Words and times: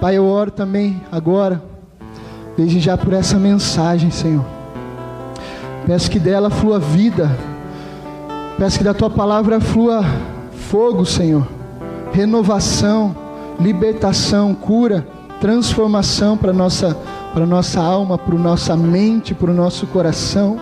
Pai, 0.00 0.16
eu 0.16 0.26
oro 0.26 0.50
também 0.50 1.02
agora, 1.12 1.62
desde 2.56 2.80
já 2.80 2.96
por 2.96 3.12
essa 3.12 3.38
mensagem, 3.38 4.10
Senhor. 4.10 4.46
Peço 5.86 6.10
que 6.10 6.18
dela 6.18 6.48
flua 6.48 6.78
vida, 6.78 7.30
peço 8.56 8.78
que 8.78 8.84
da 8.84 8.94
tua 8.94 9.10
palavra 9.10 9.60
flua 9.60 10.02
fogo, 10.52 11.04
Senhor, 11.04 11.46
renovação, 12.14 13.14
libertação, 13.60 14.54
cura, 14.54 15.06
transformação 15.38 16.34
para 16.34 16.52
nossa 16.52 16.96
para 17.34 17.46
nossa 17.46 17.80
alma, 17.80 18.16
para 18.16 18.34
nossa 18.36 18.76
mente, 18.76 19.34
para 19.34 19.50
o 19.50 19.54
nosso 19.54 19.86
coração. 19.86 20.58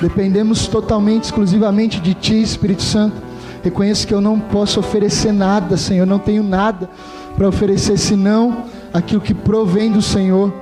Dependemos 0.00 0.68
totalmente, 0.68 1.24
exclusivamente 1.24 1.98
de 1.98 2.12
Ti, 2.14 2.42
Espírito 2.42 2.82
Santo. 2.82 3.16
Reconheço 3.64 4.06
que 4.06 4.14
eu 4.14 4.20
não 4.20 4.38
posso 4.38 4.78
oferecer 4.78 5.32
nada, 5.32 5.76
Senhor, 5.76 6.06
não 6.06 6.18
tenho 6.18 6.44
nada 6.44 6.88
para 7.36 7.48
oferecer 7.48 7.98
senão 7.98 8.64
aquilo 8.92 9.20
que 9.20 9.34
provém 9.34 9.92
do 9.92 10.00
Senhor, 10.00 10.52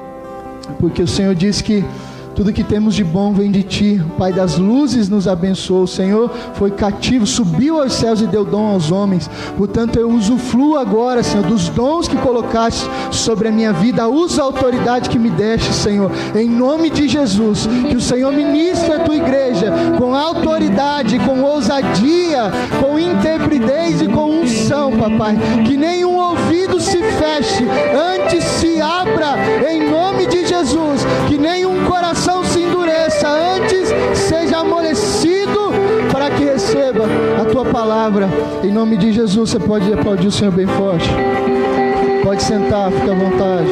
porque 0.78 1.02
o 1.02 1.08
Senhor 1.08 1.34
diz 1.34 1.60
que 1.60 1.84
tudo 2.34 2.52
que 2.52 2.64
temos 2.64 2.96
de 2.96 3.04
bom 3.04 3.32
vem 3.32 3.50
de 3.50 3.62
ti. 3.62 4.02
O 4.04 4.18
Pai 4.18 4.32
das 4.32 4.58
luzes 4.58 5.08
nos 5.08 5.28
abençoou. 5.28 5.84
O 5.84 5.88
Senhor 5.88 6.28
foi 6.54 6.70
cativo, 6.72 7.26
subiu 7.26 7.80
aos 7.80 7.92
céus 7.92 8.20
e 8.20 8.26
deu 8.26 8.44
dom 8.44 8.66
aos 8.66 8.90
homens. 8.90 9.30
Portanto, 9.56 9.98
eu 9.98 10.10
usufruo 10.10 10.76
agora, 10.76 11.22
Senhor, 11.22 11.46
dos 11.46 11.68
dons 11.68 12.08
que 12.08 12.16
colocaste 12.16 12.88
sobre 13.12 13.48
a 13.48 13.52
minha 13.52 13.72
vida. 13.72 14.08
Usa 14.08 14.42
a 14.42 14.44
autoridade 14.44 15.08
que 15.08 15.18
me 15.18 15.30
deste, 15.30 15.72
Senhor. 15.72 16.10
Em 16.34 16.48
nome 16.48 16.90
de 16.90 17.08
Jesus, 17.08 17.68
que 17.88 17.96
o 17.96 18.00
Senhor 18.00 18.32
ministre 18.32 18.92
a 18.92 18.98
tua 18.98 19.14
igreja 19.14 19.72
com 19.96 20.14
autoridade, 20.14 21.18
com 21.20 21.40
ousadia, 21.40 22.50
com 22.80 22.98
intrepidez 22.98 24.02
e 24.02 24.08
com 24.08 24.40
unção, 24.40 24.90
papai. 24.98 25.36
Que 25.64 25.76
nenhum 25.76 26.16
ouvido 26.16 26.63
feche, 27.12 27.64
antes 27.94 28.44
se 28.44 28.80
abra 28.80 29.36
em 29.70 29.90
nome 29.90 30.26
de 30.26 30.46
Jesus. 30.46 31.04
Que 31.28 31.38
nenhum 31.38 31.84
coração 31.84 32.44
se 32.44 32.60
endureça, 32.60 33.28
antes 33.28 33.92
seja 34.18 34.58
amolecido 34.58 35.72
para 36.10 36.30
que 36.30 36.44
receba 36.44 37.04
a 37.40 37.44
tua 37.44 37.64
palavra. 37.64 38.28
Em 38.62 38.72
nome 38.72 38.96
de 38.96 39.12
Jesus, 39.12 39.50
você 39.50 39.58
pode 39.58 39.92
aplaudir 39.92 40.28
o 40.28 40.32
Senhor 40.32 40.52
bem 40.52 40.66
forte. 40.66 41.08
Pode 42.22 42.42
sentar, 42.42 42.90
fica 42.90 43.12
à 43.12 43.14
vontade. 43.14 43.68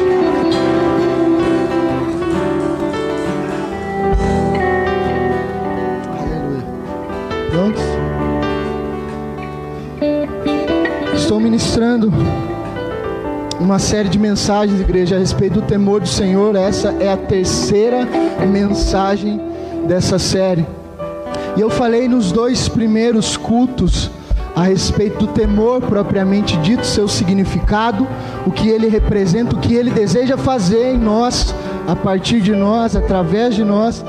Aleluia. 6.19 6.63
Prontos? 7.49 7.83
Estou 11.15 11.39
ministrando 11.39 12.11
uma 13.59 13.79
série 13.79 14.09
de 14.09 14.19
mensagens, 14.19 14.79
igreja, 14.79 15.15
a 15.15 15.19
respeito 15.19 15.61
do 15.61 15.61
temor 15.61 16.01
do 16.01 16.07
Senhor. 16.07 16.55
Essa 16.55 16.89
é 16.99 17.11
a 17.11 17.17
terceira 17.17 18.07
mensagem 18.47 19.39
dessa 19.87 20.17
série. 20.19 20.65
E 21.55 21.61
eu 21.61 21.69
falei 21.69 22.07
nos 22.07 22.31
dois 22.31 22.67
primeiros 22.67 23.37
cultos 23.37 24.09
a 24.55 24.63
respeito 24.63 25.17
do 25.19 25.27
temor 25.27 25.81
propriamente 25.81 26.57
dito, 26.57 26.85
seu 26.85 27.07
significado, 27.07 28.07
o 28.45 28.51
que 28.51 28.69
ele 28.69 28.87
representa, 28.87 29.55
o 29.55 29.59
que 29.59 29.73
ele 29.73 29.89
deseja 29.89 30.37
fazer 30.37 30.93
em 30.93 30.97
nós, 30.97 31.53
a 31.87 31.95
partir 31.95 32.39
de 32.39 32.51
nós, 32.51 32.95
através 32.95 33.55
de 33.55 33.63
nós. 33.63 34.03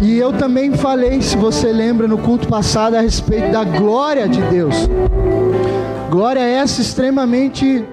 E 0.00 0.18
eu 0.18 0.32
também 0.32 0.72
falei, 0.72 1.22
se 1.22 1.36
você 1.36 1.72
lembra, 1.72 2.06
no 2.06 2.18
culto 2.18 2.46
passado, 2.48 2.96
a 2.96 3.00
respeito 3.00 3.50
da 3.50 3.64
glória 3.64 4.28
de 4.28 4.40
Deus. 4.42 4.88
Glória 6.10 6.40
essa 6.40 6.80
extremamente 6.80 7.84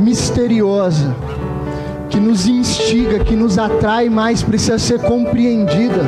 misteriosa, 0.00 1.14
que 2.08 2.18
nos 2.18 2.46
instiga, 2.46 3.20
que 3.20 3.36
nos 3.36 3.58
atrai 3.58 4.08
mais, 4.08 4.42
precisa 4.42 4.78
ser 4.78 5.00
compreendida, 5.00 6.02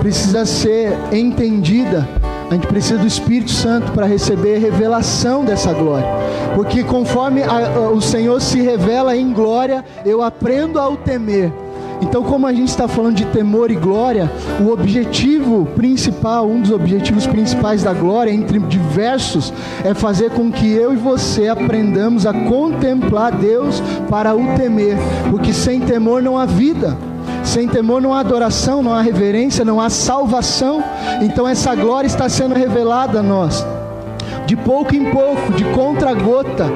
precisa 0.00 0.46
ser 0.46 0.92
entendida. 1.12 2.08
A 2.50 2.54
gente 2.54 2.66
precisa 2.66 2.98
do 2.98 3.06
Espírito 3.06 3.50
Santo 3.50 3.92
para 3.92 4.06
receber 4.06 4.58
revelação 4.58 5.44
dessa 5.44 5.72
glória. 5.72 6.06
Porque 6.54 6.84
conforme 6.84 7.42
a, 7.42 7.90
o 7.90 8.00
Senhor 8.00 8.40
se 8.40 8.60
revela 8.60 9.16
em 9.16 9.32
glória, 9.32 9.84
eu 10.04 10.22
aprendo 10.22 10.78
a 10.78 10.88
o 10.88 10.96
temer. 10.96 11.50
Então, 12.04 12.22
como 12.22 12.46
a 12.46 12.52
gente 12.52 12.68
está 12.68 12.86
falando 12.86 13.16
de 13.16 13.24
temor 13.24 13.70
e 13.70 13.74
glória, 13.74 14.30
o 14.60 14.70
objetivo 14.70 15.64
principal, 15.74 16.46
um 16.46 16.60
dos 16.60 16.70
objetivos 16.70 17.26
principais 17.26 17.82
da 17.82 17.94
glória, 17.94 18.30
entre 18.30 18.58
diversos, 18.58 19.52
é 19.82 19.94
fazer 19.94 20.30
com 20.30 20.52
que 20.52 20.70
eu 20.70 20.92
e 20.92 20.96
você 20.96 21.48
aprendamos 21.48 22.26
a 22.26 22.32
contemplar 22.32 23.32
Deus 23.32 23.82
para 24.10 24.34
o 24.36 24.54
temer, 24.54 24.98
porque 25.30 25.52
sem 25.52 25.80
temor 25.80 26.22
não 26.22 26.36
há 26.36 26.44
vida. 26.44 26.96
Sem 27.42 27.66
temor 27.66 28.00
não 28.02 28.12
há 28.12 28.20
adoração, 28.20 28.82
não 28.82 28.92
há 28.92 29.00
reverência, 29.00 29.64
não 29.64 29.80
há 29.80 29.88
salvação. 29.88 30.84
Então 31.22 31.48
essa 31.48 31.74
glória 31.74 32.06
está 32.06 32.28
sendo 32.28 32.54
revelada 32.54 33.20
a 33.20 33.22
nós. 33.22 33.64
De 34.46 34.56
pouco 34.56 34.94
em 34.94 35.10
pouco, 35.10 35.52
de 35.52 35.64
contra-gota, 35.64 36.70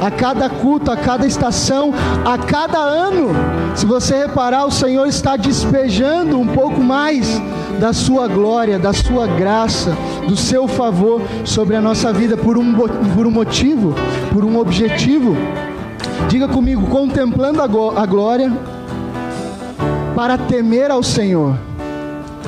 a 0.00 0.10
cada 0.10 0.48
culto, 0.50 0.90
a 0.90 0.96
cada 0.96 1.26
estação, 1.26 1.92
a 2.24 2.36
cada 2.36 2.78
ano. 2.78 3.30
Se 3.74 3.86
você 3.86 4.18
reparar, 4.18 4.66
o 4.66 4.70
Senhor 4.70 5.06
está 5.06 5.36
despejando 5.36 6.38
um 6.38 6.46
pouco 6.46 6.80
mais 6.82 7.40
da 7.80 7.92
sua 7.92 8.28
glória, 8.28 8.78
da 8.78 8.92
sua 8.92 9.26
graça, 9.26 9.96
do 10.28 10.36
seu 10.36 10.68
favor 10.68 11.22
sobre 11.44 11.76
a 11.76 11.80
nossa 11.80 12.12
vida 12.12 12.36
por 12.36 12.58
um, 12.58 12.74
por 12.74 13.26
um 13.26 13.30
motivo, 13.30 13.94
por 14.32 14.44
um 14.44 14.58
objetivo. 14.58 15.34
Diga 16.28 16.48
comigo, 16.48 16.86
contemplando 16.86 17.62
a 17.62 18.06
glória 18.06 18.52
para 20.14 20.38
temer 20.38 20.90
ao 20.90 21.02
Senhor. 21.02 21.56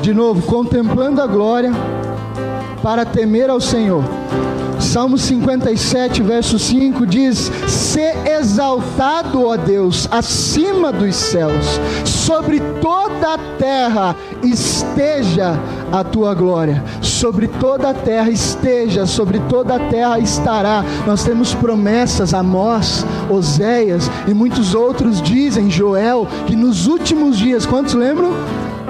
De 0.00 0.14
novo, 0.14 0.42
contemplando 0.42 1.20
a 1.20 1.26
glória 1.26 1.72
para 2.82 3.04
temer 3.04 3.50
ao 3.50 3.60
Senhor. 3.60 4.04
Salmo 4.78 5.18
57, 5.18 6.22
verso 6.22 6.58
5 6.58 7.06
diz: 7.06 7.50
Se 7.66 8.00
exaltado, 8.28 9.46
ó 9.46 9.56
Deus, 9.56 10.08
acima 10.10 10.92
dos 10.92 11.14
céus, 11.16 11.80
sobre 12.04 12.60
toda 12.80 13.34
a 13.34 13.38
terra 13.58 14.16
esteja 14.42 15.58
a 15.92 16.04
tua 16.04 16.34
glória. 16.34 16.82
Sobre 17.00 17.48
toda 17.48 17.90
a 17.90 17.94
terra 17.94 18.30
esteja, 18.30 19.06
sobre 19.06 19.38
toda 19.48 19.76
a 19.76 19.78
terra 19.78 20.18
estará. 20.18 20.84
Nós 21.06 21.24
temos 21.24 21.54
promessas, 21.54 22.34
Amós, 22.34 23.04
Oséias 23.30 24.10
e 24.26 24.34
muitos 24.34 24.74
outros 24.74 25.22
dizem, 25.22 25.70
Joel, 25.70 26.26
que 26.46 26.56
nos 26.56 26.86
últimos 26.86 27.38
dias, 27.38 27.66
quantos 27.66 27.94
lembram? 27.94 28.32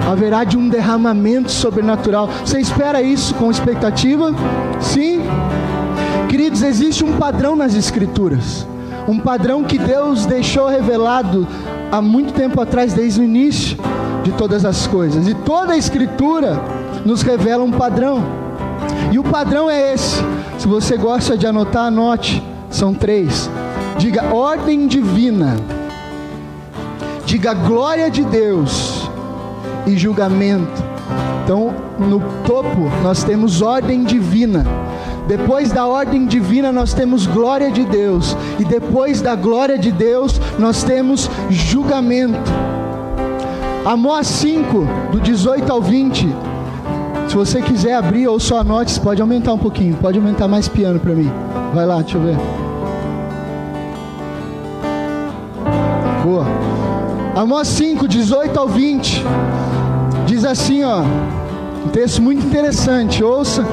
Haverá 0.09 0.43
de 0.43 0.57
um 0.57 0.69
derramamento 0.69 1.51
sobrenatural. 1.51 2.29
Você 2.45 2.59
espera 2.59 3.01
isso 3.01 3.33
com 3.35 3.51
expectativa? 3.51 4.33
Sim? 4.79 5.21
Queridos, 6.29 6.61
existe 6.61 7.05
um 7.05 7.17
padrão 7.17 7.55
nas 7.55 7.73
Escrituras, 7.73 8.67
um 9.07 9.17
padrão 9.17 9.63
que 9.63 9.77
Deus 9.77 10.25
deixou 10.25 10.67
revelado 10.67 11.47
há 11.89 12.01
muito 12.01 12.33
tempo 12.33 12.59
atrás, 12.59 12.93
desde 12.93 13.21
o 13.21 13.23
início 13.23 13.77
de 14.23 14.31
todas 14.33 14.65
as 14.65 14.85
coisas, 14.85 15.25
e 15.25 15.33
toda 15.33 15.73
a 15.73 15.77
Escritura 15.77 16.59
nos 17.05 17.21
revela 17.21 17.63
um 17.63 17.71
padrão, 17.71 18.21
e 19.09 19.17
o 19.17 19.23
padrão 19.23 19.69
é 19.69 19.93
esse. 19.93 20.21
Se 20.59 20.67
você 20.67 20.97
gosta 20.97 21.37
de 21.37 21.47
anotar, 21.47 21.85
anote, 21.85 22.43
são 22.69 22.93
três. 22.93 23.49
Diga 23.97 24.25
ordem 24.33 24.85
divina, 24.85 25.55
diga 27.25 27.53
glória 27.53 28.11
de 28.11 28.25
Deus 28.25 29.09
e 29.85 29.97
julgamento. 29.97 30.83
Então, 31.43 31.73
no 31.97 32.19
topo, 32.45 32.91
nós 33.01 33.23
temos 33.23 33.61
ordem 33.61 34.03
divina 34.03 34.65
depois 35.27 35.73
da 35.73 35.85
ordem 35.85 36.25
divina, 36.25 36.71
nós 36.71 36.93
temos 36.93 37.27
glória 37.27 37.69
de 37.69 37.83
Deus. 37.83 38.35
E 38.57 38.63
depois 38.63 39.21
da 39.21 39.35
glória 39.35 39.77
de 39.77 39.91
Deus, 39.91 40.39
nós 40.57 40.83
temos 40.83 41.29
julgamento. 41.49 42.49
Amós 43.85 44.27
5, 44.27 44.87
do 45.11 45.19
18 45.19 45.69
ao 45.71 45.81
20. 45.81 46.27
Se 47.27 47.35
você 47.35 47.61
quiser 47.61 47.95
abrir 47.95 48.25
ou 48.27 48.39
só 48.39 48.59
anote, 48.59 48.97
pode 49.01 49.21
aumentar 49.21 49.51
um 49.51 49.57
pouquinho. 49.57 49.97
Pode 49.97 50.17
aumentar 50.17 50.47
mais 50.47 50.69
piano 50.69 50.97
para 50.97 51.13
mim. 51.13 51.29
Vai 51.73 51.85
lá, 51.85 52.01
deixa 52.01 52.17
eu 52.17 52.21
ver. 52.21 52.37
Boa. 56.23 56.45
Amós 57.35 57.67
5, 57.67 58.07
18 58.07 58.57
ao 58.57 58.69
20. 58.69 59.23
Diz 60.25 60.45
assim, 60.45 60.83
ó. 60.85 61.01
Um 61.85 61.89
texto 61.89 62.21
muito 62.21 62.45
interessante. 62.45 63.21
Ouça 63.23 63.65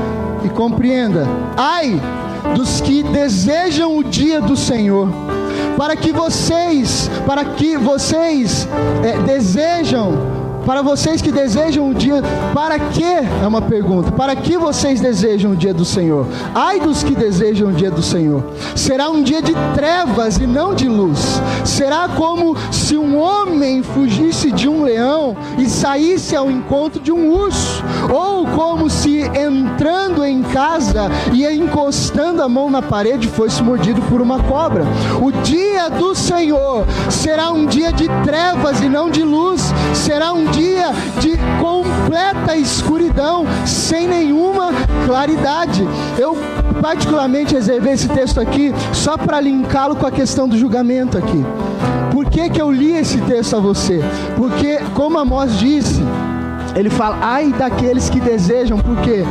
e 0.44 0.48
compreenda: 0.50 1.26
ai 1.56 2.00
dos 2.54 2.80
que 2.80 3.02
desejam 3.02 3.96
o 3.96 4.04
dia 4.04 4.40
do 4.40 4.56
Senhor, 4.56 5.08
para 5.76 5.96
que 5.96 6.12
vocês, 6.12 7.10
para 7.26 7.44
que 7.44 7.76
vocês 7.76 8.68
é, 9.02 9.18
desejam 9.22 10.33
Para 10.64 10.80
vocês 10.80 11.20
que 11.20 11.30
desejam 11.30 11.90
o 11.90 11.94
dia, 11.94 12.22
para 12.54 12.78
que? 12.78 13.04
É 13.04 13.46
uma 13.46 13.60
pergunta. 13.60 14.10
Para 14.12 14.34
que 14.34 14.56
vocês 14.56 15.00
desejam 15.00 15.52
o 15.52 15.56
dia 15.56 15.74
do 15.74 15.84
Senhor? 15.84 16.26
Ai 16.54 16.80
dos 16.80 17.02
que 17.02 17.14
desejam 17.14 17.68
o 17.68 17.72
dia 17.72 17.90
do 17.90 18.02
Senhor. 18.02 18.42
Será 18.74 19.10
um 19.10 19.22
dia 19.22 19.42
de 19.42 19.52
trevas 19.74 20.38
e 20.38 20.46
não 20.46 20.74
de 20.74 20.88
luz. 20.88 21.40
Será 21.64 22.08
como 22.08 22.56
se 22.72 22.96
um 22.96 23.18
homem 23.18 23.82
fugisse 23.82 24.50
de 24.50 24.68
um 24.68 24.82
leão 24.84 25.36
e 25.58 25.68
saísse 25.68 26.34
ao 26.34 26.50
encontro 26.50 27.00
de 27.00 27.12
um 27.12 27.30
urso, 27.30 27.84
ou 28.10 28.46
como 28.46 28.88
se 28.88 29.20
entrando 29.20 30.24
em 30.24 30.42
casa 30.42 31.10
e 31.32 31.46
encostando 31.46 32.42
a 32.42 32.48
mão 32.48 32.70
na 32.70 32.80
parede 32.80 33.28
fosse 33.28 33.62
mordido 33.62 34.00
por 34.02 34.20
uma 34.20 34.42
cobra. 34.42 34.84
O 35.20 35.30
dia 35.42 35.90
do 35.90 36.14
Senhor 36.14 36.86
será 37.10 37.50
um 37.50 37.66
dia 37.66 37.92
de 37.92 38.08
trevas 38.24 38.80
e 38.80 38.88
não 38.88 39.10
de 39.10 39.22
luz. 39.22 39.72
Será 39.92 40.32
um 40.32 40.53
dia 40.54 40.92
de 41.20 41.36
completa 41.60 42.56
escuridão, 42.56 43.44
sem 43.66 44.06
nenhuma 44.06 44.70
claridade. 45.04 45.86
Eu 46.18 46.36
particularmente 46.80 47.54
reservei 47.54 47.94
esse 47.94 48.08
texto 48.08 48.40
aqui 48.40 48.72
só 48.92 49.16
para 49.16 49.40
linká-lo 49.40 49.96
com 49.96 50.06
a 50.06 50.10
questão 50.10 50.48
do 50.48 50.56
julgamento 50.56 51.18
aqui. 51.18 51.44
Por 52.12 52.26
que, 52.26 52.48
que 52.48 52.60
eu 52.60 52.70
li 52.70 52.92
esse 52.92 53.18
texto 53.22 53.56
a 53.56 53.60
você? 53.60 54.00
Porque, 54.36 54.78
como 54.94 55.18
Amós 55.18 55.58
disse, 55.58 56.00
ele 56.76 56.90
fala, 56.90 57.18
ai 57.20 57.52
daqueles 57.52 58.08
que 58.08 58.20
desejam, 58.20 58.78
porque 58.78 59.24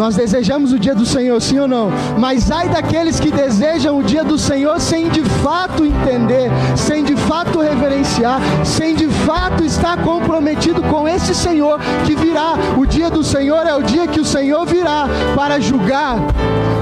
nós 0.00 0.16
desejamos 0.16 0.72
o 0.72 0.78
dia 0.78 0.94
do 0.94 1.04
Senhor, 1.04 1.38
sim 1.42 1.58
ou 1.58 1.68
não? 1.68 1.90
Mas 2.18 2.50
ai 2.50 2.70
daqueles 2.70 3.20
que 3.20 3.30
desejam 3.30 3.98
o 3.98 4.02
dia 4.02 4.24
do 4.24 4.38
Senhor 4.38 4.80
sem 4.80 5.10
de 5.10 5.22
fato 5.22 5.84
entender, 5.84 6.50
sem 6.74 7.04
de 7.04 7.14
fato 7.14 7.60
reverenciar, 7.60 8.40
sem 8.64 8.94
de 8.94 9.06
fato 9.08 9.62
estar 9.62 10.02
comprometido 10.02 10.82
com 10.84 11.06
esse 11.06 11.34
Senhor 11.34 11.78
que 12.06 12.16
virá. 12.16 12.54
O 12.78 12.86
dia 12.86 13.10
do 13.10 13.22
Senhor 13.22 13.66
é 13.66 13.74
o 13.74 13.82
dia 13.82 14.06
que 14.06 14.18
o 14.18 14.24
Senhor 14.24 14.64
virá 14.64 15.06
para 15.36 15.60
julgar, 15.60 16.16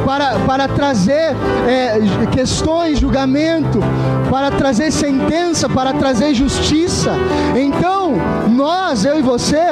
para, 0.08 0.38
para 0.46 0.66
trazer 0.66 1.36
é, 1.68 2.00
questões, 2.32 2.98
julgamento, 2.98 3.78
para 4.30 4.50
trazer 4.50 4.90
sentença, 4.90 5.68
para 5.68 5.92
trazer 5.92 6.32
justiça. 6.32 7.12
Então, 7.54 8.14
nós, 8.50 9.04
eu 9.04 9.18
e 9.18 9.22
você, 9.22 9.66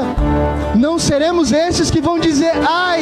não 0.74 0.98
seremos 0.98 1.52
esses 1.52 1.90
que 1.90 2.02
vão 2.02 2.18
dizer, 2.18 2.52
ai, 2.68 3.00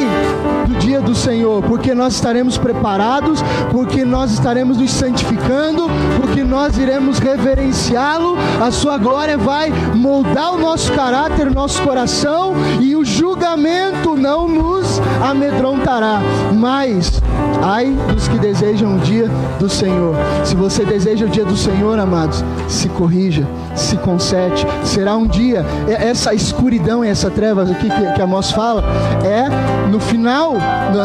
do 0.65 0.75
dia 0.75 1.01
do 1.01 1.13
Senhor, 1.13 1.61
porque 1.63 1.93
nós 1.93 2.15
estaremos 2.15 2.57
preparados, 2.57 3.43
porque 3.69 4.05
nós 4.05 4.31
estaremos 4.31 4.77
nos 4.77 4.91
santificando, 4.91 5.87
porque 6.19 6.43
nós 6.43 6.77
iremos 6.77 7.19
reverenciá-lo, 7.19 8.37
a 8.65 8.71
sua 8.71 8.97
glória 8.97 9.37
vai 9.37 9.71
moldar 9.93 10.53
o 10.53 10.57
nosso 10.57 10.91
caráter, 10.93 11.47
o 11.47 11.53
nosso 11.53 11.81
coração, 11.83 12.53
e 12.79 12.95
o 12.95 13.03
julgamento 13.15 14.17
não 14.17 14.47
nos 14.47 14.99
amedrontará. 15.23 16.19
Mas, 16.53 17.21
ai 17.63 17.95
dos 18.09 18.27
que 18.27 18.37
desejam 18.37 18.95
o 18.95 18.99
dia 18.99 19.29
do 19.59 19.69
Senhor. 19.69 20.15
Se 20.43 20.55
você 20.55 20.83
deseja 20.83 21.25
o 21.25 21.29
dia 21.29 21.45
do 21.45 21.55
Senhor, 21.55 21.97
amados, 21.97 22.43
se 22.67 22.89
corrija, 22.89 23.47
se 23.75 23.95
conserte. 23.97 24.65
Será 24.83 25.15
um 25.15 25.25
dia, 25.25 25.65
essa 25.87 26.33
escuridão 26.33 27.03
e 27.03 27.07
essa 27.07 27.29
trevas 27.29 27.71
aqui 27.71 27.89
que, 27.89 28.13
que 28.13 28.21
Amós 28.21 28.51
fala, 28.51 28.83
é 29.23 29.47
no 29.89 29.99
final 29.99 30.55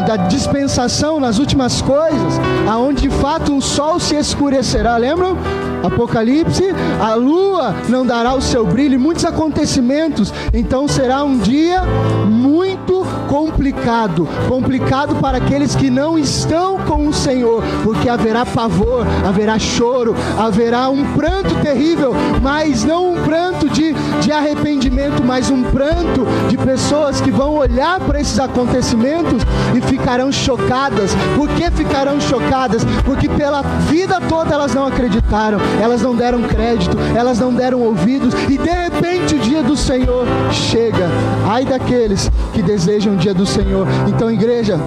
da 0.07 0.17
dispensação, 0.17 1.21
nas 1.21 1.39
últimas 1.39 1.81
coisas, 1.81 2.41
aonde 2.69 3.03
de 3.03 3.11
fato 3.11 3.57
o 3.57 3.63
sol 3.63 4.01
se 4.01 4.17
escurecerá. 4.17 4.97
Lembram? 4.97 5.37
Apocalipse, 5.83 6.75
a 7.01 7.15
lua 7.15 7.75
não 7.89 8.05
dará 8.05 8.35
o 8.35 8.41
seu 8.41 8.67
brilho, 8.67 8.99
muitos 8.99 9.25
acontecimentos. 9.25 10.33
Então 10.53 10.87
será 10.89 11.23
um 11.23 11.39
dia 11.39 11.83
muito 12.27 13.07
complicado 13.29 14.29
complicado 14.49 15.17
para 15.17 15.39
aqueles 15.39 15.75
que 15.75 15.91
não 15.91 16.19
estão 16.19 16.79
com 16.79 17.07
o 17.07 17.13
Senhor, 17.13 17.63
porque 17.83 18.09
haverá 18.09 18.45
pavor, 18.45 19.07
haverá 19.27 19.59
choro, 19.59 20.15
haverá 20.39 20.89
um 20.89 21.05
pranto 21.15 21.55
terrível, 21.63 22.13
mas 22.43 22.85
não 22.85 23.13
um 23.13 23.23
pranto 23.23 23.69
de, 23.69 23.93
de 24.21 24.33
arrependimento, 24.33 25.23
mas 25.25 25.51
um 25.51 25.63
pranto 25.63 26.27
de 26.49 26.57
pessoas 26.57 27.21
que 27.21 27.31
vão 27.31 27.55
olhar 27.55 28.01
para 28.01 28.21
esses 28.21 28.39
acontecimentos 28.39 29.43
e 29.77 29.81
ficarão 29.81 30.33
chocadas. 30.33 31.15
Por 31.37 31.49
que 31.49 31.71
ficarão 31.71 32.21
chocadas? 32.21 32.85
Porque 33.05 33.29
pela 33.29 33.63
vida 33.89 34.21
toda 34.29 34.55
elas 34.55 34.75
não 34.75 34.87
acreditaram, 34.87 35.59
elas 35.81 36.03
não 36.03 36.15
deram 36.15 36.43
crédito, 36.43 36.97
elas 37.17 37.39
não 37.39 37.53
deram 37.53 37.81
ouvidos, 37.81 38.35
e 38.49 38.57
de 38.57 38.71
repente 38.71 39.35
o 39.35 39.39
dia 39.39 39.63
do 39.63 39.77
Senhor 39.77 40.27
chega. 40.51 41.09
Ai 41.47 41.65
daqueles 41.65 42.31
que 42.53 42.63
desejam 42.63 43.15
o 43.15 43.17
dia 43.17 43.35
do 43.35 43.45
Senhor. 43.45 43.87
Então, 44.09 44.31
igreja, 44.31 44.79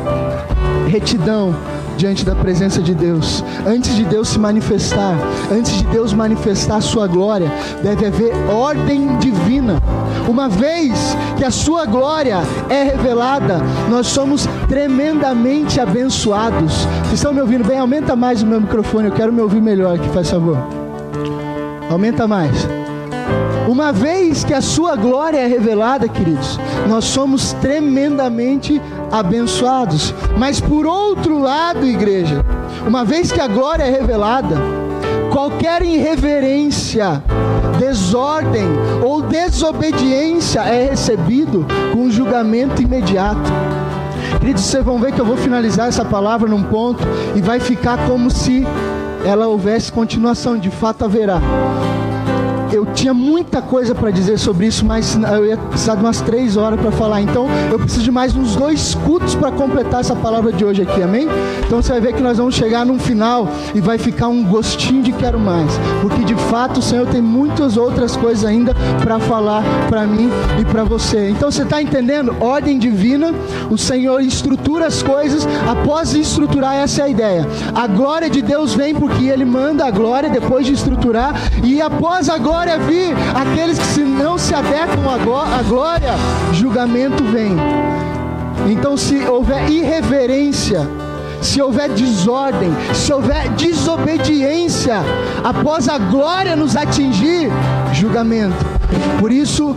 retidão 0.88 1.56
diante 1.97 2.25
da 2.25 2.35
presença 2.35 2.81
de 2.81 2.93
Deus. 2.93 3.43
Antes 3.65 3.95
de 3.95 4.03
Deus 4.03 4.29
se 4.29 4.39
manifestar, 4.39 5.15
antes 5.51 5.77
de 5.77 5.83
Deus 5.85 6.13
manifestar 6.13 6.77
a 6.77 6.81
sua 6.81 7.07
glória, 7.07 7.51
deve 7.81 8.05
haver 8.05 8.33
ordem 8.49 9.17
divina. 9.17 9.81
Uma 10.27 10.47
vez 10.47 11.15
que 11.37 11.43
a 11.43 11.51
sua 11.51 11.85
glória 11.85 12.41
é 12.69 12.83
revelada, 12.83 13.59
nós 13.89 14.07
somos 14.07 14.47
tremendamente 14.67 15.79
abençoados. 15.79 16.73
Vocês 17.03 17.13
estão 17.13 17.33
me 17.33 17.41
ouvindo 17.41 17.65
bem? 17.65 17.77
Aumenta 17.77 18.15
mais 18.15 18.41
o 18.41 18.45
meu 18.45 18.61
microfone, 18.61 19.07
eu 19.07 19.13
quero 19.13 19.33
me 19.33 19.41
ouvir 19.41 19.61
melhor 19.61 19.95
aqui, 19.95 20.07
faz 20.09 20.29
favor. 20.29 20.57
Aumenta 21.89 22.27
mais. 22.27 22.67
Uma 23.67 23.93
vez 23.93 24.43
que 24.43 24.53
a 24.53 24.61
sua 24.61 24.95
glória 24.95 25.37
é 25.37 25.47
revelada, 25.47 26.07
queridos, 26.07 26.59
nós 26.87 27.05
somos 27.05 27.53
tremendamente 27.53 28.81
abençoados. 29.13 30.13
Mas 30.36 30.60
por 30.60 30.88
outro 30.88 31.39
lado, 31.39 31.86
igreja, 31.86 32.44
uma 32.86 33.06
vez 33.06 33.31
que 33.31 33.39
a 33.39 33.48
glória 33.48 33.83
é 33.83 33.92
revelada, 33.92 34.57
qualquer 35.31 35.83
irreverência, 35.83 37.24
desordem 37.80 38.68
ou 39.04 39.21
desobediência 39.21 40.62
é 40.62 40.89
recebido 40.89 41.65
com 41.94 42.10
julgamento 42.10 42.81
imediato. 42.81 43.51
Queridos, 44.39 44.63
vocês 44.63 44.83
vão 44.83 45.00
ver 45.00 45.13
que 45.13 45.21
eu 45.21 45.25
vou 45.25 45.38
finalizar 45.38 45.88
essa 45.88 46.04
palavra 46.04 46.50
num 46.50 46.63
ponto 46.63 47.04
e 47.36 47.42
vai 47.42 47.60
ficar 47.60 48.07
como 48.07 48.31
se 48.31 48.65
ela 49.24 49.48
houvesse 49.48 49.92
continuação, 49.92 50.57
de 50.57 50.69
fato 50.69 51.06
haverá 51.06 51.39
eu 52.83 52.94
tinha 52.94 53.13
muita 53.13 53.62
coisa 53.62 53.95
para 53.95 54.12
dizer 54.12 54.38
sobre 54.38 54.68
isso, 54.68 54.85
mas 54.85 55.15
eu 55.15 55.45
ia 55.45 55.57
precisar 55.57 55.95
de 55.95 56.01
umas 56.01 56.19
três 56.19 56.57
horas 56.57 56.80
para 56.80 56.91
falar. 56.91 57.21
Então 57.21 57.47
eu 57.71 57.80
preciso 57.80 58.03
de 58.03 58.12
mais 58.12 58.35
uns 58.35 58.56
dois 58.56 58.94
cultos 58.94 59.33
para 59.35 59.51
completar 59.51 60.01
essa 60.01 60.15
palavra 60.15 60.51
de 60.51 60.65
hoje 60.65 60.81
aqui, 60.81 61.01
amém? 61.01 61.27
Então 61.65 61.81
você 61.81 61.94
vai 61.94 62.01
ver 62.01 62.13
que 62.13 62.21
nós 62.21 62.38
vamos 62.38 62.56
chegar 62.56 62.85
num 62.85 63.00
final 63.00 63.47
e 63.74 63.80
vai 63.80 63.97
ficar 63.97 64.27
um 64.27 64.44
gostinho 64.44 65.01
de 65.01 65.13
quero 65.13 65.39
mais, 65.39 65.71
porque 66.01 66.24
de 66.25 66.35
fato 66.35 66.80
o 66.80 66.83
Senhor 66.83 67.07
tem 67.07 67.21
muitas 67.21 67.77
outras 67.77 68.18
coisas 68.18 68.44
ainda 68.44 68.75
para 69.01 69.17
falar 69.19 69.63
para 69.88 70.05
mim 70.05 70.29
e 70.60 70.65
para 70.65 70.84
você. 70.84 71.29
Então 71.29 71.50
você 71.50 71.63
está 71.63 71.81
entendendo? 71.81 72.36
Ordem 72.41 72.77
divina, 72.77 73.34
o 73.69 73.77
Senhor 73.77 74.22
estrutura 74.22 74.88
as 74.88 75.01
coisas, 75.01 75.48
após 75.69 76.13
estruturar, 76.13 76.75
essa 76.75 77.01
é 77.01 77.05
a 77.05 77.10
ideia. 77.10 77.48
A 77.74 77.88
glória 77.88 78.29
de 78.29 78.41
Deus 78.41 78.74
vem 78.74 78.93
porque 78.93 79.25
Ele 79.25 79.46
manda 79.46 79.86
a 79.86 79.91
glória 79.91 80.29
depois 80.29 80.65
de 80.65 80.74
estruturar, 80.74 81.34
e 81.63 81.81
após 81.81 82.27
a 82.27 82.38
glória 82.38 82.73
glória 82.74 82.77
vir, 82.80 83.15
aqueles 83.36 83.77
que 83.77 83.86
se 83.86 84.01
não 84.01 84.38
se 84.38 84.53
adequam 84.53 85.03
à 85.13 85.62
glória, 85.63 86.13
julgamento 86.51 87.24
vem. 87.24 87.56
Então, 88.70 88.96
se 88.96 89.24
houver 89.25 89.70
irreverência, 89.70 90.88
se 91.42 91.62
houver 91.62 91.89
desordem, 91.89 92.72
se 92.94 93.12
houver 93.12 93.50
desobediência, 93.50 95.01
após 95.44 95.89
a 95.89 95.98
glória 95.98 96.56
nos 96.56 96.75
atingir, 96.75 97.50
julgamento. 97.94 98.73
Por 99.19 99.31
isso, 99.31 99.75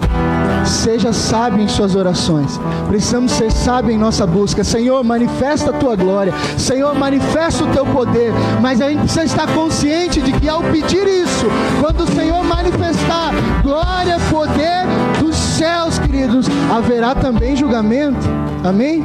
seja 0.64 1.12
sábio 1.12 1.62
em 1.62 1.68
suas 1.68 1.94
orações. 1.94 2.60
Precisamos 2.88 3.32
ser 3.32 3.50
sábios 3.50 3.94
em 3.94 3.98
nossa 3.98 4.26
busca. 4.26 4.64
Senhor, 4.64 5.02
manifesta 5.04 5.70
a 5.70 5.72
tua 5.72 5.96
glória. 5.96 6.32
Senhor, 6.58 6.94
manifesta 6.94 7.64
o 7.64 7.68
teu 7.68 7.86
poder. 7.86 8.32
Mas 8.60 8.80
a 8.80 8.88
gente 8.88 9.00
precisa 9.00 9.24
estar 9.24 9.46
consciente 9.54 10.20
de 10.20 10.32
que 10.32 10.48
ao 10.48 10.62
pedir 10.62 11.06
isso, 11.06 11.46
quando 11.80 12.02
o 12.02 12.14
Senhor 12.14 12.42
manifestar 12.44 13.32
glória, 13.62 14.18
poder 14.30 14.86
dos 15.20 15.36
céus, 15.36 15.98
queridos, 15.98 16.46
haverá 16.74 17.14
também 17.14 17.56
julgamento. 17.56 18.26
Amém? 18.64 19.04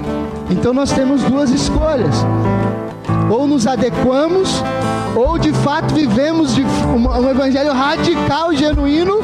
Então 0.50 0.74
nós 0.74 0.92
temos 0.92 1.24
duas 1.24 1.50
escolhas. 1.50 2.16
Ou 3.30 3.48
nos 3.48 3.66
adequamos, 3.66 4.62
ou 5.16 5.38
de 5.38 5.54
fato 5.54 5.94
vivemos 5.94 6.54
de 6.54 6.64
um 6.64 7.30
evangelho 7.30 7.72
radical, 7.74 8.54
genuíno, 8.54 9.20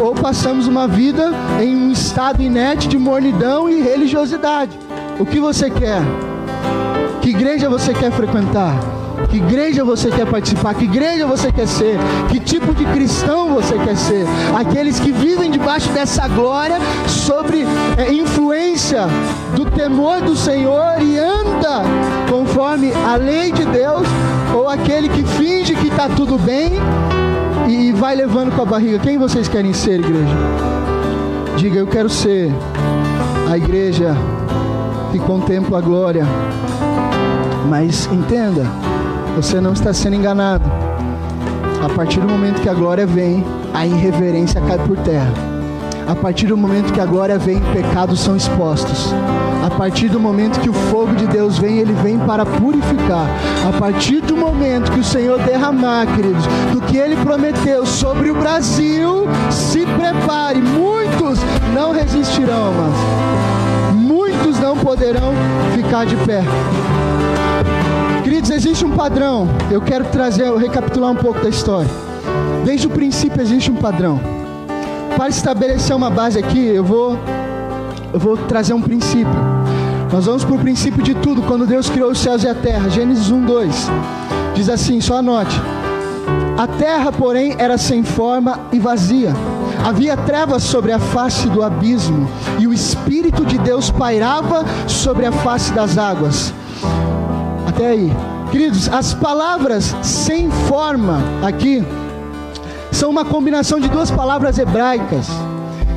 ou 0.00 0.14
passamos 0.14 0.66
uma 0.66 0.86
vida 0.86 1.32
em 1.60 1.74
um 1.74 1.90
estado 1.90 2.42
inerte 2.42 2.88
de 2.88 2.98
mornidão 2.98 3.68
e 3.68 3.80
religiosidade. 3.80 4.78
O 5.18 5.24
que 5.24 5.40
você 5.40 5.70
quer? 5.70 6.02
Que 7.22 7.30
igreja 7.30 7.68
você 7.68 7.92
quer 7.94 8.12
frequentar? 8.12 8.74
Que 9.30 9.38
igreja 9.38 9.84
você 9.84 10.10
quer 10.10 10.26
participar? 10.26 10.74
Que 10.74 10.84
igreja 10.84 11.26
você 11.26 11.50
quer 11.50 11.66
ser? 11.66 11.98
Que 12.28 12.38
tipo 12.38 12.74
de 12.74 12.84
cristão 12.84 13.54
você 13.54 13.76
quer 13.78 13.96
ser? 13.96 14.26
Aqueles 14.54 15.00
que 15.00 15.10
vivem 15.10 15.50
debaixo 15.50 15.88
dessa 15.90 16.28
glória, 16.28 16.78
sobre 17.06 17.64
é, 17.96 18.12
influência 18.12 19.06
do 19.54 19.64
temor 19.64 20.20
do 20.20 20.36
Senhor 20.36 21.00
e 21.00 21.18
anda 21.18 21.82
conforme 22.30 22.92
a 22.92 23.16
lei 23.16 23.50
de 23.50 23.64
Deus, 23.64 24.06
ou 24.54 24.68
aquele 24.68 25.08
que 25.08 25.24
finge 25.24 25.74
que 25.74 25.88
está 25.88 26.08
tudo 26.08 26.38
bem 26.38 26.74
e 27.68 27.92
vai 27.92 28.14
levando 28.14 28.54
com 28.54 28.62
a 28.62 28.64
barriga. 28.64 28.98
Quem 28.98 29.18
vocês 29.18 29.48
querem 29.48 29.72
ser, 29.72 30.00
igreja? 30.00 30.34
Diga, 31.56 31.78
eu 31.78 31.86
quero 31.86 32.08
ser 32.08 32.52
a 33.50 33.56
igreja 33.56 34.14
que 35.10 35.18
contempla 35.18 35.78
a 35.78 35.80
glória. 35.80 36.24
Mas 37.68 38.08
entenda, 38.12 38.64
você 39.34 39.60
não 39.60 39.72
está 39.72 39.92
sendo 39.92 40.16
enganado. 40.16 40.64
A 41.84 41.88
partir 41.94 42.20
do 42.20 42.28
momento 42.28 42.60
que 42.60 42.68
a 42.68 42.74
glória 42.74 43.06
vem, 43.06 43.44
a 43.74 43.86
irreverência 43.86 44.60
cai 44.60 44.78
por 44.78 44.96
terra. 44.98 45.55
A 46.06 46.14
partir 46.14 46.46
do 46.46 46.56
momento 46.56 46.92
que 46.92 47.00
a 47.00 47.04
glória 47.04 47.36
vem, 47.36 47.60
pecados 47.72 48.20
são 48.20 48.36
expostos. 48.36 49.12
A 49.64 49.70
partir 49.70 50.08
do 50.08 50.20
momento 50.20 50.60
que 50.60 50.70
o 50.70 50.72
fogo 50.72 51.14
de 51.16 51.26
Deus 51.26 51.58
vem, 51.58 51.78
ele 51.78 51.92
vem 51.94 52.16
para 52.16 52.46
purificar. 52.46 53.26
A 53.68 53.76
partir 53.76 54.20
do 54.20 54.36
momento 54.36 54.92
que 54.92 55.00
o 55.00 55.04
Senhor 55.04 55.36
derramar, 55.40 56.06
queridos, 56.14 56.44
do 56.72 56.80
que 56.82 56.96
ele 56.96 57.16
prometeu 57.16 57.84
sobre 57.84 58.30
o 58.30 58.34
Brasil, 58.34 59.26
se 59.50 59.84
prepare. 59.84 60.60
Muitos 60.60 61.40
não 61.74 61.90
resistirão, 61.90 62.72
mas 62.72 63.94
muitos 63.96 64.60
não 64.60 64.76
poderão 64.76 65.32
ficar 65.74 66.06
de 66.06 66.14
pé. 66.18 66.44
Queridos, 68.22 68.50
existe 68.50 68.84
um 68.84 68.92
padrão. 68.92 69.48
Eu 69.72 69.80
quero 69.80 70.04
trazer, 70.04 70.54
recapitular 70.56 71.10
um 71.10 71.16
pouco 71.16 71.40
da 71.40 71.48
história. 71.48 71.90
Desde 72.64 72.86
o 72.86 72.90
princípio 72.90 73.40
existe 73.42 73.72
um 73.72 73.76
padrão. 73.76 74.35
Para 75.16 75.28
estabelecer 75.28 75.96
uma 75.96 76.10
base 76.10 76.38
aqui, 76.38 76.66
eu 76.66 76.84
vou 76.84 77.18
eu 78.12 78.20
vou 78.20 78.36
trazer 78.36 78.72
um 78.74 78.80
princípio. 78.80 79.34
Nós 80.12 80.26
vamos 80.26 80.44
para 80.44 80.54
o 80.54 80.58
princípio 80.58 81.02
de 81.02 81.14
tudo, 81.14 81.42
quando 81.42 81.66
Deus 81.66 81.90
criou 81.90 82.10
os 82.10 82.18
céus 82.18 82.44
e 82.44 82.48
a 82.48 82.54
terra. 82.54 82.88
Gênesis 82.88 83.30
1, 83.30 83.44
2. 83.44 83.90
Diz 84.54 84.68
assim, 84.68 85.00
só 85.00 85.16
anote. 85.16 85.60
A 86.56 86.66
terra, 86.66 87.12
porém, 87.12 87.54
era 87.58 87.76
sem 87.76 88.02
forma 88.02 88.60
e 88.72 88.78
vazia. 88.78 89.34
Havia 89.84 90.16
trevas 90.16 90.62
sobre 90.62 90.92
a 90.92 90.98
face 90.98 91.48
do 91.48 91.62
abismo, 91.62 92.28
e 92.58 92.66
o 92.66 92.72
Espírito 92.72 93.44
de 93.44 93.58
Deus 93.58 93.90
pairava 93.90 94.64
sobre 94.86 95.26
a 95.26 95.32
face 95.32 95.72
das 95.72 95.98
águas 95.98 96.52
até 97.76 97.88
aí. 97.88 98.10
Queridos, 98.50 98.88
as 98.88 99.12
palavras 99.12 99.94
sem 100.02 100.50
forma 100.50 101.20
aqui 101.42 101.84
são 102.96 103.10
uma 103.10 103.26
combinação 103.26 103.78
de 103.78 103.88
duas 103.88 104.10
palavras 104.10 104.58
hebraicas. 104.58 105.28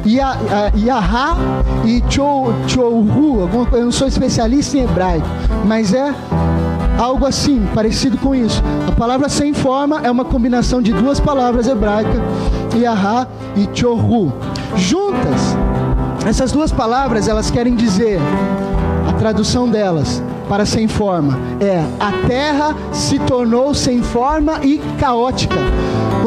Yahá 0.06 1.38
e 1.86 2.04
Chohu, 2.10 3.50
eu 3.72 3.86
não 3.86 3.92
sou 3.92 4.06
especialista 4.06 4.78
em 4.78 4.84
hebraico, 4.84 5.26
mas 5.66 5.94
é 5.94 6.14
algo 6.98 7.26
assim, 7.26 7.66
parecido 7.74 8.18
com 8.18 8.36
isso. 8.36 8.62
A 8.86 8.92
palavra 8.92 9.30
sem 9.30 9.54
forma 9.54 10.02
é 10.04 10.12
uma 10.12 10.26
combinação 10.26 10.82
de 10.82 10.92
duas 10.92 11.22
palavras 11.22 11.68
hebraicas, 11.68 12.20
Yahá 12.76 13.28
e 13.56 13.70
Chohu. 13.74 14.34
Juntas, 14.76 15.56
essas 16.26 16.52
duas 16.52 16.72
palavras, 16.72 17.30
elas 17.30 17.50
querem 17.50 17.76
dizer, 17.76 18.20
a 19.08 19.14
tradução 19.14 19.70
delas, 19.70 20.22
para 20.50 20.66
sem 20.66 20.86
forma. 20.88 21.38
É, 21.62 21.82
a 21.98 22.28
terra 22.28 22.76
se 22.92 23.20
tornou 23.20 23.74
sem 23.74 24.04
forma 24.04 24.60
e 24.64 24.80
caótica. 25.00 25.56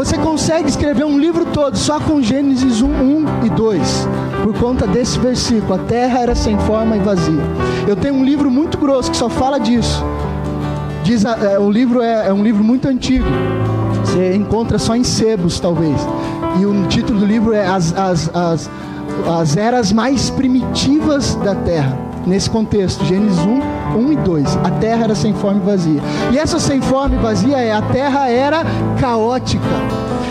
Você 0.02 0.18
consegue 0.18 0.68
escrever 0.68 1.04
um 1.04 1.16
livro 1.16 1.44
todo 1.44 1.78
só 1.78 2.00
com 2.00 2.21
Gênesis 2.21 2.82
1, 2.82 2.88
1 2.88 3.47
e 3.47 3.50
2, 3.50 4.09
por 4.42 4.52
conta 4.59 4.85
desse 4.85 5.16
versículo. 5.16 5.75
A 5.75 5.78
terra 5.78 6.18
era 6.18 6.35
sem 6.35 6.59
forma 6.59 6.97
e 6.97 6.99
vazia. 6.99 7.40
Eu 7.87 7.94
tenho 7.94 8.14
um 8.14 8.25
livro 8.25 8.50
muito 8.50 8.76
grosso 8.76 9.12
que 9.12 9.16
só 9.16 9.28
fala 9.28 9.61
disso. 9.61 10.02
Diz, 11.04 11.25
é, 11.25 11.56
o 11.56 11.71
livro 11.71 12.02
é, 12.02 12.26
é 12.26 12.32
um 12.32 12.42
livro 12.42 12.64
muito 12.64 12.88
antigo. 12.88 13.26
Você 14.04 14.35
encontra 14.35 14.76
só 14.76 14.97
em 14.97 15.04
sebos, 15.04 15.61
talvez. 15.61 15.97
E 16.61 16.66
o 16.66 16.85
título 16.88 17.21
do 17.21 17.25
livro 17.25 17.52
é 17.52 17.64
As, 17.64 17.97
as, 17.97 18.28
as, 18.35 18.71
as 19.40 19.56
Eras 19.56 19.92
Mais 19.92 20.30
Primitivas 20.30 21.37
da 21.37 21.54
Terra 21.54 22.12
nesse 22.26 22.49
contexto, 22.49 23.05
Gênesis 23.05 23.38
1, 23.38 23.99
1 23.99 24.12
e 24.12 24.17
2. 24.17 24.57
A 24.57 24.71
terra 24.73 25.05
era 25.05 25.14
sem 25.14 25.35
forma 25.35 25.61
e 25.62 25.67
vazia. 25.67 26.00
E 26.33 26.38
essa 26.38 26.59
sem 26.59 26.81
forma 26.81 27.17
e 27.17 27.19
vazia 27.19 27.59
é 27.59 27.73
a 27.73 27.83
terra 27.83 28.29
era 28.29 28.64
caótica. 29.00 29.62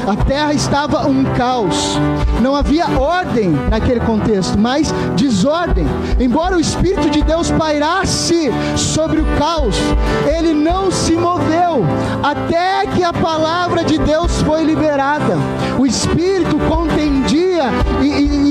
A 0.08 0.16
terra 0.16 0.52
estava 0.54 1.08
um 1.08 1.24
caos. 1.36 1.98
Não 2.42 2.56
havia 2.56 2.88
ordem 2.88 3.52
naquele 3.70 4.00
contexto, 4.00 4.58
mas 4.58 4.92
desordem. 5.16 5.86
Embora 6.20 6.58
o 6.58 6.60
Espírito 6.60 7.10
de 7.10 7.22
Deus 7.22 7.52
pairasse 7.52 8.52
sobre 8.76 9.22
o 9.22 9.26
caos, 9.38 9.76
ele 10.26 10.54
não 10.54 10.92
se 10.92 11.16
moveu 11.16 11.86
até 12.24 12.86
que 12.88 13.04
a 13.04 13.14
palavra 13.14 13.84
de 13.84 13.98
Deus 14.00 14.42
foi 14.42 14.64
liberada. 14.64 15.38
O 15.78 15.86
Espírito 15.86 16.58
contendia 16.68 17.66
e, 18.02 18.06
e, 18.06 18.51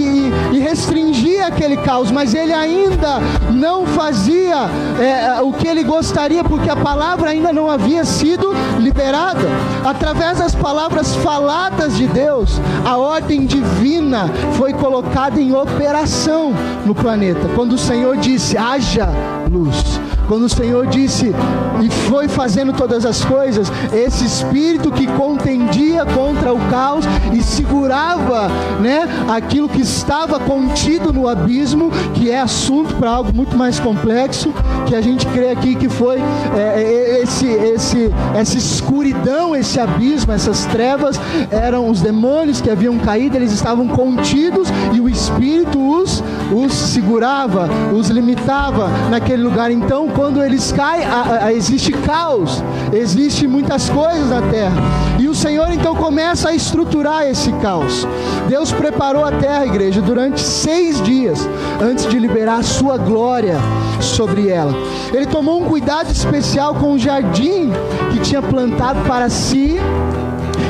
restringia 0.81 1.47
aquele 1.47 1.77
caos, 1.77 2.11
mas 2.11 2.33
ele 2.35 2.55
ainda 2.55 3.19
não 3.53 3.85
fazia 3.87 4.57
é, 4.99 5.43
o 5.43 5.53
que 5.53 5.69
ele 5.69 5.85
gostaria, 5.85 6.43
porque 6.43 6.71
a 6.71 6.77
palavra 6.77 7.31
ainda 7.31 7.53
não 7.53 7.71
havia 7.71 8.03
sido 8.03 8.55
liberada. 8.79 9.47
Através 9.85 10.39
das 10.39 10.55
palavras 10.55 11.15
faladas 11.17 11.97
de 11.99 12.07
Deus, 12.07 12.59
a 12.85 12.97
ordem 12.97 13.45
divina 13.45 14.31
foi 14.55 14.73
colocada 14.73 15.39
em 15.39 15.55
operação 15.55 16.55
no 16.87 16.95
planeta. 16.95 17.47
Quando 17.55 17.75
o 17.75 17.79
Senhor 17.79 18.17
disse: 18.17 18.57
haja 18.57 19.11
luz. 19.53 20.00
Quando 20.31 20.45
o 20.45 20.49
Senhor 20.49 20.87
disse 20.87 21.35
e 21.83 21.91
foi 21.91 22.29
fazendo 22.29 22.73
todas 22.73 23.05
as 23.05 23.25
coisas, 23.25 23.67
esse 23.93 24.25
espírito 24.25 24.93
que 24.93 25.05
contendia 25.09 26.07
contra 26.07 26.55
o 26.55 26.61
caos 26.71 27.05
e 27.33 27.43
segurava, 27.43 28.49
né, 28.81 29.09
aquilo 29.29 29.69
que 29.69 29.81
estava 29.81 30.39
contido 30.39 31.13
no 31.13 31.27
abismo, 31.27 31.91
que 32.15 32.31
é 32.31 32.39
assunto 32.39 32.95
para 32.95 33.11
algo 33.11 33.35
muito 33.35 33.57
mais 33.57 33.81
complexo, 33.81 34.55
que 34.87 34.95
a 34.95 35.01
gente 35.01 35.27
crê 35.27 35.51
aqui 35.51 35.75
que 35.75 35.89
foi 35.89 36.19
é, 36.57 36.81
é, 36.81 37.23
esse, 37.25 37.49
esse, 37.49 38.11
essa 38.33 38.57
escuridão, 38.57 39.57
esse 39.57 39.81
abismo, 39.81 40.31
essas 40.31 40.65
trevas, 40.67 41.21
eram 41.51 41.89
os 41.89 42.01
demônios 42.01 42.61
que 42.61 42.71
haviam 42.71 42.97
caído, 42.99 43.35
eles 43.35 43.51
estavam 43.51 43.89
contidos 43.89 44.69
e 44.93 45.01
o 45.01 45.09
Espírito 45.09 45.77
os, 45.81 46.23
os 46.53 46.73
segurava, 46.73 47.69
os 47.93 48.09
limitava 48.09 48.89
naquele 49.11 49.43
lugar. 49.43 49.71
Então, 49.71 50.09
quando 50.09 50.43
eles 50.43 50.73
caem, 50.73 51.05
a, 51.05 51.47
a, 51.47 51.53
existe 51.53 51.93
caos, 51.93 52.63
existe 52.93 53.47
muitas 53.47 53.89
coisas 53.89 54.29
na 54.29 54.43
terra. 54.43 54.77
E 55.19 55.29
o 55.29 55.35
Senhor 55.35 55.71
então 55.71 55.95
começa 55.95 56.49
a 56.49 56.55
estruturar 56.55 57.25
esse 57.25 57.53
caos. 57.55 58.07
Deus 58.49 58.73
preparou 58.73 59.25
a 59.25 59.33
terra, 59.33 59.67
igreja, 59.67 60.01
durante 60.01 60.41
seis 60.41 61.01
dias 61.03 61.49
antes 61.81 62.07
de 62.07 62.19
liberar 62.19 62.57
a 62.57 62.63
sua 62.63 62.97
glória 62.97 63.57
sobre 64.01 64.49
ela. 64.49 64.73
Ele 65.13 65.27
tomou 65.27 65.63
um 65.63 65.67
cuidado 65.67 66.11
especial 66.11 66.75
com 66.75 66.93
o 66.93 66.99
jardim 66.99 67.71
que 68.13 68.21
tinha 68.21 68.41
plantado 68.41 69.01
para 69.07 69.29
si. 69.29 69.77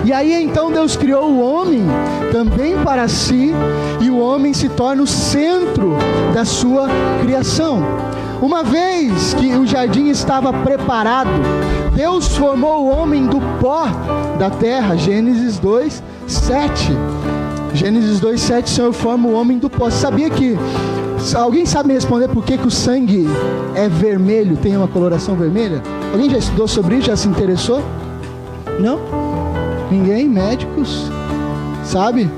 E 0.05 0.13
aí 0.13 0.43
então 0.43 0.73
Deus 0.73 0.97
criou 0.97 1.31
o 1.31 1.41
homem 1.41 1.85
também 2.33 2.77
para 2.83 3.07
si, 3.07 3.53
o 4.11 4.19
homem 4.19 4.53
se 4.53 4.69
torna 4.69 5.03
o 5.03 5.07
centro 5.07 5.97
da 6.35 6.45
sua 6.45 6.89
criação. 7.23 7.83
Uma 8.43 8.63
vez 8.63 9.35
que 9.35 9.55
o 9.55 9.67
jardim 9.67 10.09
estava 10.09 10.53
preparado, 10.53 11.31
Deus 11.95 12.29
formou 12.29 12.85
o 12.85 12.91
homem 12.91 13.27
do 13.27 13.39
pó 13.61 13.87
da 14.39 14.49
terra. 14.49 14.97
Gênesis 14.97 15.59
2, 15.59 16.03
7. 16.27 16.93
Gênesis 17.75 18.19
2, 18.19 18.41
7, 18.41 18.67
o 18.67 18.75
Senhor 18.75 18.93
forma 18.93 19.29
o 19.29 19.35
homem 19.35 19.59
do 19.59 19.69
pó. 19.69 19.91
Sabia 19.91 20.31
que. 20.31 20.57
Alguém 21.37 21.67
sabe 21.67 21.89
me 21.89 21.95
responder 21.95 22.29
por 22.29 22.43
que, 22.43 22.57
que 22.57 22.67
o 22.67 22.71
sangue 22.71 23.29
é 23.75 23.89
vermelho, 23.91 24.57
tem 24.57 24.75
uma 24.75 24.89
coloração 24.89 25.37
vermelha? 25.37 25.83
Alguém 26.13 26.31
já 26.31 26.39
estudou 26.39 26.67
sobre 26.67 26.97
isso? 26.97 27.09
Já 27.09 27.17
se 27.17 27.29
interessou? 27.29 27.83
Não? 28.79 28.99
Ninguém? 29.91 30.27
Médicos? 30.27 31.11
Sabe? 31.85 32.31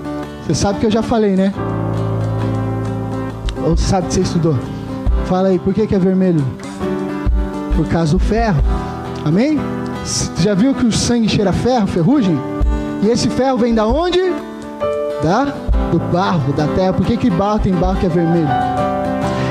Você 0.44 0.54
sabe 0.54 0.80
que 0.80 0.86
eu 0.86 0.90
já 0.90 1.02
falei, 1.02 1.36
né? 1.36 1.52
Ou 3.64 3.76
sabe 3.76 4.08
que 4.08 4.14
você 4.14 4.20
estudou? 4.22 4.58
Fala 5.26 5.48
aí, 5.48 5.58
por 5.58 5.72
que, 5.72 5.86
que 5.86 5.94
é 5.94 5.98
vermelho? 5.98 6.44
Por 7.76 7.86
causa 7.86 8.12
do 8.12 8.18
ferro. 8.18 8.60
Amém? 9.24 9.58
Já 10.40 10.52
viu 10.54 10.74
que 10.74 10.84
o 10.84 10.90
sangue 10.90 11.28
cheira 11.28 11.52
ferro, 11.52 11.86
ferrugem? 11.86 12.36
E 13.02 13.08
esse 13.08 13.28
ferro 13.28 13.56
vem 13.56 13.72
da 13.72 13.86
onde? 13.86 14.20
Da 15.22 15.44
do 15.92 15.98
barro, 16.10 16.52
da 16.54 16.66
terra. 16.68 16.92
Por 16.92 17.06
que, 17.06 17.16
que 17.16 17.30
barro 17.30 17.60
tem 17.60 17.72
barro 17.72 18.00
que 18.00 18.06
é 18.06 18.08
vermelho? 18.08 18.48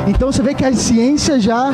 Então 0.07 0.29
você 0.29 0.43
vê 0.43 0.53
que 0.53 0.65
a 0.65 0.73
ciência 0.73 1.39
já 1.39 1.71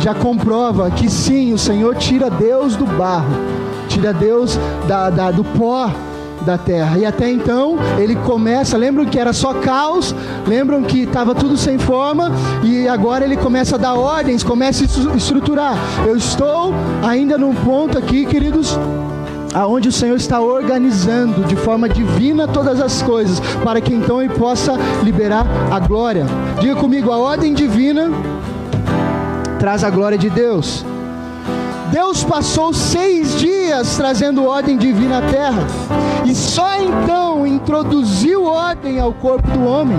já 0.00 0.14
comprova 0.14 0.90
que 0.90 1.08
sim, 1.10 1.52
o 1.52 1.58
Senhor 1.58 1.94
tira 1.96 2.28
Deus 2.30 2.76
do 2.76 2.84
barro, 2.84 3.34
tira 3.88 4.12
Deus 4.12 4.58
da, 4.88 5.10
da 5.10 5.30
do 5.30 5.44
pó 5.44 5.90
da 6.42 6.58
terra. 6.58 6.98
E 6.98 7.04
até 7.04 7.30
então 7.30 7.76
ele 7.98 8.16
começa, 8.16 8.76
lembram 8.76 9.04
que 9.04 9.18
era 9.18 9.32
só 9.32 9.54
caos, 9.54 10.14
lembram 10.46 10.82
que 10.82 11.02
estava 11.02 11.34
tudo 11.34 11.56
sem 11.56 11.78
forma, 11.78 12.30
e 12.62 12.88
agora 12.88 13.24
ele 13.24 13.36
começa 13.36 13.76
a 13.76 13.78
dar 13.78 13.94
ordens, 13.94 14.42
começa 14.42 14.84
a 14.84 15.16
estruturar. 15.16 15.76
Eu 16.06 16.16
estou 16.16 16.72
ainda 17.02 17.38
num 17.38 17.54
ponto 17.54 17.98
aqui, 17.98 18.26
queridos, 18.26 18.78
aonde 19.54 19.88
o 19.88 19.92
Senhor 19.92 20.16
está 20.16 20.40
organizando 20.40 21.44
de 21.44 21.56
forma 21.56 21.88
divina 21.88 22.48
todas 22.48 22.80
as 22.80 23.02
coisas, 23.02 23.40
para 23.62 23.80
que 23.80 23.92
então 23.92 24.22
ele 24.22 24.32
possa 24.34 24.78
liberar 25.02 25.46
a 25.70 25.78
glória. 25.78 26.26
Diga 26.60 26.76
comigo, 26.76 27.10
a 27.10 27.18
ordem 27.18 27.52
divina 27.52 28.10
traz 29.58 29.84
a 29.84 29.90
glória 29.90 30.18
de 30.18 30.30
Deus. 30.30 30.84
Deus 31.92 32.24
passou 32.24 32.72
seis 32.72 33.38
dias 33.38 33.96
trazendo 33.98 34.46
ordem 34.46 34.78
divina 34.78 35.18
à 35.18 35.22
terra, 35.22 35.66
e 36.24 36.34
só 36.34 36.80
então 36.80 37.46
introduziu 37.46 38.44
ordem 38.44 39.00
ao 39.00 39.12
corpo 39.12 39.50
do 39.50 39.64
homem. 39.64 39.98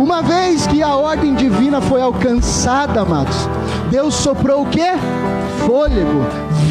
Uma 0.00 0.22
vez 0.22 0.66
que 0.66 0.82
a 0.82 0.94
ordem 0.94 1.34
divina 1.34 1.80
foi 1.80 2.00
alcançada, 2.00 3.00
amados, 3.00 3.48
Deus 3.90 4.14
soprou 4.14 4.62
o 4.62 4.66
que? 4.66 4.86
Fôlego, 5.66 6.24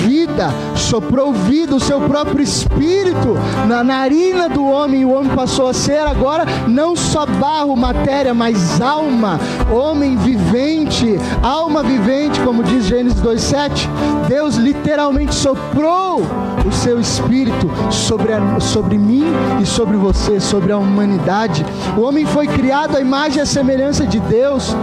vida, 0.06 0.50
soprou 0.76 1.34
vida, 1.34 1.76
o 1.76 1.80
seu 1.80 2.00
próprio 2.02 2.42
espírito 2.42 3.36
na 3.68 3.84
narina 3.84 4.48
do 4.48 4.64
homem, 4.64 5.02
e 5.02 5.06
o 5.06 5.12
homem 5.12 5.36
passou 5.36 5.68
a 5.68 5.74
ser 5.74 6.00
agora 6.00 6.46
não 6.68 6.96
só 6.96 7.26
barro, 7.26 7.76
matéria, 7.76 8.34
mas 8.34 8.80
alma, 8.80 9.40
homem 9.72 10.16
vivente, 10.18 11.18
alma 11.42 11.82
vivente, 11.82 12.40
como 12.42 12.64
diz 12.64 12.86
Gênesis 12.86 13.20
2:7. 13.20 13.90
Deus 14.28 14.56
literalmente 14.56 15.34
soprou 15.34 16.22
o 16.68 16.72
seu 16.72 17.00
espírito 17.00 17.70
sobre, 17.92 18.34
a, 18.34 18.60
sobre 18.60 18.98
mim 18.98 19.26
e 19.62 19.66
sobre 19.66 19.98
você, 19.98 20.40
sobre 20.40 20.72
a 20.72 20.78
humanidade. 20.78 21.66
O 21.98 22.02
homem 22.02 22.26
foi 22.26 22.48
criado 22.48 22.96
à 22.98 23.02
imagem 23.02 23.40
e 23.40 23.42
à 23.42 23.46
semelhança 23.46 24.06
de 24.06 24.20
Deus. 24.20 24.76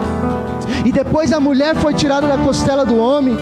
E 0.85 0.91
depois 0.91 1.33
a 1.33 1.41
mulher 1.41 1.77
foi 1.77 1.95
tirada 1.95 2.27
da 2.27 2.39
costela 2.39 2.85
do 2.85 2.97
homem. 2.97 3.37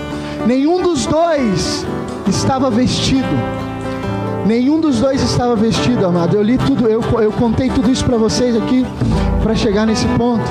Nenhum 0.47 0.82
dos 0.82 1.06
dois 1.06 1.87
estava 2.26 2.70
vestido. 2.70 3.28
Nenhum 4.47 4.80
dos 4.80 5.00
dois 5.00 5.23
estava 5.23 5.54
vestido, 5.54 6.04
amado. 6.06 6.37
Eu 6.37 6.42
li 6.42 6.59
tudo, 6.59 6.88
eu, 6.88 7.02
eu 7.20 7.32
contei 7.32 7.68
tudo 7.70 7.90
isso 7.90 8.04
para 8.04 8.16
vocês 8.16 8.56
aqui, 8.56 8.85
para 9.42 9.54
chegar 9.54 9.87
nesse 9.87 10.06
ponto. 10.18 10.44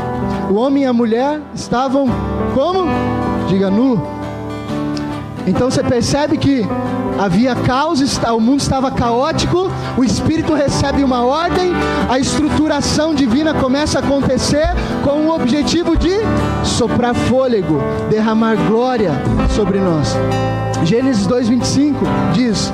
O 0.49 0.55
homem 0.55 0.83
e 0.83 0.85
a 0.85 0.93
mulher 0.93 1.41
estavam 1.53 2.07
como? 2.53 2.85
Diga 3.47 3.69
nu. 3.69 4.18
Então 5.49 5.69
você 5.71 5.83
percebe 5.83 6.37
que 6.37 6.63
havia 7.17 7.55
caos, 7.55 7.99
o 8.17 8.39
mundo 8.39 8.59
estava 8.59 8.91
caótico, 8.91 9.71
o 9.97 10.03
Espírito 10.03 10.53
recebe 10.53 11.03
uma 11.03 11.25
ordem, 11.25 11.71
a 12.07 12.19
estruturação 12.19 13.15
divina 13.15 13.51
começa 13.55 13.97
a 13.97 14.03
acontecer 14.03 14.67
com 15.03 15.25
o 15.25 15.33
objetivo 15.33 15.97
de 15.97 16.11
soprar 16.63 17.15
fôlego, 17.15 17.81
derramar 18.11 18.55
glória 18.67 19.11
sobre 19.55 19.79
nós. 19.79 20.15
Gênesis 20.83 21.27
2:25 21.27 21.95
diz: 22.31 22.71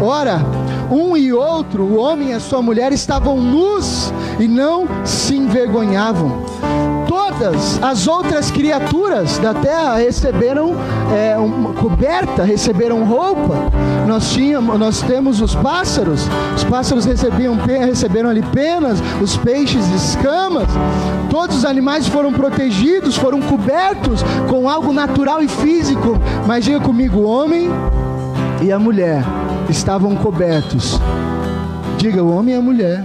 Ora, 0.00 0.40
um 0.92 1.16
e 1.16 1.32
outro, 1.32 1.82
o 1.82 1.98
homem 1.98 2.30
e 2.30 2.34
a 2.34 2.40
sua 2.40 2.62
mulher, 2.62 2.92
estavam 2.92 3.36
nus 3.36 4.12
e 4.38 4.46
não 4.46 4.86
se 5.04 5.34
envergonhavam. 5.34 6.51
Todas 7.12 7.78
as 7.82 8.08
outras 8.08 8.50
criaturas 8.50 9.36
da 9.36 9.52
terra 9.52 9.96
receberam 9.96 10.74
é, 11.14 11.36
uma 11.36 11.74
coberta, 11.74 12.42
receberam 12.42 13.04
roupa. 13.04 13.54
Nós 14.08 14.32
tínhamos, 14.32 14.78
nós 14.78 15.02
temos 15.02 15.42
os 15.42 15.54
pássaros. 15.54 16.26
Os 16.56 16.64
pássaros 16.64 17.04
recebiam, 17.04 17.54
receberam 17.56 18.30
ali 18.30 18.40
penas, 18.40 18.98
os 19.20 19.36
peixes 19.36 19.86
escamas. 19.90 20.66
Todos 21.28 21.58
os 21.58 21.64
animais 21.66 22.08
foram 22.08 22.32
protegidos, 22.32 23.14
foram 23.14 23.42
cobertos 23.42 24.24
com 24.48 24.66
algo 24.66 24.90
natural 24.90 25.42
e 25.42 25.48
físico. 25.48 26.18
Mas 26.46 26.64
diga 26.64 26.80
comigo, 26.80 27.18
o 27.18 27.24
homem 27.24 27.68
e 28.62 28.72
a 28.72 28.78
mulher 28.78 29.22
estavam 29.68 30.16
cobertos. 30.16 30.98
Diga, 31.98 32.22
o 32.22 32.34
homem 32.34 32.54
e 32.54 32.58
a 32.58 32.62
mulher 32.62 33.04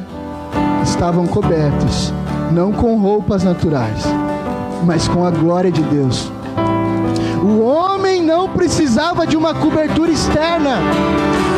estavam 0.82 1.28
cobertos, 1.28 2.14
não 2.52 2.72
com 2.72 2.98
roupas 2.98 3.44
naturais, 3.44 4.04
mas 4.86 5.08
com 5.08 5.26
a 5.26 5.32
glória 5.32 5.72
de 5.72 5.82
Deus. 5.84 6.32
O 7.44 7.62
homem 7.62 8.22
não 8.22 8.50
precisava 8.50 9.26
de 9.26 9.38
uma 9.38 9.54
cobertura 9.54 10.12
externa, 10.12 10.80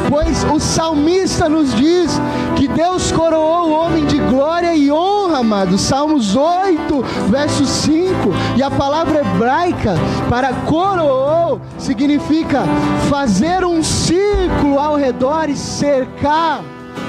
pois 0.09 0.43
o 0.43 0.59
salmista 0.59 1.47
nos 1.47 1.73
diz 1.73 2.19
que 2.55 2.67
Deus 2.67 3.11
coroou 3.11 3.69
o 3.69 3.71
homem 3.71 4.05
de 4.05 4.17
glória 4.17 4.75
e 4.75 4.91
honra, 4.91 5.39
amado. 5.39 5.77
Salmos 5.77 6.35
8, 6.35 7.03
verso 7.29 7.65
5. 7.65 8.09
E 8.57 8.63
a 8.63 8.69
palavra 8.69 9.21
hebraica 9.21 9.95
para 10.29 10.53
coroou 10.53 11.61
significa 11.77 12.63
fazer 13.09 13.63
um 13.63 13.81
círculo 13.81 14.77
ao 14.79 14.95
redor 14.95 15.49
e 15.49 15.55
cercar. 15.55 16.61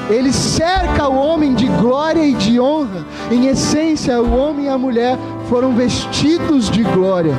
Ele 0.08 0.32
cerca 0.32 1.08
o 1.08 1.16
homem 1.16 1.54
de 1.54 1.66
glória 1.66 2.24
e 2.24 2.34
de 2.34 2.60
honra. 2.60 3.04
Em 3.30 3.46
essência, 3.46 4.20
o 4.20 4.36
homem 4.36 4.66
e 4.66 4.68
a 4.68 4.78
mulher 4.78 5.18
foram 5.48 5.72
vestidos 5.72 6.70
de 6.70 6.82
glória. 6.82 7.34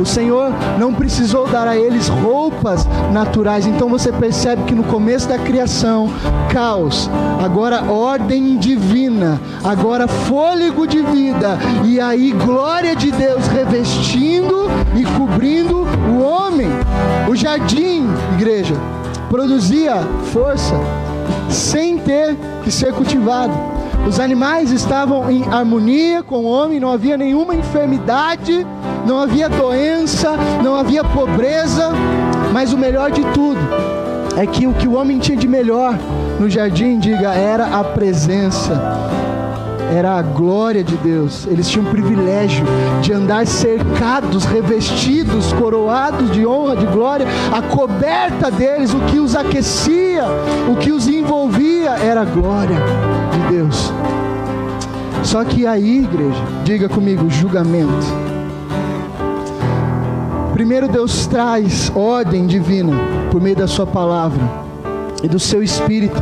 O 0.00 0.06
Senhor 0.06 0.52
não 0.78 0.94
precisou 0.94 1.48
dar 1.48 1.66
a 1.66 1.76
eles 1.76 2.08
roupas 2.08 2.86
naturais. 3.12 3.66
Então 3.66 3.88
você 3.88 4.12
percebe 4.12 4.62
que 4.62 4.74
no 4.74 4.84
começo 4.84 5.28
da 5.28 5.38
criação, 5.38 6.08
caos, 6.50 7.10
agora 7.44 7.82
ordem 7.82 8.56
divina, 8.58 9.40
agora 9.64 10.06
fôlego 10.06 10.86
de 10.86 11.02
vida, 11.02 11.58
e 11.84 12.00
aí 12.00 12.30
glória 12.30 12.94
de 12.94 13.10
Deus 13.10 13.46
revestindo 13.48 14.68
e 14.94 15.04
cobrindo 15.18 15.86
o 16.10 16.22
homem. 16.22 16.68
O 17.28 17.34
jardim, 17.34 18.06
igreja, 18.34 18.74
produzia 19.28 19.96
força 20.32 20.74
sem 21.48 21.98
ter 21.98 22.36
que 22.62 22.70
ser 22.70 22.92
cultivado. 22.92 23.52
Os 24.06 24.20
animais 24.20 24.70
estavam 24.70 25.30
em 25.30 25.44
harmonia 25.44 26.22
com 26.22 26.36
o 26.36 26.44
homem, 26.44 26.80
não 26.80 26.90
havia 26.90 27.16
nenhuma 27.16 27.54
enfermidade 27.54 28.66
não 29.08 29.18
havia 29.20 29.48
doença, 29.48 30.36
não 30.62 30.74
havia 30.74 31.02
pobreza, 31.02 31.90
mas 32.52 32.74
o 32.74 32.78
melhor 32.78 33.10
de 33.10 33.22
tudo 33.32 33.58
é 34.36 34.46
que 34.46 34.66
o 34.66 34.74
que 34.74 34.86
o 34.86 34.92
homem 34.92 35.18
tinha 35.18 35.36
de 35.36 35.48
melhor 35.48 35.98
no 36.38 36.48
jardim, 36.48 36.98
diga, 36.98 37.32
era 37.32 37.78
a 37.78 37.82
presença, 37.82 38.74
era 39.94 40.18
a 40.18 40.22
glória 40.22 40.84
de 40.84 40.96
Deus. 40.96 41.46
Eles 41.46 41.68
tinham 41.68 41.86
o 41.86 41.90
privilégio 41.90 42.64
de 43.02 43.12
andar 43.12 43.46
cercados, 43.46 44.44
revestidos, 44.44 45.52
coroados 45.54 46.30
de 46.32 46.46
honra, 46.46 46.76
de 46.76 46.86
glória. 46.86 47.26
A 47.52 47.62
coberta 47.62 48.50
deles, 48.50 48.92
o 48.92 49.00
que 49.00 49.18
os 49.18 49.34
aquecia, 49.34 50.24
o 50.70 50.76
que 50.76 50.92
os 50.92 51.08
envolvia, 51.08 51.90
era 51.90 52.22
a 52.22 52.24
glória 52.24 52.76
de 53.32 53.56
Deus. 53.56 53.92
Só 55.22 55.44
que 55.44 55.66
aí, 55.66 56.04
igreja, 56.04 56.42
diga 56.64 56.88
comigo, 56.88 57.28
julgamento 57.28 58.28
Primeiro 60.58 60.88
Deus 60.88 61.24
traz 61.28 61.88
ordem 61.94 62.44
divina 62.44 62.92
por 63.30 63.40
meio 63.40 63.54
da 63.54 63.68
sua 63.68 63.86
palavra 63.86 64.42
e 65.22 65.28
do 65.28 65.38
seu 65.38 65.62
espírito. 65.62 66.20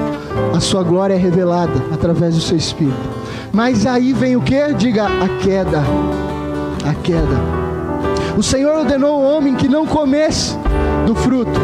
A 0.55 0.61
sua 0.61 0.83
glória 0.83 1.14
é 1.14 1.16
revelada 1.16 1.72
através 1.90 2.35
do 2.35 2.42
seu 2.42 2.55
espírito. 2.55 3.15
Mas 3.57 3.87
aí 3.87 4.12
vem 4.12 4.37
o 4.37 4.42
que? 4.42 4.75
Diga 4.75 5.07
a 5.07 5.42
queda. 5.42 5.83
A 6.87 6.92
queda. 7.03 8.37
O 8.37 8.42
Senhor 8.42 8.81
ordenou 8.81 9.14
ao 9.14 9.23
homem 9.23 9.55
que 9.55 9.66
não 9.66 9.87
comesse 9.87 10.55
do 11.07 11.14
fruto 11.14 11.59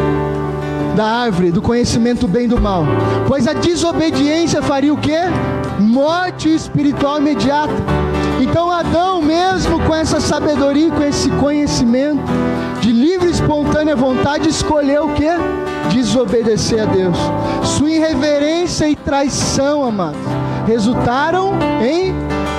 da 0.95 1.05
árvore 1.05 1.51
do 1.51 1.61
conhecimento 1.61 2.27
bem 2.27 2.47
do 2.47 2.59
mal, 2.59 2.83
pois 3.27 3.47
a 3.47 3.53
desobediência 3.53 4.59
faria 4.63 4.91
o 4.91 4.97
que? 4.97 5.17
Morte 5.79 6.53
espiritual 6.53 7.19
imediata. 7.19 7.73
Então 8.41 8.71
Adão, 8.71 9.21
mesmo 9.21 9.79
com 9.81 9.93
essa 9.93 10.19
sabedoria, 10.19 10.89
com 10.89 11.03
esse 11.03 11.29
conhecimento, 11.29 12.23
de 12.81 12.91
livre 12.91 13.27
e 13.27 13.31
espontânea 13.31 13.95
vontade, 13.95 14.49
escolheu 14.49 15.05
o 15.05 15.13
que? 15.13 15.29
Desobedecer 15.93 16.81
a 16.81 16.85
Deus. 16.85 17.17
Sua 17.63 17.91
irreverência 17.91 18.89
e 18.89 18.95
traição, 18.95 19.83
amados, 19.83 20.42
resultaram 20.65 21.51
em 21.81 22.13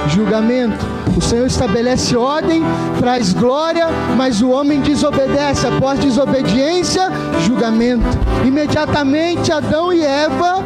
julgamento. 0.08 0.84
O 1.16 1.20
Senhor 1.20 1.46
estabelece 1.46 2.16
ordem, 2.16 2.62
traz 2.98 3.32
glória, 3.32 3.86
mas 4.16 4.42
o 4.42 4.50
homem 4.50 4.80
desobedece. 4.80 5.66
Após 5.66 5.98
desobediência, 5.98 7.10
julgamento. 7.46 8.06
Imediatamente 8.44 9.52
Adão 9.52 9.92
e 9.92 10.02
Eva 10.02 10.62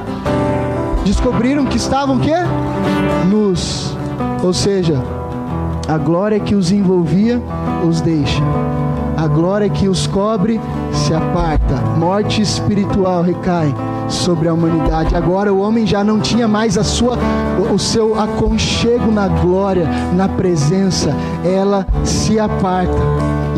descobriram 1.05 1.66
que 1.66 1.77
estavam 1.77 2.18
que? 2.18 2.33
Nus. 3.29 3.94
Ou 4.42 4.53
seja, 4.53 5.03
a 5.87 5.98
glória 5.98 6.40
que 6.40 6.55
os 6.55 6.70
envolvia 6.70 7.40
os 7.87 8.01
deixa. 8.01 8.42
a 9.16 9.27
glória 9.27 9.68
que 9.68 9.88
os 9.88 10.07
cobre 10.07 10.61
se 10.92 11.12
aparta, 11.12 11.74
morte 11.98 12.40
espiritual 12.40 13.20
recai 13.20 13.74
sobre 14.09 14.49
a 14.49 14.55
humanidade. 14.55 15.14
Agora 15.14 15.53
o 15.53 15.61
homem 15.61 15.87
já 15.87 16.03
não 16.03 16.21
tinha 16.21 16.49
mais 16.49 16.77
a 16.79 16.85
sua 16.85 17.18
o 17.73 17.79
seu 17.79 18.18
aconchego 18.18 19.11
na 19.11 19.29
glória, 19.29 19.87
na 20.14 20.29
presença. 20.29 21.14
Ela 21.44 21.87
se 22.05 22.38
aparta 22.38 22.92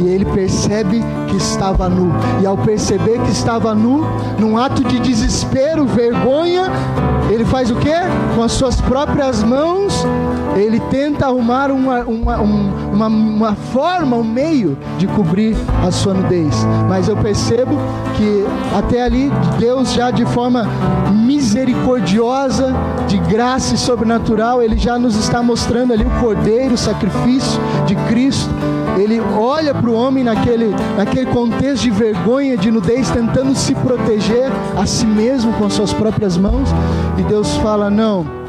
e 0.01 0.09
ele 0.09 0.25
percebe 0.25 1.03
que 1.29 1.37
estava 1.37 1.89
nu. 1.89 2.13
E 2.41 2.47
ao 2.47 2.57
perceber 2.57 3.21
que 3.21 3.31
estava 3.31 3.75
nu, 3.75 4.05
num 4.39 4.57
ato 4.57 4.83
de 4.83 4.99
desespero, 4.99 5.85
vergonha, 5.87 6.65
ele 7.31 7.45
faz 7.45 7.71
o 7.71 7.77
que? 7.77 7.93
Com 8.35 8.43
as 8.43 8.53
suas 8.53 8.81
próprias 8.81 9.43
mãos, 9.43 10.05
ele 10.57 10.81
tenta 10.91 11.27
arrumar 11.27 11.71
uma, 11.71 12.01
uma, 12.01 12.39
uma, 12.39 13.07
uma, 13.07 13.55
forma, 13.55 14.17
um 14.17 14.25
meio 14.25 14.77
de 14.99 15.07
cobrir 15.07 15.57
a 15.87 15.91
sua 15.91 16.15
nudez. 16.15 16.55
Mas 16.89 17.09
eu 17.09 17.17
percebo 17.17 17.77
que 18.17 18.45
até 18.77 19.03
ali 19.03 19.31
Deus 19.59 19.93
já 19.93 20.11
de 20.11 20.25
forma 20.27 20.67
misericordiosa, 21.13 22.75
de 23.07 23.19
graça 23.19 23.75
e 23.75 23.79
sobrenatural, 23.79 24.63
ele 24.63 24.77
já 24.77 24.99
nos 24.99 25.17
está 25.17 25.43
mostrando 25.43 25.93
ali 25.93 26.05
o 26.05 26.21
cordeiro, 26.21 26.75
o 26.75 26.79
sacrifício 26.79 27.61
de 27.87 27.95
Cristo. 28.09 28.51
Ele 28.99 29.21
olha 29.21 29.75
para 29.75 29.91
o 29.91 29.95
homem 29.95 30.25
naquele, 30.25 30.75
naquele 30.97 31.27
contexto 31.27 31.85
de 31.85 31.91
vergonha, 31.91 32.57
de 32.57 32.71
nudez, 32.71 33.11
tentando 33.11 33.55
se 33.55 33.75
proteger 33.75 34.51
a 34.79 34.87
si 34.87 35.07
mesmo 35.07 35.53
com 35.55 35.67
as 35.67 35.73
suas 35.73 35.93
próprias 35.93 36.37
mãos. 36.37 36.69
E 37.19 37.23
Deus 37.23 37.57
fala: 37.57 37.91
Não 37.91 38.40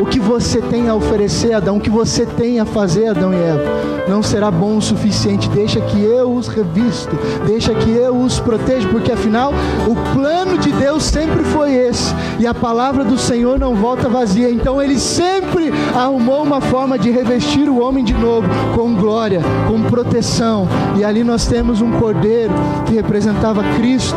o 0.00 0.06
que 0.06 0.18
você 0.18 0.60
tem 0.60 0.88
a 0.88 0.94
oferecer, 0.94 1.52
Adão, 1.52 1.76
o 1.76 1.80
que 1.80 1.90
você 1.90 2.24
tem 2.24 2.60
a 2.60 2.64
fazer, 2.64 3.08
Adão 3.08 3.32
e 3.32 3.36
Eva, 3.36 3.62
não 4.08 4.22
será 4.22 4.50
bom 4.50 4.76
o 4.76 4.82
suficiente. 4.82 5.48
Deixa 5.48 5.80
que 5.80 6.02
eu 6.02 6.32
os 6.32 6.48
revisto, 6.48 7.16
deixa 7.46 7.72
que 7.74 7.90
eu 7.90 8.16
os 8.16 8.40
proteja, 8.40 8.88
porque 8.88 9.12
afinal 9.12 9.52
o 9.86 10.14
plano 10.14 10.58
de 10.58 10.72
Deus 10.72 11.04
sempre 11.04 11.44
foi 11.44 11.74
esse, 11.74 12.14
e 12.38 12.46
a 12.46 12.54
palavra 12.54 13.04
do 13.04 13.18
Senhor 13.18 13.58
não 13.58 13.74
volta 13.74 14.08
vazia. 14.08 14.50
Então 14.50 14.82
ele 14.82 14.98
sempre 14.98 15.72
arrumou 15.94 16.42
uma 16.42 16.60
forma 16.60 16.98
de 16.98 17.10
revestir 17.10 17.68
o 17.68 17.80
homem 17.80 18.04
de 18.04 18.14
novo 18.14 18.48
com 18.74 18.94
glória, 18.94 19.40
com 19.68 19.82
proteção. 19.82 20.68
E 20.96 21.04
ali 21.04 21.22
nós 21.22 21.46
temos 21.46 21.80
um 21.80 21.92
cordeiro 21.92 22.52
que 22.86 22.94
representava 22.94 23.62
Cristo 23.76 24.16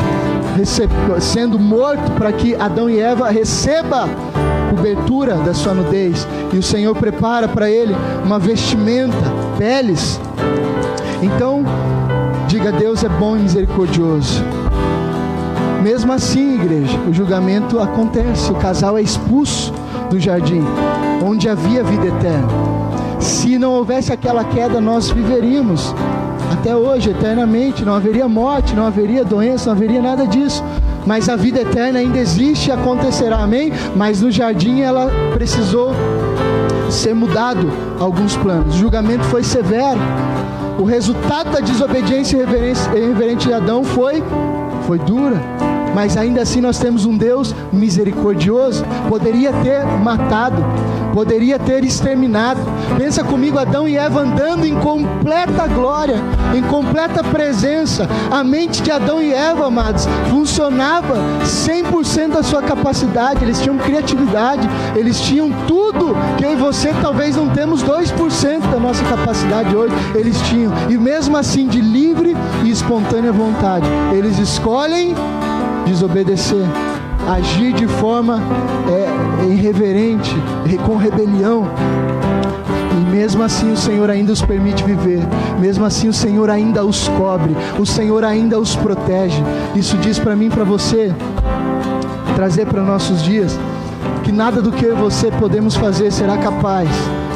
sendo 1.19 1.59
morto 1.59 2.11
para 2.13 2.31
que 2.31 2.55
Adão 2.55 2.89
e 2.89 2.99
Eva 2.99 3.29
receba 3.29 4.07
cobertura 4.75 5.35
da 5.37 5.53
sua 5.53 5.73
nudez, 5.73 6.27
e 6.51 6.57
o 6.57 6.63
Senhor 6.63 6.93
prepara 6.95 7.47
para 7.47 7.69
ele 7.69 7.95
uma 8.23 8.37
vestimenta, 8.37 9.15
peles. 9.57 10.19
Então, 11.21 11.63
diga: 12.47 12.71
Deus 12.73 13.03
é 13.03 13.09
bom 13.09 13.37
e 13.37 13.39
misericordioso. 13.39 14.43
Mesmo 15.81 16.11
assim, 16.11 16.55
igreja, 16.55 16.97
o 17.07 17.13
julgamento 17.13 17.79
acontece, 17.79 18.51
o 18.51 18.55
casal 18.55 18.97
é 18.97 19.01
expulso 19.01 19.73
do 20.09 20.19
jardim, 20.19 20.63
onde 21.23 21.47
havia 21.47 21.83
vida 21.83 22.07
eterna. 22.07 22.47
Se 23.19 23.57
não 23.57 23.71
houvesse 23.71 24.11
aquela 24.11 24.43
queda, 24.43 24.81
nós 24.81 25.09
viveríamos 25.09 25.95
até 26.51 26.75
hoje, 26.75 27.11
eternamente, 27.11 27.85
não 27.85 27.93
haveria 27.93 28.27
morte, 28.27 28.75
não 28.75 28.85
haveria 28.85 29.23
doença, 29.23 29.67
não 29.67 29.77
haveria 29.77 30.01
nada 30.01 30.27
disso 30.27 30.63
mas 31.05 31.29
a 31.29 31.35
vida 31.35 31.61
eterna 31.61 31.99
ainda 31.99 32.17
existe 32.17 32.69
e 32.69 32.71
acontecerá, 32.71 33.37
amém? 33.39 33.71
Mas 33.95 34.21
no 34.21 34.31
jardim 34.31 34.81
ela 34.81 35.09
precisou 35.33 35.93
ser 36.89 37.13
mudado 37.13 37.71
alguns 37.99 38.35
planos. 38.37 38.75
O 38.75 38.77
julgamento 38.77 39.23
foi 39.25 39.43
severo. 39.43 39.99
O 40.79 40.83
resultado 40.83 41.51
da 41.51 41.59
desobediência 41.59 42.37
irreverente 42.37 43.47
de 43.47 43.53
Adão 43.53 43.83
foi 43.83 44.23
foi 44.85 44.99
dura 44.99 45.41
mas 45.95 46.17
ainda 46.17 46.41
assim 46.41 46.59
nós 46.59 46.77
temos 46.77 47.05
um 47.05 47.15
Deus 47.17 47.55
misericordioso. 47.71 48.83
Poderia 49.07 49.53
ter 49.63 49.85
matado, 49.85 50.61
poderia 51.15 51.57
ter 51.57 51.85
exterminado. 51.85 52.59
Pensa 52.97 53.23
comigo, 53.23 53.57
Adão 53.57 53.87
e 53.87 53.95
Eva 53.95 54.19
andando 54.19 54.65
em 54.65 54.75
completa 54.75 55.65
glória, 55.65 56.21
em 56.53 56.61
completa 56.63 57.23
presença. 57.23 58.07
A 58.29 58.43
mente 58.43 58.83
de 58.83 58.91
Adão 58.91 59.21
e 59.21 59.33
Eva, 59.33 59.67
amados, 59.67 60.05
funcionava 60.29 61.15
100% 61.45 62.33
da 62.33 62.43
sua 62.43 62.61
capacidade. 62.61 63.45
Eles 63.45 63.61
tinham 63.61 63.77
criatividade, 63.77 64.67
eles 64.93 65.21
tinham 65.21 65.49
tudo 65.65 66.13
que 66.37 66.43
eu 66.43 66.51
e 66.51 66.55
você 66.57 66.93
talvez 67.01 67.37
não 67.37 67.47
temos 67.47 67.81
2% 67.81 68.69
da 68.69 68.77
nossa 68.77 69.03
capacidade 69.05 69.73
hoje. 69.73 69.95
Eles 70.13 70.37
tinham, 70.41 70.73
e 70.89 70.97
mesmo 70.97 71.37
assim, 71.37 71.65
de 71.65 71.79
livre 71.79 72.35
e 72.65 72.69
espontânea 72.69 73.31
vontade, 73.31 73.87
eles 74.11 74.37
escolhem 74.37 75.15
desobedecer, 75.85 76.65
agir 77.37 77.71
de 77.71 77.87
forma 77.87 78.41
é, 78.89 79.14
irreverente, 79.47 80.35
com 80.85 80.95
rebelião. 80.95 81.69
E 82.91 83.15
mesmo 83.15 83.43
assim 83.43 83.71
o 83.71 83.77
Senhor 83.77 84.09
ainda 84.09 84.31
os 84.31 84.41
permite 84.41 84.83
viver, 84.83 85.21
mesmo 85.59 85.85
assim 85.85 86.07
o 86.07 86.13
Senhor 86.13 86.49
ainda 86.49 86.85
os 86.85 87.07
cobre, 87.09 87.55
o 87.79 87.85
Senhor 87.85 88.23
ainda 88.23 88.59
os 88.59 88.75
protege. 88.75 89.41
Isso 89.75 89.97
diz 89.97 90.19
para 90.19 90.35
mim, 90.35 90.49
para 90.49 90.63
você, 90.63 91.13
trazer 92.35 92.65
para 92.65 92.81
nossos 92.81 93.23
dias, 93.23 93.57
que 94.23 94.31
nada 94.31 94.61
do 94.61 94.71
que 94.71 94.87
você 94.87 95.29
podemos 95.31 95.75
fazer 95.75 96.11
será 96.11 96.37
capaz 96.37 96.89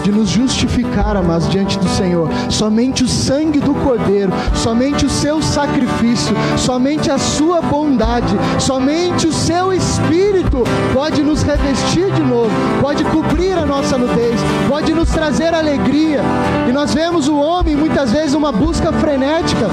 de 0.03 0.11
nos 0.11 0.29
justificar, 0.29 1.15
amados, 1.15 1.49
diante 1.49 1.77
do 1.77 1.87
Senhor. 1.89 2.29
Somente 2.49 3.03
o 3.03 3.07
sangue 3.07 3.59
do 3.59 3.73
Cordeiro, 3.73 4.31
somente 4.55 5.05
o 5.05 5.09
seu 5.09 5.41
sacrifício, 5.41 6.35
somente 6.57 7.11
a 7.11 7.17
sua 7.17 7.61
bondade, 7.61 8.35
somente 8.59 9.27
o 9.27 9.33
seu 9.33 9.73
Espírito 9.73 10.63
pode 10.93 11.21
nos 11.21 11.43
revestir 11.43 12.11
de 12.13 12.21
novo, 12.21 12.51
pode 12.81 13.03
cobrir 13.05 13.57
a 13.57 13.65
nossa 13.65 13.97
nudez, 13.97 14.39
pode 14.67 14.93
nos 14.93 15.09
trazer 15.09 15.53
alegria. 15.53 16.21
E 16.67 16.71
nós 16.71 16.93
vemos 16.93 17.27
o 17.27 17.37
homem 17.37 17.75
muitas 17.75 18.11
vezes 18.11 18.33
uma 18.33 18.51
busca 18.51 18.91
frenética 18.93 19.67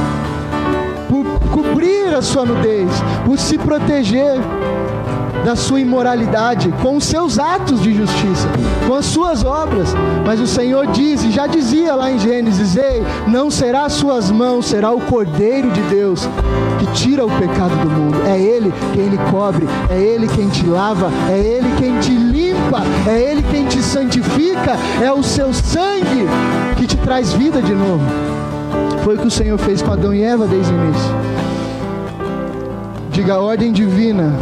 por 1.09 1.25
cobrir 1.51 2.14
a 2.14 2.23
sua 2.23 2.45
nudez, 2.45 2.90
por 3.25 3.38
se 3.38 3.59
proteger 3.59 4.40
da 5.47 5.55
sua 5.55 5.81
imoralidade, 5.81 6.75
com 6.83 6.97
os 6.97 7.05
seus 7.05 7.38
atos 7.38 7.81
de 7.81 7.95
justiça, 7.95 8.49
com 8.85 8.95
as 8.95 9.07
suas 9.07 9.45
obras. 9.45 9.95
Mas 10.27 10.40
o 10.40 10.47
Senhor 10.47 10.88
diz, 10.88 11.23
e 11.23 11.31
já 11.31 11.47
dizia 11.47 11.95
lá 11.95 12.11
em 12.11 12.19
Gênesis: 12.19 12.77
Ei, 12.77 13.01
não 13.29 13.49
será 13.49 13.85
as 13.85 13.92
suas 13.92 14.29
mãos, 14.29 14.66
será 14.66 14.90
o 14.90 15.01
Cordeiro 15.01 15.71
de 15.71 15.81
Deus 15.83 16.29
que 16.81 16.87
tira 16.87 17.25
o 17.25 17.31
pecado 17.31 17.77
do 17.77 17.88
mundo. 17.88 18.16
É 18.27 18.37
Ele 18.37 18.75
quem 18.92 19.09
lhe 19.09 19.19
cobre, 19.31 19.69
é 19.88 20.01
Ele 20.01 20.27
quem 20.27 20.49
te 20.49 20.66
lava, 20.66 21.12
é 21.31 21.38
Ele 21.38 21.69
quem 21.79 21.97
te 22.01 22.11
limpa, 22.11 22.83
é 23.07 23.31
Ele 23.31 23.42
quem 23.45 23.66
te 23.66 23.81
santifica, 23.81 24.77
é 25.01 25.12
o 25.12 25.23
seu 25.23 25.55
sangue 25.55 26.27
que 26.77 26.88
te 26.88 26.97
traz 26.97 27.33
vida 27.33 27.62
de 27.62 27.73
novo. 27.73 28.36
Foi 29.07 29.14
o 29.14 29.19
que 29.21 29.29
o 29.29 29.31
Senhor 29.31 29.57
fez 29.57 29.81
com 29.81 29.92
Adão 29.92 30.12
e 30.12 30.21
Eva 30.21 30.49
desde 30.49 30.73
o 30.73 30.77
início. 30.77 31.14
Diga 33.12 33.35
a 33.35 33.40
ordem 33.40 33.71
divina 33.71 34.33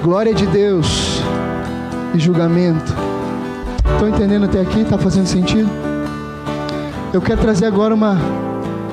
glória 0.00 0.32
de 0.32 0.46
Deus 0.46 1.20
e 2.14 2.18
julgamento. 2.20 2.94
Estão 3.92 4.08
entendendo 4.08 4.44
até 4.44 4.60
aqui? 4.60 4.82
Está 4.82 4.96
fazendo 4.98 5.26
sentido? 5.26 5.68
Eu 7.12 7.20
quero 7.20 7.40
trazer 7.40 7.66
agora 7.66 7.92
uma 7.92 8.16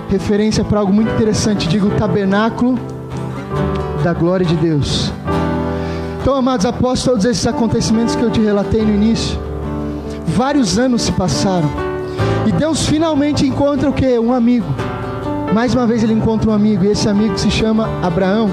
referência 0.10 0.64
para 0.64 0.80
algo 0.80 0.92
muito 0.92 1.12
interessante. 1.14 1.68
Digo, 1.68 1.90
o 1.90 1.92
tabernáculo 1.92 2.80
da 4.04 4.12
glória 4.12 4.44
de 4.44 4.56
Deus. 4.56 5.14
Então, 6.20 6.34
amados, 6.34 6.66
após 6.66 7.04
todos 7.04 7.26
esses 7.26 7.46
acontecimentos 7.46 8.16
que 8.16 8.24
eu 8.24 8.32
te 8.32 8.42
relatei 8.42 8.82
no 8.82 8.92
início, 8.92 9.38
vários 10.26 10.80
anos 10.80 11.04
se 11.04 11.12
passaram. 11.12 11.87
E 12.48 12.52
Deus 12.54 12.88
finalmente 12.88 13.46
encontra 13.46 13.90
o 13.90 13.94
que? 13.94 14.18
Um 14.18 14.32
amigo. 14.32 14.68
Mais 15.54 15.76
uma 15.76 15.86
vez 15.86 16.02
ele 16.02 16.14
encontra 16.14 16.50
um 16.50 16.54
amigo, 16.54 16.86
e 16.86 16.88
esse 16.88 17.10
amigo 17.10 17.38
se 17.38 17.52
chama 17.52 17.90
Abraão. 18.02 18.50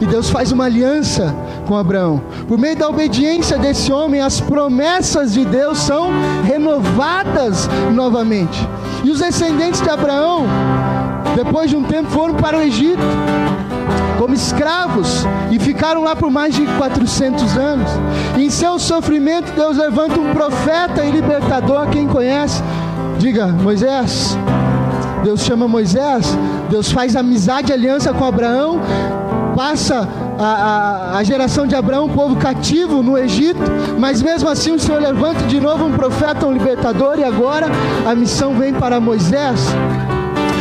E 0.00 0.04
Deus 0.04 0.28
faz 0.28 0.50
uma 0.50 0.64
aliança 0.64 1.32
com 1.64 1.76
Abraão. 1.76 2.20
Por 2.48 2.58
meio 2.58 2.74
da 2.74 2.88
obediência 2.88 3.56
desse 3.56 3.92
homem, 3.92 4.20
as 4.20 4.40
promessas 4.40 5.32
de 5.32 5.44
Deus 5.44 5.78
são 5.78 6.10
renovadas 6.44 7.68
novamente. 7.94 8.68
E 9.04 9.10
os 9.12 9.20
descendentes 9.20 9.80
de 9.80 9.90
Abraão, 9.90 10.44
depois 11.36 11.70
de 11.70 11.76
um 11.76 11.84
tempo, 11.84 12.10
foram 12.10 12.34
para 12.34 12.58
o 12.58 12.60
Egito 12.60 13.00
como 14.18 14.34
escravos 14.34 15.24
e 15.52 15.58
ficaram 15.58 16.02
lá 16.02 16.16
por 16.16 16.30
mais 16.30 16.54
de 16.54 16.66
400 16.78 17.56
anos. 17.56 17.90
E 18.36 18.46
em 18.46 18.50
seu 18.50 18.76
sofrimento, 18.78 19.52
Deus 19.52 19.76
levanta 19.76 20.18
um 20.18 20.32
profeta 20.34 21.04
e 21.04 21.12
libertador, 21.12 21.86
quem 21.90 22.08
conhece, 22.08 22.60
diga 23.26 23.48
Moisés. 23.48 24.38
Deus 25.24 25.40
chama 25.40 25.66
Moisés, 25.66 26.38
Deus 26.70 26.92
faz 26.92 27.16
amizade 27.16 27.72
e 27.72 27.74
aliança 27.74 28.12
com 28.12 28.24
Abraão, 28.24 28.80
passa 29.56 30.08
a, 30.38 30.44
a, 30.44 31.18
a, 31.18 31.24
geração 31.24 31.66
de 31.66 31.74
Abraão, 31.74 32.08
povo 32.08 32.36
cativo 32.36 33.02
no 33.02 33.18
Egito, 33.18 33.58
mas 33.98 34.22
mesmo 34.22 34.48
assim 34.48 34.70
o 34.70 34.78
Senhor 34.78 35.00
levanta 35.00 35.40
de 35.46 35.58
novo 35.58 35.86
um 35.86 35.92
profeta, 35.94 36.46
um 36.46 36.52
libertador, 36.52 37.18
e 37.18 37.24
agora 37.24 37.66
a 38.06 38.14
missão 38.14 38.54
vem 38.54 38.72
para 38.72 39.00
Moisés. 39.00 39.66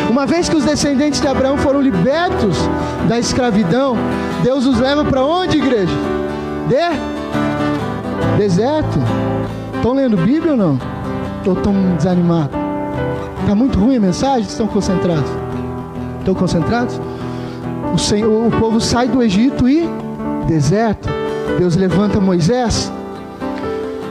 Uma 0.10 0.25
vez 0.25 0.49
que 0.49 0.56
os 0.56 0.65
descendentes 0.65 1.21
de 1.21 1.28
Abraão 1.28 1.58
foram 1.60 1.80
libertos 1.80 2.58
da 3.08 3.19
escravidão, 3.19 3.95
Deus 4.43 4.65
os 4.65 4.80
leva 4.80 5.06
para 5.06 5.23
onde, 5.23 5.58
igreja? 5.58 5.93
De 6.67 8.39
deserto. 8.39 8.99
Estão 9.75 9.93
lendo 9.93 10.17
Bíblia 10.17 10.54
ou 10.54 10.58
não? 10.58 10.95
Ou 11.46 11.54
estão 11.54 11.74
desanimados? 11.96 12.58
Está 13.42 13.54
muito 13.54 13.80
ruim 13.80 13.98
a 13.98 14.00
mensagem? 14.00 14.42
Estão 14.42 14.68
concentrados? 14.68 15.30
Estão 16.20 16.34
concentrados? 16.34 17.00
O, 17.94 17.98
Senhor, 17.98 18.48
o 18.48 18.52
povo 18.52 18.82
sai 18.82 19.08
do 19.08 19.22
Egito 19.22 19.70
e 19.70 19.88
deserto. 20.48 21.08
Deus 21.58 21.76
levanta 21.76 22.20
Moisés. 22.20 22.92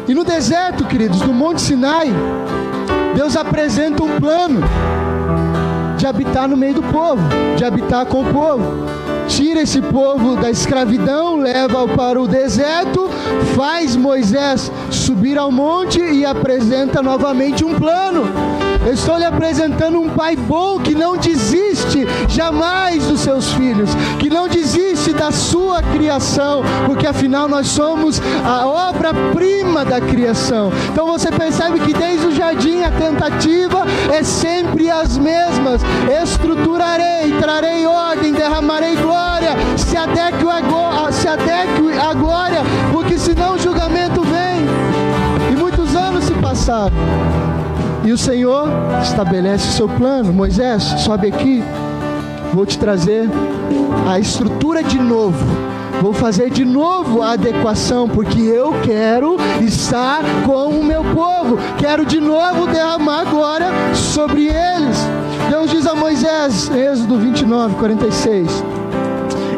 E 0.07 0.14
no 0.14 0.25
deserto, 0.25 0.85
queridos, 0.85 1.20
no 1.23 1.33
Monte 1.33 1.61
Sinai, 1.61 2.12
Deus 3.14 3.37
apresenta 3.37 4.03
um 4.03 4.20
plano 4.20 4.61
de 5.97 6.07
habitar 6.07 6.47
no 6.49 6.57
meio 6.57 6.75
do 6.75 6.83
povo, 6.83 7.23
de 7.57 7.64
habitar 7.64 8.07
com 8.07 8.20
o 8.20 8.25
povo. 8.25 9.03
Tira 9.28 9.62
esse 9.62 9.80
povo 9.80 10.37
da 10.37 10.50
escravidão, 10.50 11.37
leva-o 11.37 11.88
para 11.88 12.20
o 12.20 12.28
deserto, 12.28 13.08
faz 13.56 13.96
Moisés 13.96 14.70
subir 14.90 15.38
ao 15.38 15.50
monte 15.50 16.00
e 16.00 16.24
apresenta 16.24 17.02
novamente 17.02 17.64
um 17.64 17.74
plano 17.74 18.63
eu 18.87 18.92
estou 18.92 19.16
lhe 19.16 19.25
apresentando 19.25 20.01
um 20.01 20.11
pai 20.11 20.37
bom 20.37 20.79
que 20.79 20.94
não 20.94 21.16
desiste 21.16 22.07
jamais 22.29 23.07
dos 23.07 23.20
seus 23.20 23.53
filhos, 23.53 23.90
que 24.18 24.29
não 24.29 24.49
desiste 24.49 25.12
da 25.12 25.31
sua 25.31 25.83
criação, 25.83 26.62
porque 26.87 27.07
afinal 27.07 27.49
nós 27.49 27.68
somos 27.68 28.20
a 28.44 28.66
obra-prima 28.66 29.85
da 29.85 30.01
criação. 30.01 30.70
Então 30.92 31.07
você 31.07 31.31
percebe 31.31 31.81
que 31.81 31.92
desde 31.94 32.27
o 32.27 32.35
jardim 32.35 32.83
a 32.83 32.90
tentativa 32.90 33.87
é 34.12 34.23
sempre 34.23 34.90
as 34.90 35.16
mesmas: 35.16 35.81
estruturarei, 36.23 37.33
trarei 37.40 37.87
ordem, 37.87 38.33
derramarei 38.33 38.97
glória, 38.97 39.57
se 39.77 39.97
adeque 39.97 40.44
a, 40.47 41.12
se 41.12 41.29
a 41.29 42.14
glória, 42.14 42.62
porque 42.92 43.18
senão 43.18 43.55
o 43.55 43.59
julgamento 43.59 44.23
vem. 44.23 44.64
E 45.53 45.57
muitos 45.57 45.94
anos 45.94 46.25
se 46.25 46.35
passaram. 46.35 47.53
E 48.04 48.12
o 48.12 48.18
Senhor 48.18 48.68
estabelece 49.02 49.68
o 49.68 49.72
seu 49.72 49.88
plano. 49.88 50.32
Moisés, 50.32 50.82
sobe 50.98 51.28
aqui. 51.28 51.64
Vou 52.52 52.66
te 52.66 52.78
trazer 52.78 53.28
a 54.06 54.18
estrutura 54.18 54.82
de 54.82 54.98
novo. 54.98 55.44
Vou 56.02 56.12
fazer 56.12 56.50
de 56.50 56.64
novo 56.64 57.22
a 57.22 57.32
adequação, 57.32 58.08
porque 58.08 58.40
eu 58.40 58.74
quero 58.82 59.36
estar 59.62 60.22
com 60.44 60.68
o 60.68 60.84
meu 60.84 61.02
povo. 61.02 61.56
Quero 61.78 62.04
de 62.04 62.20
novo 62.20 62.66
derramar 62.66 63.24
glória 63.24 63.68
sobre 63.94 64.48
eles. 64.48 64.98
Deus 65.48 65.70
diz 65.70 65.86
a 65.86 65.94
Moisés, 65.94 66.70
Êxodo 66.70 67.18
29, 67.18 67.76
46. 67.76 68.64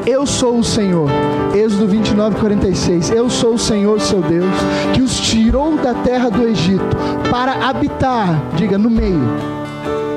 Eu 0.07 0.25
sou 0.25 0.59
o 0.59 0.65
Senhor. 0.65 1.11
Êxodo 1.57 1.87
29, 1.87 2.37
46. 2.37 3.11
Eu 3.13 3.31
sou 3.31 3.55
o 3.55 3.59
Senhor, 3.59 3.99
seu 3.99 4.21
Deus, 4.21 4.55
que 4.93 5.01
os 5.01 5.19
tirou 5.19 5.75
da 5.79 5.95
terra 5.95 6.29
do 6.29 6.47
Egito 6.47 6.85
para 7.31 7.67
habitar, 7.67 8.43
diga, 8.57 8.77
no 8.77 8.91
meio. 8.91 9.23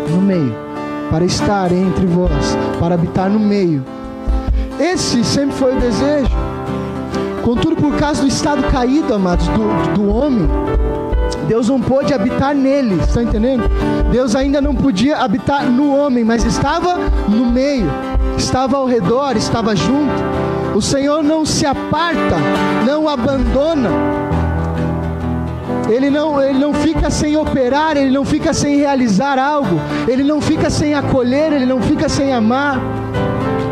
No 0.09 0.21
meio. 0.21 0.53
Para 1.09 1.23
estar 1.23 1.71
entre 1.71 2.05
vós, 2.05 2.57
para 2.77 2.95
habitar 2.95 3.29
no 3.29 3.39
meio. 3.39 3.85
Esse 4.77 5.23
sempre 5.23 5.55
foi 5.55 5.77
o 5.77 5.79
desejo. 5.79 6.29
Contudo, 7.41 7.77
por 7.77 7.95
causa 7.95 8.21
do 8.21 8.27
estado 8.27 8.61
caído, 8.63 9.13
amados, 9.13 9.47
do, 9.47 9.93
do 9.93 10.13
homem, 10.13 10.47
Deus 11.47 11.69
não 11.69 11.79
pôde 11.79 12.13
habitar 12.13 12.53
nele, 12.53 12.95
está 13.01 13.23
entendendo? 13.23 13.63
Deus 14.11 14.35
ainda 14.35 14.59
não 14.59 14.75
podia 14.75 15.17
habitar 15.17 15.65
no 15.65 15.95
homem, 15.95 16.23
mas 16.23 16.43
estava 16.43 16.97
no 17.29 17.45
meio 17.45 17.89
estava 18.39 18.77
ao 18.77 18.85
redor, 18.85 19.35
estava 19.35 19.75
junto. 19.75 20.28
O 20.79 20.81
Senhor 20.81 21.21
não 21.21 21.45
se 21.45 21.65
aparta, 21.65 22.37
não 22.87 23.09
abandona. 23.09 23.89
Ele 25.89 26.09
não, 26.09 26.41
ele 26.41 26.57
não 26.57 26.73
fica 26.73 27.09
sem 27.09 27.35
operar, 27.35 27.97
ele 27.97 28.11
não 28.11 28.23
fica 28.23 28.53
sem 28.53 28.77
realizar 28.77 29.37
algo, 29.37 29.77
ele 30.07 30.23
não 30.23 30.39
fica 30.39 30.69
sem 30.69 30.93
acolher, 30.93 31.51
ele 31.51 31.65
não 31.65 31.81
fica 31.81 32.07
sem 32.07 32.31
amar, 32.31 32.79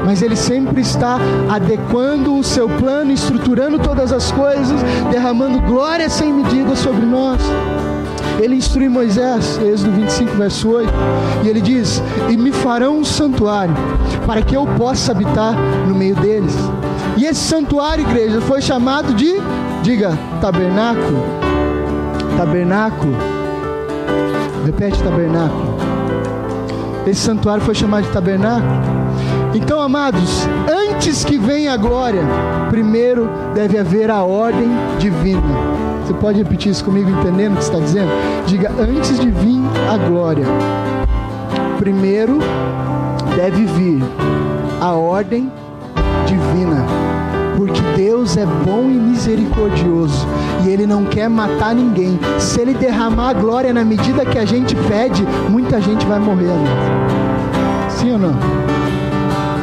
mas 0.05 0.21
ele 0.21 0.35
sempre 0.35 0.81
está 0.81 1.17
adequando 1.49 2.35
o 2.35 2.43
seu 2.43 2.67
plano, 2.67 3.09
estruturando 3.13 3.79
todas 3.79 4.11
as 4.11 4.29
coisas, 4.33 4.77
derramando 5.09 5.61
glória 5.61 6.09
sem 6.09 6.33
medida 6.33 6.75
sobre 6.75 7.05
nós. 7.05 7.39
Ele 8.37 8.55
instrui 8.55 8.89
Moisés, 8.89 9.57
Êxodo 9.63 9.93
25, 9.93 10.35
verso 10.35 10.69
8, 10.69 10.93
e 11.45 11.47
ele 11.47 11.61
diz: 11.61 12.03
E 12.29 12.35
me 12.35 12.51
farão 12.51 12.99
um 12.99 13.05
santuário, 13.05 13.73
para 14.25 14.41
que 14.41 14.57
eu 14.57 14.67
possa 14.77 15.13
habitar 15.13 15.55
no 15.87 15.95
meio 15.95 16.15
deles. 16.15 16.53
E 17.17 17.25
esse 17.25 17.41
santuário, 17.41 18.07
igreja, 18.07 18.39
foi 18.41 18.61
chamado 18.61 19.13
de, 19.15 19.33
diga, 19.81 20.17
tabernáculo. 20.39 21.23
Tabernáculo. 22.37 23.15
Repete 24.63 25.01
tabernáculo. 25.01 25.77
Esse 27.07 27.21
santuário 27.21 27.63
foi 27.63 27.73
chamado 27.73 28.03
de 28.03 28.11
tabernáculo. 28.11 28.71
Então, 29.55 29.81
amados, 29.81 30.47
antes 30.69 31.25
que 31.25 31.39
venha 31.39 31.73
a 31.73 31.77
glória, 31.77 32.21
primeiro 32.69 33.27
deve 33.55 33.79
haver 33.79 34.11
a 34.11 34.21
ordem 34.21 34.69
divina. 34.99 35.41
Você 36.05 36.13
pode 36.13 36.37
repetir 36.37 36.71
isso 36.71 36.85
comigo, 36.85 37.09
entendendo 37.09 37.53
o 37.53 37.57
que 37.57 37.63
está 37.63 37.79
dizendo? 37.79 38.11
Diga: 38.45 38.71
antes 38.79 39.19
de 39.19 39.31
vir 39.31 39.61
a 39.91 39.97
glória, 39.97 40.45
primeiro 41.79 42.37
deve 43.35 43.65
vir 43.65 44.03
a 44.79 44.91
ordem 44.91 45.51
divina. 46.27 47.06
Porque 47.57 47.81
Deus 47.95 48.37
é 48.37 48.45
bom 48.45 48.83
e 48.83 48.93
misericordioso 48.93 50.27
e 50.63 50.69
Ele 50.69 50.85
não 50.85 51.03
quer 51.05 51.27
matar 51.27 51.73
ninguém. 51.73 52.19
Se 52.37 52.61
Ele 52.61 52.75
derramar 52.75 53.31
a 53.31 53.33
glória 53.33 53.73
na 53.73 53.83
medida 53.83 54.23
que 54.23 54.37
a 54.37 54.45
gente 54.45 54.75
pede, 54.87 55.25
muita 55.49 55.81
gente 55.81 56.05
vai 56.05 56.19
morrer. 56.19 56.53
Sim 57.89 58.11
ou 58.11 58.19
não? 58.19 58.67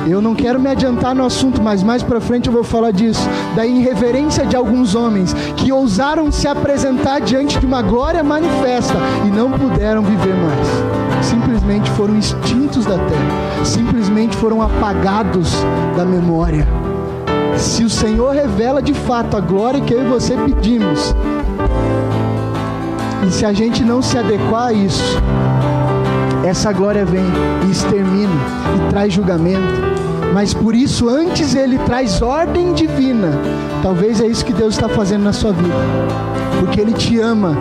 Eu 0.08 0.20
não 0.20 0.34
quero 0.34 0.60
me 0.60 0.68
adiantar 0.68 1.14
no 1.14 1.24
assunto, 1.24 1.62
mas 1.62 1.82
mais 1.82 2.02
para 2.02 2.20
frente 2.20 2.48
eu 2.48 2.52
vou 2.52 2.64
falar 2.64 2.90
disso, 2.90 3.26
da 3.54 3.64
irreverência 3.64 4.44
de 4.44 4.54
alguns 4.54 4.94
homens 4.94 5.32
que 5.56 5.72
ousaram 5.72 6.30
se 6.30 6.46
apresentar 6.46 7.20
diante 7.20 7.58
de 7.58 7.64
uma 7.64 7.80
glória 7.80 8.22
manifesta 8.22 8.94
e 9.24 9.30
não 9.30 9.50
puderam 9.52 10.02
viver 10.02 10.34
mais. 10.34 11.24
Simplesmente 11.24 11.88
foram 11.92 12.18
extintos 12.18 12.84
da 12.84 12.98
terra, 12.98 13.64
simplesmente 13.64 14.36
foram 14.36 14.60
apagados 14.60 15.54
da 15.96 16.04
memória. 16.04 16.83
Se 17.56 17.84
o 17.84 17.90
Senhor 17.90 18.34
revela 18.34 18.82
de 18.82 18.92
fato 18.92 19.36
a 19.36 19.40
glória 19.40 19.80
que 19.80 19.92
eu 19.92 20.04
e 20.04 20.08
você 20.08 20.36
pedimos, 20.36 21.14
e 23.26 23.30
se 23.30 23.46
a 23.46 23.52
gente 23.52 23.82
não 23.82 24.02
se 24.02 24.18
adequar 24.18 24.66
a 24.66 24.72
isso, 24.72 25.18
essa 26.44 26.72
glória 26.72 27.04
vem 27.04 27.24
e 27.66 27.70
extermina 27.70 28.32
e 28.76 28.90
traz 28.90 29.12
julgamento. 29.12 29.94
Mas 30.32 30.52
por 30.52 30.74
isso 30.74 31.08
antes 31.08 31.54
ele 31.54 31.78
traz 31.78 32.20
ordem 32.20 32.74
divina. 32.74 33.30
Talvez 33.82 34.20
é 34.20 34.26
isso 34.26 34.44
que 34.44 34.52
Deus 34.52 34.74
está 34.74 34.88
fazendo 34.88 35.22
na 35.22 35.32
sua 35.32 35.52
vida, 35.52 35.74
porque 36.58 36.80
Ele 36.80 36.92
te 36.92 37.20
ama, 37.20 37.54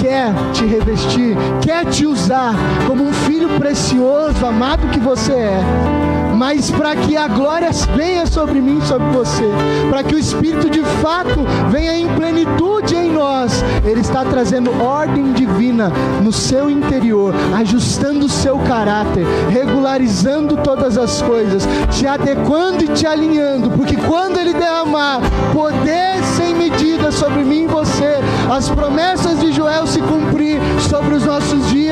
quer 0.00 0.32
te 0.52 0.64
revestir, 0.64 1.36
quer 1.60 1.84
te 1.84 2.06
usar 2.06 2.54
como 2.86 3.04
um 3.04 3.12
filho 3.12 3.48
precioso, 3.58 4.44
amado 4.44 4.88
que 4.88 4.98
você 4.98 5.32
é 5.32 6.03
mas 6.44 6.70
para 6.70 6.94
que 6.94 7.16
a 7.16 7.26
glória 7.26 7.70
venha 7.96 8.26
sobre 8.26 8.60
mim, 8.60 8.78
sobre 8.82 9.06
você, 9.12 9.48
para 9.88 10.04
que 10.04 10.14
o 10.14 10.18
Espírito 10.18 10.68
de 10.68 10.82
fato 11.00 11.40
venha 11.70 11.96
em 11.96 12.06
plenitude 12.16 12.94
em 12.94 13.10
nós, 13.10 13.64
Ele 13.82 14.02
está 14.02 14.26
trazendo 14.26 14.70
ordem 14.82 15.32
divina 15.32 15.90
no 16.22 16.30
seu 16.30 16.68
interior, 16.68 17.32
ajustando 17.58 18.26
o 18.26 18.28
seu 18.28 18.58
caráter, 18.58 19.24
regularizando 19.50 20.58
todas 20.58 20.98
as 20.98 21.22
coisas, 21.22 21.66
te 21.90 22.06
adequando 22.06 22.84
e 22.84 22.88
te 22.88 23.06
alinhando, 23.06 23.70
porque 23.70 23.96
quando 23.96 24.38
Ele 24.38 24.52
derramar 24.52 25.20
poder 25.50 26.22
sem 26.36 26.54
medida 26.54 27.10
sobre 27.10 27.42
mim 27.42 27.64
e 27.64 27.68
você, 27.68 28.18
as 28.54 28.68
promessas 28.68 29.40
de 29.40 29.50
Joel 29.50 29.86
se 29.86 30.02
cumprir 30.02 30.60
sobre 30.90 31.14
os 31.14 31.24
nossos 31.24 31.70
dias, 31.70 31.83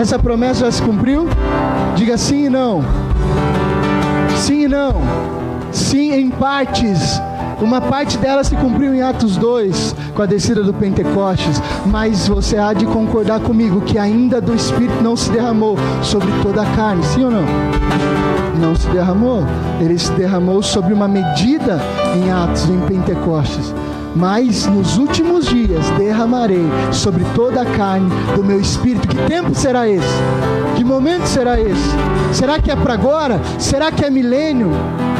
essa 0.00 0.18
promessa 0.18 0.64
já 0.66 0.72
se 0.72 0.82
cumpriu? 0.82 1.26
Diga 1.96 2.16
sim 2.16 2.46
e 2.46 2.50
não. 2.50 2.82
Sim 4.36 4.64
e 4.64 4.68
não. 4.68 4.94
Sim 5.72 6.12
em 6.12 6.30
partes. 6.30 7.20
Uma 7.60 7.80
parte 7.80 8.16
dela 8.18 8.44
se 8.44 8.54
cumpriu 8.54 8.94
em 8.94 9.02
Atos 9.02 9.36
2, 9.36 9.96
com 10.14 10.22
a 10.22 10.26
descida 10.26 10.62
do 10.62 10.72
Pentecostes, 10.72 11.60
mas 11.86 12.28
você 12.28 12.56
há 12.56 12.72
de 12.72 12.86
concordar 12.86 13.40
comigo 13.40 13.80
que 13.80 13.98
ainda 13.98 14.40
do 14.40 14.54
Espírito 14.54 15.02
não 15.02 15.16
se 15.16 15.28
derramou 15.30 15.76
sobre 16.00 16.30
toda 16.40 16.62
a 16.62 16.76
carne, 16.76 17.02
sim 17.02 17.24
ou 17.24 17.32
não? 17.32 17.44
Não 18.60 18.76
se 18.76 18.86
derramou, 18.90 19.42
ele 19.80 19.98
se 19.98 20.12
derramou 20.12 20.62
sobre 20.62 20.94
uma 20.94 21.08
medida 21.08 21.80
em 22.14 22.30
Atos, 22.30 22.68
em 22.68 22.78
Pentecostes. 22.82 23.74
Mas 24.14 24.66
nos 24.66 24.98
últimos 24.98 25.46
dias 25.46 25.88
derramarei 25.98 26.66
sobre 26.92 27.24
toda 27.34 27.62
a 27.62 27.64
carne 27.64 28.10
do 28.34 28.42
meu 28.42 28.60
espírito. 28.60 29.06
Que 29.06 29.16
tempo 29.28 29.54
será 29.54 29.88
esse? 29.88 30.06
Que 30.76 30.84
momento 30.84 31.26
será 31.26 31.60
esse? 31.60 31.90
Será 32.32 32.58
que 32.58 32.70
é 32.70 32.76
para 32.76 32.94
agora? 32.94 33.40
Será 33.58 33.90
que 33.90 34.04
é 34.04 34.10
milênio? 34.10 34.70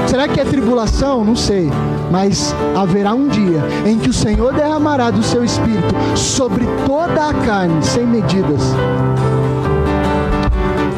Será 0.07 0.27
que 0.27 0.41
é 0.41 0.45
tribulação? 0.45 1.25
Não 1.25 1.37
sei. 1.37 1.71
Mas 2.11 2.55
haverá 2.77 3.15
um 3.15 3.29
dia 3.29 3.63
em 3.85 3.99
que 3.99 4.09
o 4.09 4.13
Senhor 4.13 4.53
derramará 4.55 5.11
do 5.11 5.23
seu 5.23 5.45
espírito 5.45 5.95
sobre 6.17 6.67
toda 6.87 7.29
a 7.29 7.35
carne, 7.35 7.85
sem 7.85 8.07
medidas. 8.07 8.63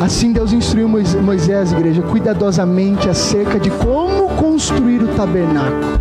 Assim 0.00 0.32
Deus 0.32 0.52
instruiu 0.52 0.88
Moisés, 0.88 1.72
igreja, 1.72 2.02
cuidadosamente 2.02 3.08
acerca 3.08 3.60
de 3.60 3.70
como 3.70 4.28
construir 4.36 5.02
o 5.02 5.08
tabernáculo. 5.08 6.00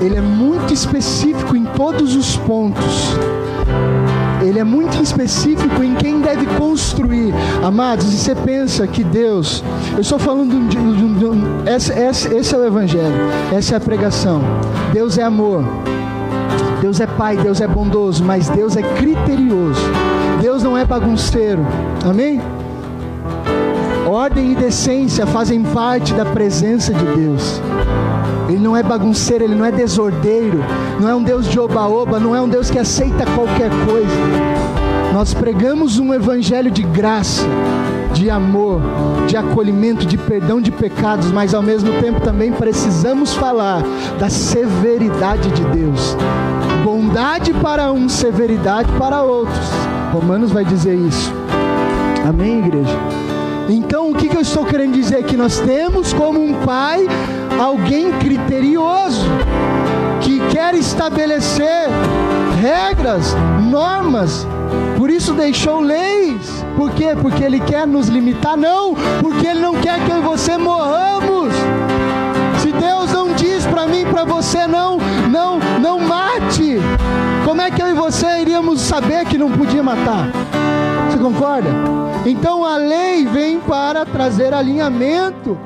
Ele 0.00 0.16
é 0.16 0.20
muito 0.20 0.72
específico 0.72 1.56
em 1.56 1.64
todos 1.64 2.14
os 2.14 2.36
pontos 2.36 3.16
ele 4.46 4.60
é 4.60 4.64
muito 4.64 5.02
específico 5.02 5.82
em 5.82 5.94
quem 5.96 6.20
deve 6.20 6.46
construir. 6.58 7.34
Amados, 7.62 8.12
e 8.12 8.16
você 8.16 8.34
pensa 8.34 8.86
que 8.86 9.02
Deus, 9.02 9.62
eu 9.92 10.00
estou 10.00 10.18
falando 10.18 10.68
de, 10.68 10.76
de 10.76 11.70
esse, 11.70 11.92
esse, 11.92 12.34
esse 12.34 12.54
é 12.54 12.58
o 12.58 12.64
Evangelho, 12.64 13.14
essa 13.52 13.74
é 13.74 13.76
a 13.76 13.80
pregação. 13.80 14.40
Deus 14.92 15.18
é 15.18 15.24
amor, 15.24 15.64
Deus 16.80 17.00
é 17.00 17.06
Pai, 17.06 17.36
Deus 17.36 17.60
é 17.60 17.66
bondoso, 17.66 18.24
mas 18.24 18.48
Deus 18.48 18.76
é 18.76 18.82
criterioso. 18.82 19.82
Deus 20.40 20.62
não 20.62 20.76
é 20.76 20.84
bagunceiro, 20.84 21.66
amém? 22.04 22.40
Ordem 24.06 24.52
e 24.52 24.54
decência 24.54 25.26
fazem 25.26 25.62
parte 25.62 26.14
da 26.14 26.24
presença 26.24 26.94
de 26.94 27.04
Deus. 27.04 27.60
Ele 28.48 28.60
não 28.60 28.76
é 28.76 28.82
bagunceiro, 28.82 29.42
ele 29.42 29.56
não 29.56 29.64
é 29.64 29.72
desordeiro, 29.72 30.64
não 31.00 31.08
é 31.08 31.14
um 31.14 31.22
Deus 31.22 31.48
de 31.48 31.58
oba-oba, 31.58 32.20
não 32.20 32.34
é 32.34 32.40
um 32.40 32.48
Deus 32.48 32.70
que 32.70 32.78
aceita 32.78 33.26
qualquer 33.34 33.68
coisa. 33.84 34.14
Nós 35.12 35.34
pregamos 35.34 35.98
um 35.98 36.14
evangelho 36.14 36.70
de 36.70 36.84
graça, 36.84 37.42
de 38.12 38.30
amor, 38.30 38.80
de 39.26 39.36
acolhimento, 39.36 40.06
de 40.06 40.16
perdão 40.16 40.60
de 40.60 40.70
pecados, 40.70 41.32
mas 41.32 41.52
ao 41.52 41.62
mesmo 41.62 41.90
tempo 42.00 42.20
também 42.20 42.52
precisamos 42.52 43.34
falar 43.34 43.82
da 44.20 44.30
severidade 44.30 45.50
de 45.50 45.64
Deus. 45.64 46.16
Bondade 46.84 47.52
para 47.54 47.92
uns, 47.92 48.12
severidade 48.12 48.90
para 48.92 49.22
outros. 49.22 49.68
Romanos 50.12 50.52
vai 50.52 50.64
dizer 50.64 50.94
isso. 50.94 51.32
Amém, 52.24 52.60
igreja? 52.60 53.25
Então, 53.68 54.10
o 54.10 54.14
que, 54.14 54.26
eu 54.34 54.40
estou 54.40 54.64
querendo 54.64 54.94
dizer? 54.94 55.24
Que 55.24 55.36
nós 55.36 55.58
temos 55.60 56.12
como 56.12 56.42
um 56.42 56.64
pai 56.64 57.06
alguém 57.60 58.12
criterioso 58.12 59.26
que 60.20 60.40
quer 60.50 60.74
estabelecer 60.74 61.88
regras, 62.60 63.34
normas. 63.70 64.46
Por 64.96 65.10
isso 65.10 65.32
deixou 65.32 65.80
leis. 65.80 66.64
Por 66.76 66.90
quê? 66.92 67.16
Porque 67.20 67.42
ele 67.42 67.60
quer 67.60 67.86
nos 67.86 68.08
limitar? 68.08 68.56
Não, 68.56 68.94
porque 69.20 69.46
ele 69.46 69.60
não 69.60 69.74
quer 69.74 70.04
que 70.04 70.10
eu 70.10 70.18
e 70.18 70.22
você 70.22 70.56
morramos. 70.56 71.52
Se 72.60 72.72
Deus 72.72 73.12
não 73.12 73.32
diz 73.34 73.66
para 73.66 73.86
mim, 73.86 74.04
para 74.04 74.24
você 74.24 74.66
não, 74.66 74.98
não, 75.30 75.58
não 75.80 76.00
mate. 76.00 76.78
Como 77.44 77.60
é 77.60 77.70
que 77.70 77.82
eu 77.82 77.88
e 77.88 77.94
você 77.94 78.40
iríamos 78.40 78.80
saber 78.80 79.24
que 79.26 79.38
não 79.38 79.50
podia 79.50 79.82
matar? 79.82 80.28
Você 81.16 81.22
concorda? 81.22 81.70
Então 82.26 82.62
a 82.62 82.76
lei 82.76 83.24
vem 83.24 83.58
para 83.58 84.04
trazer 84.04 84.52
alinhamento 84.52 85.56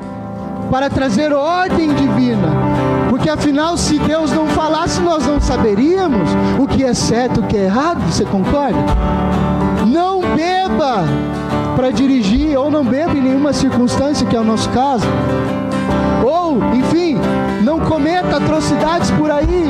para 0.70 0.88
trazer 0.88 1.32
ordem 1.32 1.92
divina. 1.92 2.48
Porque 3.08 3.28
afinal, 3.28 3.76
se 3.76 3.98
Deus 3.98 4.30
não 4.30 4.46
falasse, 4.46 5.00
nós 5.00 5.26
não 5.26 5.40
saberíamos 5.40 6.30
o 6.60 6.68
que 6.68 6.84
é 6.84 6.94
certo, 6.94 7.40
o 7.40 7.42
que 7.42 7.56
é 7.56 7.64
errado. 7.64 8.00
Você 8.08 8.24
concorda? 8.24 8.78
Não 9.84 10.20
beba 10.20 11.02
para 11.74 11.90
dirigir, 11.90 12.56
ou 12.56 12.70
não 12.70 12.84
beba 12.84 13.18
em 13.18 13.22
nenhuma 13.22 13.52
circunstância, 13.52 14.24
que 14.24 14.36
é 14.36 14.38
o 14.38 14.44
nosso 14.44 14.68
caso. 14.68 15.04
Ou, 16.24 16.58
enfim, 16.74 17.18
não 17.64 17.80
cometa 17.80 18.36
atrocidades 18.36 19.10
por 19.10 19.32
aí. 19.32 19.64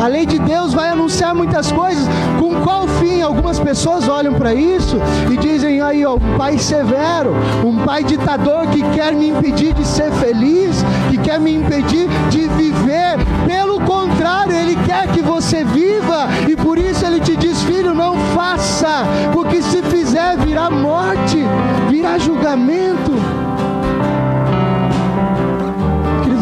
A 0.00 0.06
lei 0.06 0.24
de 0.24 0.38
Deus 0.38 0.72
vai 0.72 0.88
anunciar 0.88 1.34
muitas 1.34 1.70
coisas. 1.70 2.08
Com 2.38 2.54
qual 2.62 2.88
fim? 2.88 3.20
Algumas 3.20 3.58
pessoas 3.58 4.08
olham 4.08 4.32
para 4.32 4.54
isso 4.54 4.96
e 5.30 5.36
dizem 5.36 5.82
aí, 5.82 6.04
ó, 6.06 6.14
um 6.14 6.38
pai 6.38 6.58
severo, 6.58 7.34
um 7.64 7.84
pai 7.84 8.02
ditador 8.02 8.66
que 8.68 8.82
quer 8.94 9.14
me 9.14 9.28
impedir 9.28 9.74
de 9.74 9.84
ser 9.86 10.10
feliz, 10.12 10.82
que 11.10 11.18
quer 11.18 11.38
me 11.38 11.54
impedir 11.54 12.08
de 12.30 12.48
viver. 12.48 13.18
Pelo 13.46 13.78
contrário, 13.80 14.54
ele 14.54 14.76
quer 14.86 15.06
que 15.08 15.20
você 15.20 15.64
viva 15.64 16.28
e 16.48 16.56
por 16.56 16.78
isso 16.78 17.04
ele 17.04 17.20
te 17.20 17.36
diz, 17.36 17.62
filho, 17.62 17.94
não 17.94 18.16
faça, 18.34 19.04
porque 19.34 19.60
se 19.60 19.82
fizer 19.82 20.38
virá 20.38 20.70
morte, 20.70 21.44
virá 21.90 22.16
julgamento. 22.16 23.12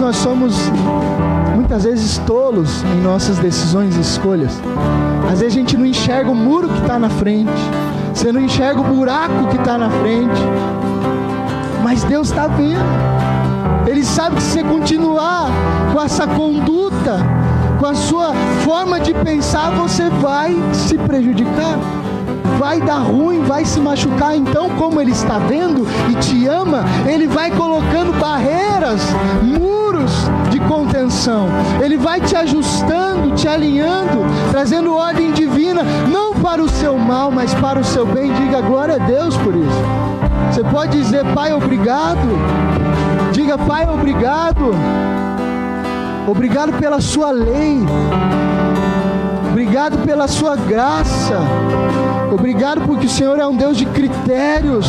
nós 0.09 0.17
somos 0.17 0.55
muitas 1.69 1.85
vezes 1.85 2.17
tolos 2.27 2.83
em 2.83 3.03
nossas 3.03 3.37
decisões 3.37 3.95
e 3.95 4.01
escolhas. 4.01 4.59
Às 5.31 5.41
vezes 5.41 5.55
a 5.55 5.61
gente 5.61 5.77
não 5.77 5.85
enxerga 5.85 6.31
o 6.31 6.35
muro 6.35 6.67
que 6.67 6.81
está 6.81 6.99
na 6.99 7.11
frente, 7.11 7.53
você 8.15 8.33
não 8.33 8.41
enxerga 8.41 8.81
o 8.81 8.85
buraco 8.85 9.49
que 9.51 9.57
está 9.57 9.77
na 9.77 9.91
frente, 9.91 10.41
mas 11.85 12.03
Deus 12.05 12.31
está 12.31 12.47
vendo. 12.47 12.81
Ele 13.87 14.03
sabe 14.03 14.37
que 14.37 14.43
se 14.43 14.53
você 14.53 14.65
continuar 14.65 15.51
com 15.93 16.01
essa 16.01 16.27
conduta, 16.27 17.19
com 17.79 17.85
a 17.85 17.95
sua 17.95 18.33
forma 18.65 18.99
de 18.99 19.13
pensar, 19.13 19.71
você 19.73 20.09
vai 20.09 20.57
se 20.73 20.97
prejudicar 20.97 21.79
vai 22.59 22.81
dar 22.81 22.99
ruim, 22.99 23.45
vai 23.45 23.65
se 23.65 23.79
machucar. 23.79 24.37
Então, 24.37 24.69
como 24.71 25.01
Ele 25.01 25.13
está 25.13 25.39
vendo 25.39 25.87
e 26.11 26.15
te 26.17 26.47
ama, 26.49 26.85
Ele 27.07 27.29
vai 27.29 27.53
colocando 27.53 28.19
barreiras, 28.19 29.01
muros 29.43 29.78
de 30.51 30.61
contenção. 30.61 31.49
Ele 31.83 31.97
vai 31.97 32.21
te 32.21 32.37
ajustando, 32.37 33.35
te 33.35 33.49
alinhando, 33.49 34.25
trazendo 34.51 34.95
ordem 34.95 35.33
divina, 35.33 35.83
não 36.11 36.35
para 36.35 36.63
o 36.63 36.69
seu 36.69 36.99
mal, 36.99 37.31
mas 37.31 37.53
para 37.55 37.81
o 37.81 37.85
seu 37.85 38.07
bem. 38.07 38.33
Diga 38.33 38.61
glória 38.61 38.95
a 38.97 38.99
Deus 38.99 39.37
por 39.37 39.55
isso. 39.55 39.83
Você 40.51 40.65
pode 40.65 40.99
dizer, 40.99 41.25
Pai, 41.35 41.53
obrigado. 41.53 42.29
Diga, 43.33 43.59
Pai, 43.59 43.89
obrigado. 43.89 44.73
Obrigado 46.27 46.73
pela 46.75 47.01
sua 47.01 47.31
lei. 47.31 47.85
Obrigado 49.51 49.99
pela 50.05 50.29
sua 50.29 50.57
graça. 50.57 51.39
Obrigado 52.33 52.83
porque 52.83 53.07
o 53.07 53.11
Senhor 53.11 53.39
é 53.39 53.47
um 53.47 53.57
Deus 53.57 53.77
de 53.77 53.87
critérios. 53.87 54.87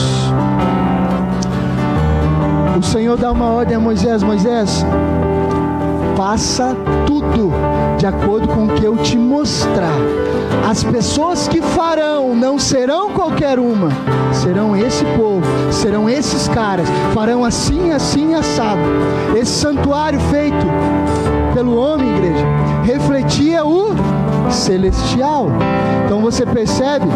O 2.77 2.83
Senhor 2.83 3.17
dá 3.17 3.31
uma 3.31 3.47
ordem 3.47 3.75
a 3.75 3.79
Moisés: 3.79 4.23
Moisés, 4.23 4.85
faça 6.15 6.75
tudo 7.05 7.51
de 7.97 8.05
acordo 8.05 8.47
com 8.47 8.65
o 8.65 8.69
que 8.69 8.83
eu 8.83 8.97
te 8.97 9.17
mostrar. 9.17 9.97
As 10.69 10.83
pessoas 10.83 11.47
que 11.47 11.61
farão 11.61 12.35
não 12.35 12.59
serão 12.59 13.11
qualquer 13.11 13.57
uma, 13.57 13.89
serão 14.33 14.75
esse 14.75 15.03
povo, 15.17 15.41
serão 15.71 16.09
esses 16.09 16.47
caras, 16.47 16.87
farão 17.13 17.43
assim, 17.43 17.91
assim, 17.91 18.35
assado. 18.35 18.81
Esse 19.35 19.51
santuário 19.51 20.19
feito 20.31 20.65
pelo 21.53 21.75
homem, 21.75 22.07
igreja, 22.15 22.45
refletia 22.83 23.65
o 23.65 23.95
celestial. 24.51 25.47
Então 26.05 26.21
você 26.21 26.45
percebe 26.45 27.07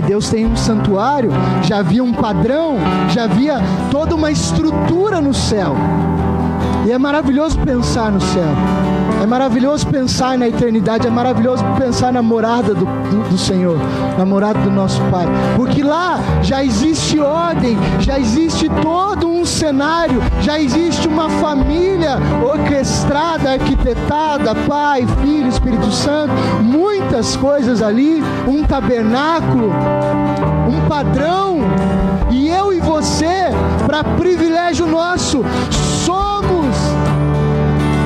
que 0.00 0.06
Deus 0.06 0.30
tem 0.30 0.46
um 0.46 0.56
santuário, 0.56 1.30
já 1.62 1.78
havia 1.78 2.02
um 2.02 2.12
padrão, 2.12 2.76
já 3.10 3.24
havia 3.24 3.58
toda 3.90 4.14
uma 4.14 4.30
estrutura 4.30 5.20
no 5.20 5.34
céu. 5.34 5.76
E 6.86 6.90
é 6.90 6.98
maravilhoso 6.98 7.58
pensar 7.58 8.10
no 8.10 8.20
céu. 8.20 8.48
É 9.22 9.26
maravilhoso 9.26 9.86
pensar 9.88 10.38
na 10.38 10.48
eternidade, 10.48 11.06
é 11.06 11.10
maravilhoso 11.10 11.62
pensar 11.78 12.10
na 12.10 12.22
morada 12.22 12.74
do, 12.74 12.86
do, 12.86 13.28
do, 13.28 13.36
Senhor, 13.36 13.76
na 14.16 14.24
morada 14.24 14.58
do 14.60 14.70
nosso 14.70 14.98
Pai, 15.10 15.26
porque 15.56 15.82
lá 15.82 16.18
já 16.42 16.64
existe 16.64 17.20
ordem, 17.20 17.76
já 17.98 18.18
existe 18.18 18.66
todo 18.80 19.19
um 19.40 19.46
cenário, 19.46 20.20
já 20.42 20.60
existe 20.60 21.08
uma 21.08 21.30
família 21.30 22.18
orquestrada, 22.44 23.52
arquitetada, 23.52 24.54
Pai, 24.68 25.06
Filho, 25.22 25.48
Espírito 25.48 25.90
Santo, 25.90 26.34
muitas 26.62 27.36
coisas 27.36 27.80
ali, 27.80 28.22
um 28.46 28.62
tabernáculo, 28.64 29.72
um 30.68 30.86
padrão, 30.86 31.60
e 32.30 32.48
eu 32.48 32.70
e 32.70 32.80
você, 32.80 33.46
para 33.86 34.04
privilégio 34.04 34.86
nosso, 34.86 35.42
somos 36.04 36.76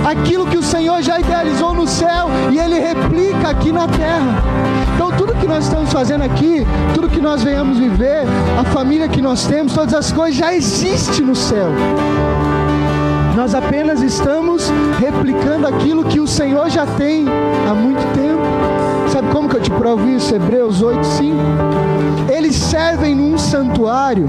aquilo 0.09 0.47
que 0.47 0.57
o 0.57 0.63
Senhor 0.63 1.03
já 1.03 1.19
idealizou 1.19 1.75
no 1.75 1.89
céu 1.89 2.29
e 2.53 2.59
Ele 2.59 2.79
replica 2.79 3.49
aqui 3.49 3.73
na 3.73 3.89
terra. 3.89 4.64
Então, 4.95 5.11
tudo 5.13 5.35
que 5.35 5.47
nós 5.47 5.65
estamos 5.65 5.93
fazendo 5.93 6.23
aqui, 6.23 6.67
tudo 6.95 7.09
que 7.09 7.21
nós 7.21 7.43
venhamos 7.43 7.79
viver, 7.79 8.25
a 8.59 8.65
família 8.65 9.09
que 9.09 9.21
nós 9.21 9.47
temos, 9.47 9.73
todas 9.73 9.95
as 9.95 10.13
coisas 10.13 10.37
já 10.37 10.55
existe 10.55 11.23
no 11.23 11.35
céu. 11.35 11.69
Nós 13.37 13.55
apenas 13.55 14.01
estamos 14.01 14.73
replicando 15.01 15.67
aquilo 15.67 16.05
que 16.05 16.21
o 16.21 16.27
Senhor 16.27 16.71
já 16.71 16.87
tem 16.87 17.27
há 17.69 17.75
muito 17.75 18.01
tempo. 18.15 18.43
Sabe 19.11 19.29
como 19.33 19.49
que 19.49 19.57
eu 19.57 19.61
te 19.61 19.71
provo 19.71 20.09
isso? 20.09 20.35
Hebreus 20.35 20.81
8, 20.81 21.05
5. 21.05 21.37
Eles 22.33 22.55
servem 22.55 23.15
num 23.15 23.37
santuário 23.37 24.29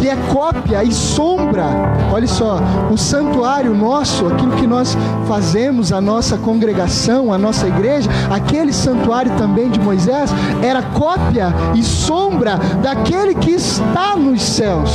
que 0.00 0.08
é 0.08 0.16
cópia 0.32 0.82
e 0.82 0.92
sombra. 0.92 1.64
Olha 2.12 2.26
só, 2.26 2.58
o 2.90 2.96
santuário 2.96 3.74
nosso, 3.74 4.26
aquilo 4.26 4.52
que 4.52 4.66
nós 4.66 4.96
fazemos, 5.28 5.92
a 5.92 6.00
nossa 6.00 6.38
congregação, 6.38 7.32
a 7.32 7.38
nossa 7.38 7.68
igreja, 7.68 8.10
aquele 8.30 8.72
santuário 8.72 9.30
também 9.36 9.70
de 9.70 9.78
Moisés, 9.78 10.30
era 10.62 10.82
cópia 10.82 11.54
e 11.74 11.82
sombra 11.82 12.56
daquele 12.82 13.34
que 13.34 13.50
está 13.50 14.16
nos 14.16 14.42
céus 14.42 14.90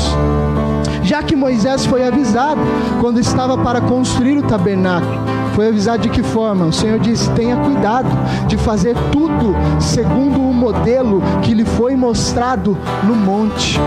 já 1.04 1.22
que 1.22 1.36
Moisés 1.36 1.86
foi 1.86 2.04
avisado 2.04 2.60
quando 3.00 3.20
estava 3.20 3.56
para 3.60 3.80
construir 3.80 4.40
o 4.40 4.42
tabernáculo. 4.42 5.20
Foi 5.54 5.68
avisado 5.68 6.02
de 6.02 6.10
que 6.10 6.24
forma? 6.24 6.66
O 6.66 6.74
Senhor 6.74 7.00
disse: 7.00 7.30
tenha 7.32 7.56
cuidado 7.58 8.10
de 8.48 8.58
fazer 8.58 8.96
tudo 9.12 9.56
segundo 9.80 10.42
o 10.42 10.54
modelo 10.54 11.22
que 11.44 11.54
lhe 11.54 11.64
foi 11.64 11.96
mostrado 11.96 12.76
no 13.04 13.16
monte. 13.16 13.80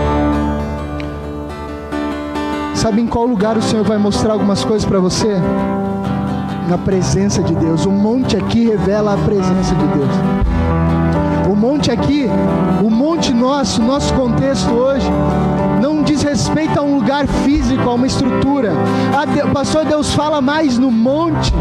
Sabe 2.79 3.01
em 3.01 3.07
qual 3.07 3.25
lugar 3.25 3.57
o 3.57 3.61
Senhor 3.61 3.83
vai 3.83 3.97
mostrar 3.97 4.31
algumas 4.31 4.63
coisas 4.63 4.87
para 4.87 5.01
você? 5.01 5.35
Na 6.69 6.77
presença 6.77 7.43
de 7.43 7.53
Deus. 7.53 7.85
O 7.85 7.91
monte 7.91 8.37
aqui 8.37 8.69
revela 8.69 9.15
a 9.15 9.17
presença 9.17 9.75
de 9.75 9.85
Deus. 9.87 10.09
O 11.51 11.57
monte 11.57 11.91
aqui, 11.91 12.27
o 12.81 12.89
monte 12.89 13.33
nosso, 13.33 13.83
nosso 13.83 14.13
contexto 14.13 14.71
hoje, 14.71 15.05
não 15.81 16.01
diz 16.03 16.23
respeito 16.23 16.79
a 16.79 16.81
um 16.81 16.95
lugar 16.95 17.27
físico, 17.27 17.81
a 17.81 17.95
uma 17.95 18.07
estrutura. 18.07 18.71
Ah, 19.13 19.25
Deus, 19.25 19.51
pastor, 19.51 19.83
Deus 19.83 20.13
fala 20.13 20.39
mais 20.39 20.77
no 20.77 20.89
monte. 20.89 21.51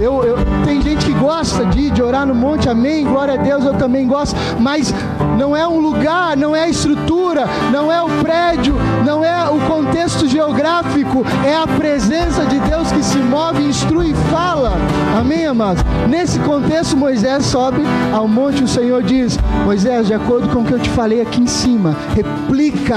Eu, 0.00 0.24
eu, 0.24 0.38
tem 0.64 0.80
gente 0.80 1.04
que 1.04 1.12
gosta 1.12 1.66
de, 1.66 1.90
de 1.90 2.02
orar 2.02 2.24
no 2.26 2.34
monte, 2.34 2.70
amém, 2.70 3.04
glória 3.04 3.34
a 3.34 3.36
Deus, 3.36 3.66
eu 3.66 3.74
também 3.74 4.08
gosto, 4.08 4.34
mas 4.58 4.94
não 5.38 5.54
é 5.54 5.68
um 5.68 5.78
lugar, 5.78 6.38
não 6.38 6.56
é 6.56 6.64
a 6.64 6.68
estrutura, 6.70 7.44
não 7.70 7.92
é 7.92 8.02
o 8.02 8.08
prédio, 8.22 8.74
não 9.04 9.22
é 9.22 9.50
o 9.50 9.60
contexto 9.68 10.26
geográfico, 10.26 11.22
é 11.46 11.54
a 11.54 11.66
presença 11.66 12.46
de 12.46 12.58
Deus 12.60 12.90
que 12.90 13.02
se 13.02 13.18
move, 13.18 13.62
instrui 13.62 14.12
e 14.12 14.30
fala, 14.30 14.72
amém, 15.18 15.44
amados? 15.44 15.84
Nesse 16.08 16.38
contexto, 16.38 16.96
Moisés 16.96 17.44
sobe 17.44 17.82
ao 18.10 18.26
monte, 18.26 18.64
o 18.64 18.68
Senhor 18.68 19.02
diz: 19.02 19.38
Moisés, 19.66 20.06
de 20.06 20.14
acordo 20.14 20.48
com 20.48 20.60
o 20.60 20.64
que 20.64 20.72
eu 20.72 20.78
te 20.78 20.88
falei 20.88 21.20
aqui 21.20 21.42
em 21.42 21.46
cima, 21.46 21.94
replica, 22.14 22.96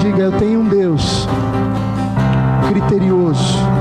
diga, 0.00 0.24
eu 0.24 0.32
tenho 0.32 0.60
um 0.60 0.64
Deus 0.64 1.28
criterioso 2.68 3.71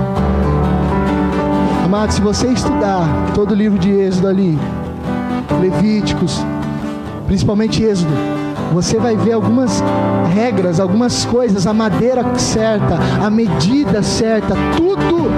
Amado, 1.93 2.13
se 2.13 2.21
você 2.21 2.47
estudar 2.47 3.33
todo 3.35 3.51
o 3.51 3.53
livro 3.53 3.77
de 3.77 3.91
Êxodo 3.91 4.29
ali, 4.29 4.57
Levíticos, 5.59 6.39
principalmente 7.27 7.83
Êxodo, 7.83 8.13
você 8.71 8.97
vai 8.97 9.17
ver 9.17 9.33
algumas 9.33 9.83
regras, 10.33 10.79
algumas 10.79 11.25
coisas, 11.25 11.67
a 11.67 11.73
madeira 11.73 12.23
certa, 12.39 12.97
a 13.21 13.29
medida 13.29 14.01
certa, 14.01 14.55
tudo, 14.77 15.29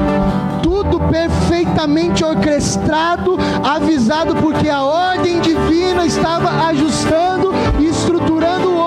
tudo 0.61 0.99
perfeitamente 1.09 2.23
orquestrado, 2.23 3.35
avisado, 3.63 4.35
porque 4.35 4.69
a 4.69 4.83
ordem 4.83 5.41
divina 5.41 6.05
estava 6.05 6.67
ajustando 6.67 7.51
e 7.79 7.87
estruturando 7.87 8.69
o 8.69 8.77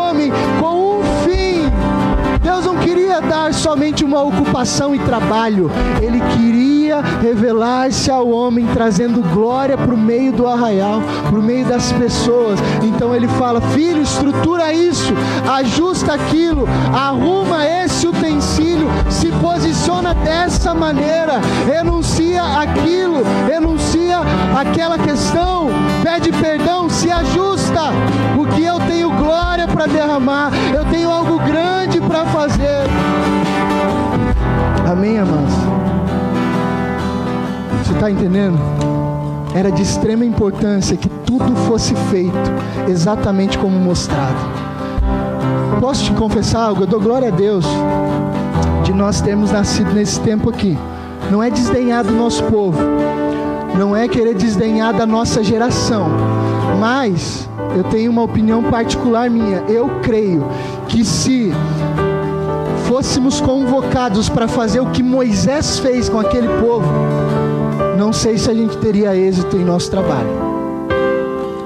queria 3.17 3.21
dar 3.21 3.55
somente 3.55 4.05
uma 4.05 4.23
ocupação 4.23 4.95
e 4.95 4.99
trabalho, 4.99 5.71
Ele 6.03 6.21
queria 6.37 7.01
revelar-se 7.23 8.11
ao 8.11 8.29
homem, 8.29 8.67
trazendo 8.73 9.23
glória 9.33 9.77
para 9.77 9.95
o 9.95 9.99
meio 9.99 10.33
do 10.33 10.47
arraial, 10.47 11.01
para 11.29 11.39
o 11.39 11.43
meio 11.43 11.65
das 11.65 11.93
pessoas. 11.93 12.59
Então 12.83 13.15
ele 13.15 13.29
fala: 13.29 13.61
Filho, 13.61 14.03
estrutura 14.03 14.73
isso, 14.73 15.13
ajusta 15.51 16.15
aquilo, 16.15 16.69
arruma 16.93 17.67
esse 17.67 18.07
utensílio, 18.07 18.89
se 19.09 19.29
posiciona 19.33 20.15
dessa 20.15 20.75
maneira, 20.75 21.41
renuncia 21.67 22.43
aquilo, 22.43 23.23
renuncia 23.47 24.19
aquela 24.59 24.99
questão, 24.99 25.69
pede 26.03 26.31
perdão, 26.33 26.89
se 26.89 27.11
ajusta, 27.11 27.93
porque 28.35 28.63
eu 28.63 28.79
tenho 28.81 29.11
glória 29.11 29.67
para 29.67 29.87
derramar, 29.87 30.51
eu 30.75 30.85
tenho 30.87 31.11
algo 31.11 31.39
grande 31.39 31.86
para 32.07 32.25
fazer. 32.27 32.87
Amém, 34.91 35.19
amados? 35.19 35.55
Você 37.83 37.93
está 37.93 38.11
entendendo? 38.11 38.59
Era 39.55 39.71
de 39.71 39.83
extrema 39.83 40.25
importância 40.25 40.97
que 40.97 41.09
tudo 41.09 41.55
fosse 41.67 41.95
feito 42.11 42.37
exatamente 42.89 43.59
como 43.59 43.79
mostrado. 43.79 44.37
Posso 45.81 46.05
te 46.05 46.13
confessar 46.13 46.61
algo? 46.61 46.83
Eu 46.83 46.87
dou 46.87 47.01
glória 47.01 47.29
a 47.29 47.31
Deus 47.31 47.65
de 48.85 48.93
nós 48.93 49.21
termos 49.21 49.51
nascido 49.51 49.93
nesse 49.93 50.21
tempo 50.21 50.51
aqui. 50.51 50.77
Não 51.31 51.43
é 51.43 51.51
desdenhar 51.51 52.05
do 52.05 52.13
nosso 52.13 52.45
povo, 52.45 52.79
não 53.77 53.97
é 53.97 54.07
querer 54.07 54.35
desdenhar 54.35 54.95
da 54.95 55.05
nossa 55.05 55.43
geração, 55.43 56.09
mas 56.79 57.49
eu 57.77 57.85
tenho 57.85 58.11
uma 58.11 58.23
opinião 58.23 58.63
particular 58.65 59.29
minha. 59.29 59.59
Eu 59.69 60.01
creio 60.03 60.47
que 60.89 61.05
se 61.05 61.53
fôssemos 62.89 63.39
convocados 63.39 64.31
para 64.31 64.49
fazer 64.49 64.81
o 64.81 64.87
que 64.87 65.03
Moisés 65.03 65.79
fez 65.79 66.09
com 66.09 66.19
aquele 66.19 66.49
povo, 66.61 66.89
não 67.99 68.13
sei 68.15 68.39
se 68.39 68.51
a 68.51 68.55
gente 68.55 68.79
teria 68.79 69.15
êxito 69.15 69.57
em 69.57 69.65
nosso 69.65 69.91
trabalho. 69.91 70.47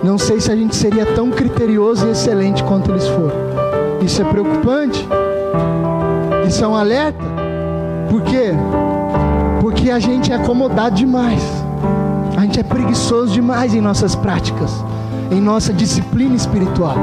Não 0.03 0.19
sei 0.19 0.41
se 0.41 0.51
a 0.51 0.57
gente 0.57 0.75
seria 0.75 1.07
tão 1.07 1.31
criterioso 1.31 2.07
e 2.09 2.11
excelente 2.11 2.65
quanto 2.65 2.91
eles 2.91 3.07
foram. 3.07 3.37
Isso 4.03 4.21
é 4.21 4.25
preocupante. 4.25 5.07
Isso 6.49 6.65
é 6.65 6.67
um 6.67 6.75
alerta. 6.75 7.23
Por 8.09 8.23
quê? 8.23 8.53
Porque 9.61 9.91
a 9.91 10.01
gente 10.01 10.33
é 10.33 10.35
acomodado 10.35 10.97
demais. 10.97 11.43
A 12.37 12.41
gente 12.41 12.59
é 12.59 12.63
preguiçoso 12.63 13.33
demais 13.33 13.75
em 13.75 13.81
nossas 13.81 14.15
práticas, 14.15 14.73
em 15.31 15.41
nossa 15.41 15.73
disciplina 15.73 16.35
espiritual. 16.35 16.97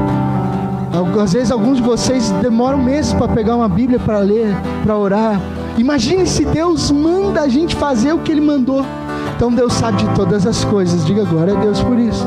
Às 1.22 1.32
vezes 1.32 1.50
alguns 1.50 1.78
de 1.78 1.82
vocês 1.82 2.30
demoram 2.42 2.78
meses 2.78 3.12
para 3.12 3.28
pegar 3.28 3.56
uma 3.56 3.68
Bíblia 3.68 3.98
para 3.98 4.18
ler, 4.18 4.54
para 4.82 4.96
orar. 4.96 5.40
Imagine 5.76 6.26
se 6.26 6.44
Deus 6.44 6.90
manda 6.90 7.42
a 7.42 7.48
gente 7.48 7.76
fazer 7.76 8.12
o 8.12 8.18
que 8.18 8.32
Ele 8.32 8.40
mandou. 8.40 8.84
Então 9.36 9.52
Deus 9.52 9.74
sabe 9.74 9.98
de 9.98 10.08
todas 10.14 10.46
as 10.46 10.64
coisas. 10.64 11.04
Diga 11.04 11.24
glória 11.24 11.56
a 11.56 11.60
Deus 11.60 11.80
por 11.80 11.98
isso. 11.98 12.26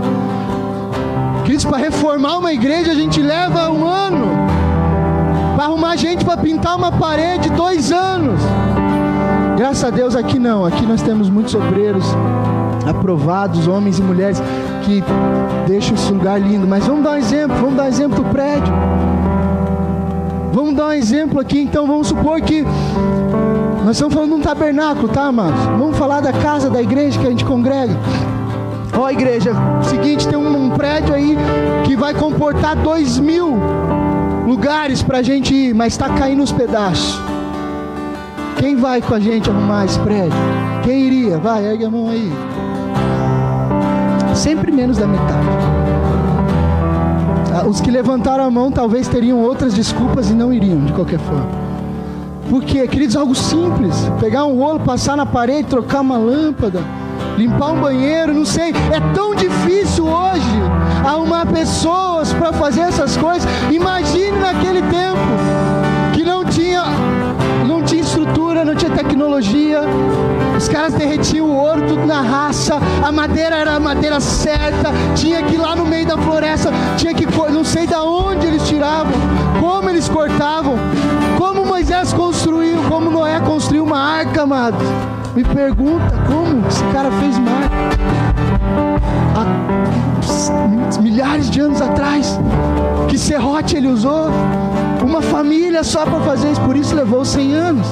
Cristo, 1.45 1.68
para 1.68 1.80
reformar 1.80 2.38
uma 2.38 2.54
igreja 2.54 2.91
a 2.91 2.95
gente 2.95 3.22
leva 3.22 3.70
um 3.70 3.86
ano. 3.86 4.28
Para 5.56 5.66
arrumar 5.66 5.95
gente 5.97 6.24
para 6.24 6.38
pintar 6.38 6.78
uma 6.78 6.91
parede, 6.91 7.49
dois 7.49 7.91
anos. 7.91 8.39
Graças 9.58 9.84
a 9.84 9.89
Deus 9.89 10.16
aqui 10.16 10.39
não. 10.39 10.66
Aqui 10.66 10.86
nós 10.86 11.02
temos 11.02 11.30
muitos 11.30 11.54
obreiros 11.54 12.06
aprovados, 12.88 13.68
homens 13.68 13.99
e 13.99 14.02
mulheres 14.02 14.41
que 14.82 15.04
deixam 15.68 15.96
esse 15.96 16.12
lugar 16.12 16.40
lindo. 16.40 16.68
Mas 16.68 16.86
vamos 16.86 17.04
dar 17.04 17.12
um 17.12 17.18
exemplo. 17.18 17.56
Vamos 17.58 17.76
dar 17.76 17.84
um 17.84 17.88
exemplo 17.88 18.24
do 18.24 18.30
prédio. 18.30 18.74
Vamos 20.54 20.76
dar 20.76 20.88
um 20.88 20.94
exemplo 20.94 21.40
aqui. 21.40 21.62
Então 21.62 21.88
vamos 21.88 22.08
supor 22.08 22.42
que 22.42 22.66
nós 23.86 23.96
estamos 23.96 24.14
falando 24.14 24.30
de 24.30 24.36
um 24.36 24.42
tabernáculo, 24.42 25.08
tá, 25.08 25.24
amados? 25.24 25.60
Vamos 25.66 25.98
falar 25.98 26.22
da 26.22 26.32
casa 26.34 26.70
da 26.70 26.82
igreja 26.82 27.20
que 27.20 27.26
a 27.26 27.30
gente 27.30 27.46
congrega. 27.46 27.96
Ó, 28.98 29.10
igreja, 29.10 29.54
seguinte, 29.84 30.28
tem 30.28 30.38
um, 30.38 30.66
um 30.66 30.70
prédio 30.72 31.14
aí 31.14 31.38
que 31.86 31.96
vai 31.96 32.14
comportar 32.14 32.76
dois 32.76 33.18
mil 33.18 33.58
lugares 34.46 35.02
para 35.02 35.20
a 35.20 35.22
gente 35.24 35.54
ir, 35.54 35.74
mas 35.74 35.94
está 35.94 36.10
caindo 36.10 36.44
os 36.44 36.52
pedaços. 36.52 37.20
Quem 38.58 38.76
vai 38.76 39.02
com 39.02 39.16
a 39.16 39.20
gente 39.20 39.50
arrumar 39.50 39.86
esse 39.86 40.00
prédio? 40.00 40.38
Quem 40.84 41.08
iria? 41.08 41.38
Vai, 41.38 41.66
ergue 41.66 41.86
a 41.86 41.90
mão 41.90 42.10
aí. 42.10 42.32
Sempre 44.34 44.72
menos 44.72 44.98
da 44.98 45.08
metade. 45.08 45.48
Ah, 47.54 47.68
os 47.68 47.82
que 47.82 47.92
levantaram 47.92 48.46
a 48.46 48.50
mão 48.50 48.72
talvez 48.72 49.08
teriam 49.08 49.40
outras 49.40 49.74
desculpas 49.74 50.30
e 50.30 50.34
não 50.34 50.54
iriam, 50.54 50.86
de 50.86 50.94
qualquer 50.94 51.20
forma. 51.20 51.48
Porque, 52.50 52.88
queridos, 52.88 53.16
algo 53.16 53.36
simples. 53.36 53.96
Pegar 54.20 54.46
um 54.46 54.58
rolo, 54.58 54.80
passar 54.80 55.16
na 55.16 55.26
parede, 55.26 55.68
trocar 55.68 56.02
uma 56.02 56.18
lâmpada, 56.18 56.82
limpar 57.38 57.72
um 57.72 57.82
banheiro, 57.82 58.34
não 58.34 58.46
sei. 58.46 58.74
É 58.92 59.00
tão 59.14 59.36
difícil 59.36 60.06
hoje 60.06 60.62
arrumar 61.06 61.46
pessoas 61.46 62.34
para 62.34 62.52
fazer 62.54 62.82
essas 62.82 63.16
coisas. 63.18 63.48
Imagine 63.72 64.38
naquele 64.40 64.82
tempo 64.82 65.20
que 66.14 66.24
não 66.24 66.44
tinha, 66.46 66.84
não 67.68 67.84
tinha 67.84 68.02
estrutura, 68.02 68.66
não 68.66 68.76
tinha 68.76 68.92
tecnologia. 68.92 69.82
Os 70.62 70.68
caras 70.68 70.93
derretiam 70.93 71.47
o 71.47 71.55
ouro 71.55 71.82
tudo 71.88 72.05
na 72.05 72.22
raça, 72.22 72.78
a 73.03 73.12
madeira 73.12 73.55
era 73.55 73.74
a 73.78 73.80
madeira 73.80 74.20
certa, 74.20 74.91
tinha 75.16 75.41
que 75.41 75.55
ir 75.55 75.57
lá 75.57 75.76
no 75.76 75.84
meio 75.84 76.05
da 76.05 76.16
floresta, 76.16 76.70
tinha 76.97 77.16
que 77.16 77.26
não 77.51 77.64
sei 77.64 77.88
da 77.88 78.03
onde 78.03 78.45
eles 78.45 78.68
tiravam, 78.68 79.12
como 79.59 79.89
eles 79.89 80.07
cortavam, 80.07 80.76
como 81.36 81.66
Moisés 81.66 82.14
construiu, 82.14 82.78
como 82.88 83.09
Noé 83.09 83.39
construiu 83.39 83.84
uma 83.84 83.97
arca, 83.99 84.43
amado. 84.43 84.78
Me 85.36 85.43
pergunta 85.43 86.14
como 86.28 86.68
esse 86.68 86.84
cara 86.93 87.09
fez 87.09 87.39
mar 87.39 87.68
há 89.36 91.01
milhares 91.01 91.49
de 91.49 91.59
anos 91.59 91.82
atrás. 91.82 92.39
Que 93.07 93.18
serrote 93.18 93.78
ele 93.78 93.88
usou? 93.88 94.30
Uma 95.03 95.24
família 95.24 95.84
só 95.84 96.05
para 96.05 96.20
fazer 96.20 96.51
isso, 96.51 96.62
por 96.62 96.76
isso 96.76 96.93
levou 96.93 97.26
100 97.26 97.53
anos. 97.55 97.88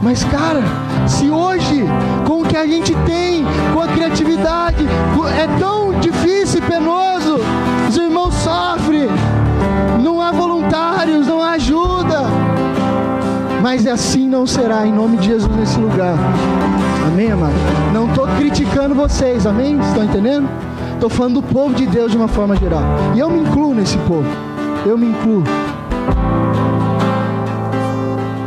Mas, 0.00 0.22
cara, 0.24 0.62
se 1.06 1.30
hoje, 1.30 1.84
com 2.26 2.42
o 2.42 2.44
que 2.44 2.56
a 2.56 2.66
gente 2.66 2.94
tem, 3.04 3.44
com 3.74 3.80
a 3.80 3.88
criatividade, 3.88 4.86
é 5.36 5.58
tão 5.58 5.98
difícil 5.98 6.60
e 6.60 6.62
penoso, 6.62 7.38
os 7.88 7.96
irmãos 7.96 8.34
sofrem, 8.34 9.08
não 10.02 10.20
há 10.20 10.30
voluntários, 10.30 11.26
não 11.26 11.42
há 11.42 11.52
ajuda. 11.52 12.22
Mas 13.60 13.86
assim 13.86 14.28
não 14.28 14.46
será, 14.46 14.86
em 14.86 14.92
nome 14.92 15.16
de 15.16 15.26
Jesus, 15.26 15.54
nesse 15.56 15.78
lugar. 15.80 16.14
Amém, 17.06 17.32
amado? 17.32 17.54
Não 17.92 18.06
estou 18.06 18.26
criticando 18.38 18.94
vocês, 18.94 19.46
amém? 19.46 19.80
Estão 19.80 20.04
entendendo? 20.04 20.48
Estou 20.94 21.10
falando 21.10 21.34
do 21.34 21.42
povo 21.42 21.74
de 21.74 21.86
Deus 21.86 22.12
de 22.12 22.16
uma 22.16 22.28
forma 22.28 22.54
geral. 22.56 22.82
E 23.16 23.18
eu 23.18 23.28
me 23.28 23.40
incluo 23.40 23.74
nesse 23.74 23.98
povo. 23.98 24.26
Eu 24.86 24.96
me 24.96 25.06
incluo. 25.06 25.42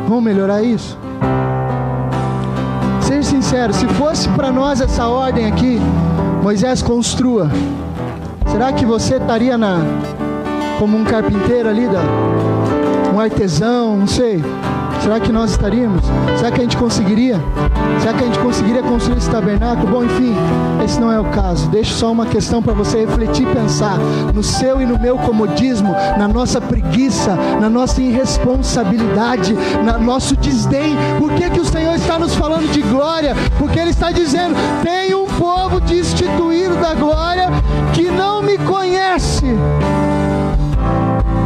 Vamos 0.08 0.24
melhorar 0.24 0.62
isso? 0.62 0.97
Seja 3.12 3.24
sincero, 3.24 3.74
se 3.74 3.86
fosse 3.89 4.30
para 4.30 4.53
nós 4.53 4.80
essa 4.80 5.05
ordem 5.05 5.45
aqui, 5.45 5.78
Moisés 6.41 6.82
construa. 6.82 7.51
Será 8.49 8.72
que 8.72 8.86
você 8.86 9.18
estaria 9.18 9.57
na 9.57 9.80
como 10.80 10.97
um 10.97 11.03
carpinteiro 11.03 11.68
ali 11.68 11.89
da 11.89 11.99
um 13.14 13.20
artesão, 13.20 13.97
não 13.97 14.07
sei. 14.07 14.41
Será 15.02 15.20
que 15.20 15.32
nós 15.32 15.52
estaríamos? 15.52 16.04
Será 16.38 16.52
que 16.52 16.60
a 16.60 16.64
gente 16.64 16.78
conseguiria? 16.78 17.39
Será 17.99 18.14
que 18.14 18.24
a 18.24 18.28
gente 18.28 18.39
conseguiria 18.39 18.84
construir 18.84 19.18
esse 19.18 19.30
tabernáculo? 19.30 19.88
Bom, 19.88 20.04
enfim, 20.04 20.36
esse 20.86 20.99
não 20.99 21.12
é 21.12 21.20
o 21.20 21.26
caso. 21.26 21.68
Deixo 21.70 21.93
só 21.93 22.12
uma 22.12 22.26
questão 22.28 22.62
para 22.62 22.74
você 22.74 22.99
refletir 23.06 23.47
e 23.47 23.54
pensar 23.54 23.97
no 24.34 24.43
seu 24.43 24.80
e 24.80 24.86
no 24.86 24.99
meu 24.99 25.18
comodismo, 25.18 25.91
na 26.18 26.28
nossa 26.28 26.62
preguiça, 26.62 27.36
na 27.60 27.70
nossa 27.70 27.99
irresponsabilidade, 28.02 29.54
no 29.54 30.06
nosso 30.06 30.36
desdém. 30.36 30.95
Por 31.18 31.34
que, 31.34 31.49
que 31.49 31.60
o 31.60 31.66
Senhor 31.66 31.95
está 31.95 32.20
nos 32.20 32.36
falando 32.36 32.72
de 32.72 32.82
glória? 32.84 33.36
Porque 33.58 33.80
Ele 33.80 33.89
está 33.89 34.12
dizendo: 34.12 34.56
tem 34.84 35.16
um 35.16 35.26
povo 35.26 35.80
destituído 35.82 36.76
da 36.76 36.93
glória 36.93 37.49
que 37.93 38.04
não 38.04 38.43
me 38.43 38.58
conhece. 38.60 39.47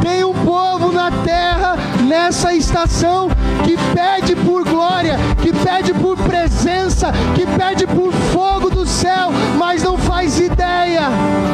Tem 0.02 0.24
um 0.24 0.34
povo 0.34 0.92
na 0.92 1.10
terra, 1.24 1.78
nessa 2.06 2.54
estação, 2.54 3.30
que 3.64 3.76
pede 3.94 4.36
por 4.36 4.64
glória, 4.64 5.18
que 5.42 5.52
pede 5.52 5.94
por 5.94 6.16
presença, 6.18 7.12
que 7.34 7.46
pede 7.46 7.88
por 7.88 8.14
fogo 8.32 8.70
do 8.70 8.86
céu, 8.86 9.32
mas 9.58 9.84
não 9.84 9.98
faz 9.98 10.40
ideia 10.40 11.02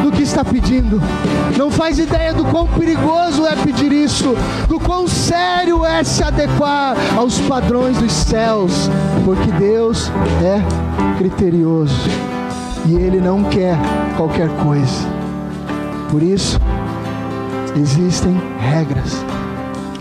do 0.03 0.11
que 0.11 0.23
está 0.23 0.43
pedindo, 0.43 1.01
não 1.57 1.71
faz 1.71 1.97
ideia 1.97 2.33
do 2.33 2.45
quão 2.45 2.67
perigoso 2.67 3.45
é 3.45 3.55
pedir 3.55 3.91
isso, 3.91 4.35
do 4.67 4.79
quão 4.79 5.07
sério 5.07 5.85
é 5.85 6.03
se 6.03 6.23
adequar 6.23 6.95
aos 7.17 7.39
padrões 7.39 7.97
dos 7.97 8.11
céus, 8.11 8.89
porque 9.23 9.51
Deus 9.51 10.11
é 10.43 11.17
criterioso 11.17 12.09
e 12.85 12.95
Ele 12.95 13.19
não 13.19 13.43
quer 13.43 13.77
qualquer 14.17 14.49
coisa. 14.63 15.07
Por 16.09 16.21
isso, 16.21 16.59
existem 17.75 18.35
regras, 18.59 19.23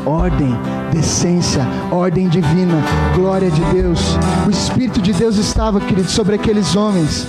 ordem, 0.06 0.56
decência, 0.92 1.66
ordem 1.90 2.28
divina, 2.28 2.82
glória 3.14 3.50
de 3.50 3.60
Deus. 3.72 4.00
O 4.46 4.50
Espírito 4.50 5.00
de 5.00 5.12
Deus 5.12 5.36
estava, 5.36 5.80
querido, 5.80 6.10
sobre 6.10 6.34
aqueles 6.34 6.76
homens 6.76 7.28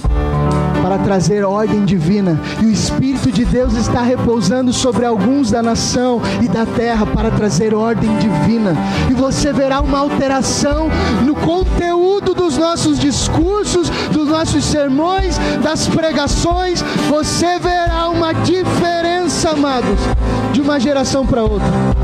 para 0.82 0.98
trazer 0.98 1.46
ordem 1.46 1.86
divina, 1.86 2.38
e 2.62 2.66
o 2.66 2.72
Espírito 2.72 3.32
de 3.32 3.46
Deus 3.46 3.76
está 3.76 4.02
repousando 4.02 4.74
sobre 4.74 5.06
alguns 5.06 5.52
da 5.52 5.62
nação 5.62 6.22
e 6.42 6.48
da 6.48 6.66
terra 6.66 7.06
para 7.06 7.32
trazer 7.32 7.74
ordem 7.74 8.10
divina, 8.18 8.76
e 9.10 9.14
você 9.14 9.54
verá 9.54 9.80
uma 9.80 10.00
alteração 10.00 10.90
no 11.24 11.36
conteúdo 11.36 12.34
dos 12.34 12.58
nossos 12.58 13.00
discursos, 13.00 13.90
dos 14.12 14.28
nossos 14.28 14.66
sermões, 14.66 15.38
das 15.64 15.88
pregações, 15.88 16.84
você 17.08 17.60
verá 17.60 18.10
uma 18.10 18.34
diferença, 18.34 19.52
amados, 19.52 20.00
de 20.52 20.62
uma 20.62 20.80
geração 20.80 21.26
para 21.26 21.44
outra. 21.44 22.01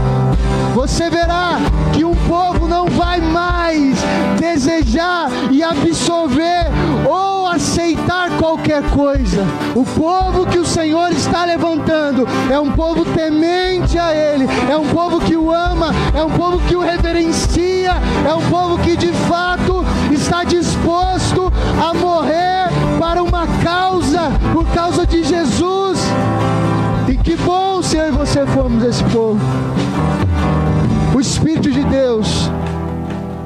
Você 0.78 1.10
verá 1.10 1.58
que 1.92 2.06
um 2.06 2.14
povo 2.28 2.68
não 2.68 2.86
vai 2.86 3.20
mais 3.20 3.98
desejar 4.40 5.28
e 5.50 5.64
absorver 5.64 6.68
ou 7.10 7.48
aceitar 7.48 8.30
qualquer 8.38 8.84
coisa. 8.92 9.44
O 9.76 9.84
povo 9.84 10.46
que 10.46 10.60
o 10.60 10.66
Senhor 10.66 11.12
está 11.12 11.46
levantando 11.46 12.28
é 12.52 12.60
um 12.60 12.72
povo 12.74 13.04
temente 13.06 13.98
a 13.98 14.14
Ele, 14.14 14.46
é 14.70 14.78
um 14.78 14.88
povo 14.90 15.20
que 15.20 15.36
o 15.36 15.52
ama, 15.52 15.96
é 16.16 16.24
um 16.24 16.30
povo 16.30 16.60
que 16.68 16.76
o 16.76 16.82
reverencia, 16.82 17.94
é 18.24 18.34
um 18.36 18.48
povo 18.48 18.78
que 18.78 18.96
de 18.96 19.12
fato 19.28 19.84
está 20.12 20.44
disposto 20.44 21.52
a 21.82 21.92
morrer 21.96 22.70
para 23.00 23.24
uma 23.24 23.48
causa, 23.64 24.32
por 24.54 24.64
causa 24.68 25.08
de 25.08 25.24
Jesus. 25.24 26.00
E 27.08 27.18
que 27.18 27.36
bom 27.36 27.82
se 27.82 27.98
você 28.12 28.46
formos 28.46 28.84
esse 28.84 29.04
povo. 29.06 29.40
O 31.18 31.20
Espírito 31.20 31.72
de 31.72 31.84
Deus 31.84 32.48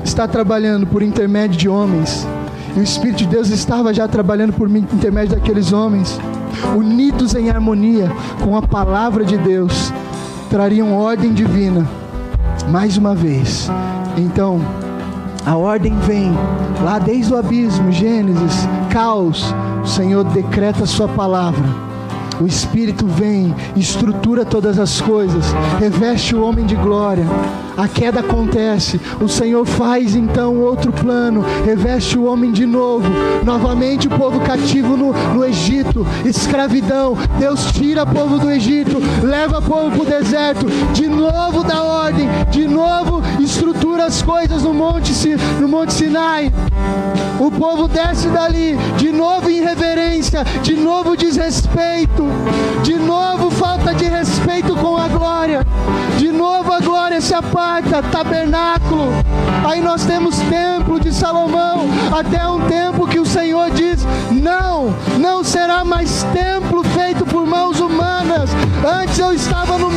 está 0.04 0.28
trabalhando 0.28 0.86
por 0.86 1.02
intermédio 1.02 1.58
de 1.58 1.70
homens. 1.70 2.28
E 2.76 2.80
o 2.82 2.84
Espírito 2.84 3.20
de 3.20 3.28
Deus 3.28 3.48
estava 3.48 3.94
já 3.94 4.10
trabalhando 4.10 4.52
por 4.52 4.70
intermédio 4.70 5.38
daqueles 5.38 5.72
homens, 5.72 6.20
unidos 6.76 7.34
em 7.34 7.50
harmonia 7.50 8.12
com 8.44 8.58
a 8.58 8.62
palavra 8.62 9.24
de 9.24 9.38
Deus, 9.38 9.94
trariam 10.50 10.98
ordem 10.98 11.32
divina. 11.32 11.88
Mais 12.70 12.98
uma 12.98 13.16
vez. 13.16 13.70
Então, 14.18 14.60
a 15.46 15.56
ordem 15.56 15.98
vem 16.00 16.30
lá 16.84 17.00
desde 17.00 17.34
o 17.34 17.38
abismo, 17.38 17.90
Gênesis, 17.90 18.68
caos. 18.90 19.56
O 19.82 19.88
Senhor 19.88 20.26
decreta 20.26 20.84
a 20.84 20.88
sua 20.88 21.08
palavra 21.08 21.64
o 22.42 22.48
Espírito 22.48 23.06
vem, 23.06 23.54
estrutura 23.76 24.44
todas 24.44 24.80
as 24.80 25.00
coisas, 25.00 25.46
reveste 25.80 26.36
o 26.36 26.44
homem 26.44 26.66
de 26.66 26.76
glória. 26.76 27.26
A 27.82 27.88
queda 27.88 28.20
acontece, 28.20 29.02
o 29.20 29.28
Senhor 29.28 29.66
faz 29.66 30.16
então 30.16 30.60
outro 30.60 30.94
plano, 30.94 31.44
reveste 31.66 32.16
o 32.16 32.26
homem 32.26 32.52
de 32.52 32.64
novo. 32.64 33.10
Novamente 33.44 34.06
o 34.06 34.12
povo 34.12 34.40
cativo 34.42 34.96
no, 34.96 35.12
no 35.34 35.44
Egito, 35.44 36.06
escravidão. 36.24 37.18
Deus 37.40 37.72
tira 37.72 38.04
o 38.04 38.06
povo 38.06 38.38
do 38.38 38.52
Egito, 38.52 39.02
leva 39.24 39.58
o 39.58 39.62
povo 39.64 39.90
para 39.90 40.02
o 40.04 40.06
deserto, 40.06 40.68
de 40.94 41.08
novo 41.08 41.64
dá 41.64 41.82
ordem, 41.82 42.30
de 42.52 42.68
novo 42.68 43.20
estrutura 43.40 44.06
as 44.06 44.22
coisas 44.22 44.62
no 44.62 44.76
monte, 44.76 45.12
no 45.60 45.68
monte 45.68 45.92
Sinai. 45.92 46.54
O 47.40 47.50
povo 47.50 47.88
desce 47.88 48.28
dali, 48.28 48.78
de 48.98 49.12
novo 49.12 49.50
em 49.50 49.64
reverência, 49.64 50.44
de 50.62 50.76
novo 50.76 51.18
desrespeito, 51.18 52.28
de 52.84 52.94
novo 52.94 53.50
falta 53.50 53.92
de 53.96 54.06
respeito 54.06 54.76
com 54.76 54.96
a 54.96 55.08
glória, 55.08 55.66
de 56.20 56.32
novo 56.32 56.72
a 56.72 56.80
glória 56.80 57.20
se 57.20 57.34
aparta, 57.72 58.04
tabernáculo. 58.04 59.08
Aí 59.66 59.82
nós 59.82 60.06
temos 60.06 60.38
templo 60.40 61.00
de 61.00 61.14
Salomão, 61.14 61.88
até 62.12 62.46
um 62.46 62.68
tempo 62.68 63.08
que 63.08 63.20
o 63.20 63.26
Senhor 63.26 63.70
diz: 63.72 64.06
não, 64.32 64.94
não 65.20 65.44
será 65.44 65.86
mais 65.86 66.24
templo 66.34 66.84
feito 66.84 67.26
por 67.26 67.46
mãos 67.46 67.80
humanas. 67.80 68.50
Antes 68.86 69.20
eu 69.20 69.34
estava 69.34 69.78
no 69.78 69.91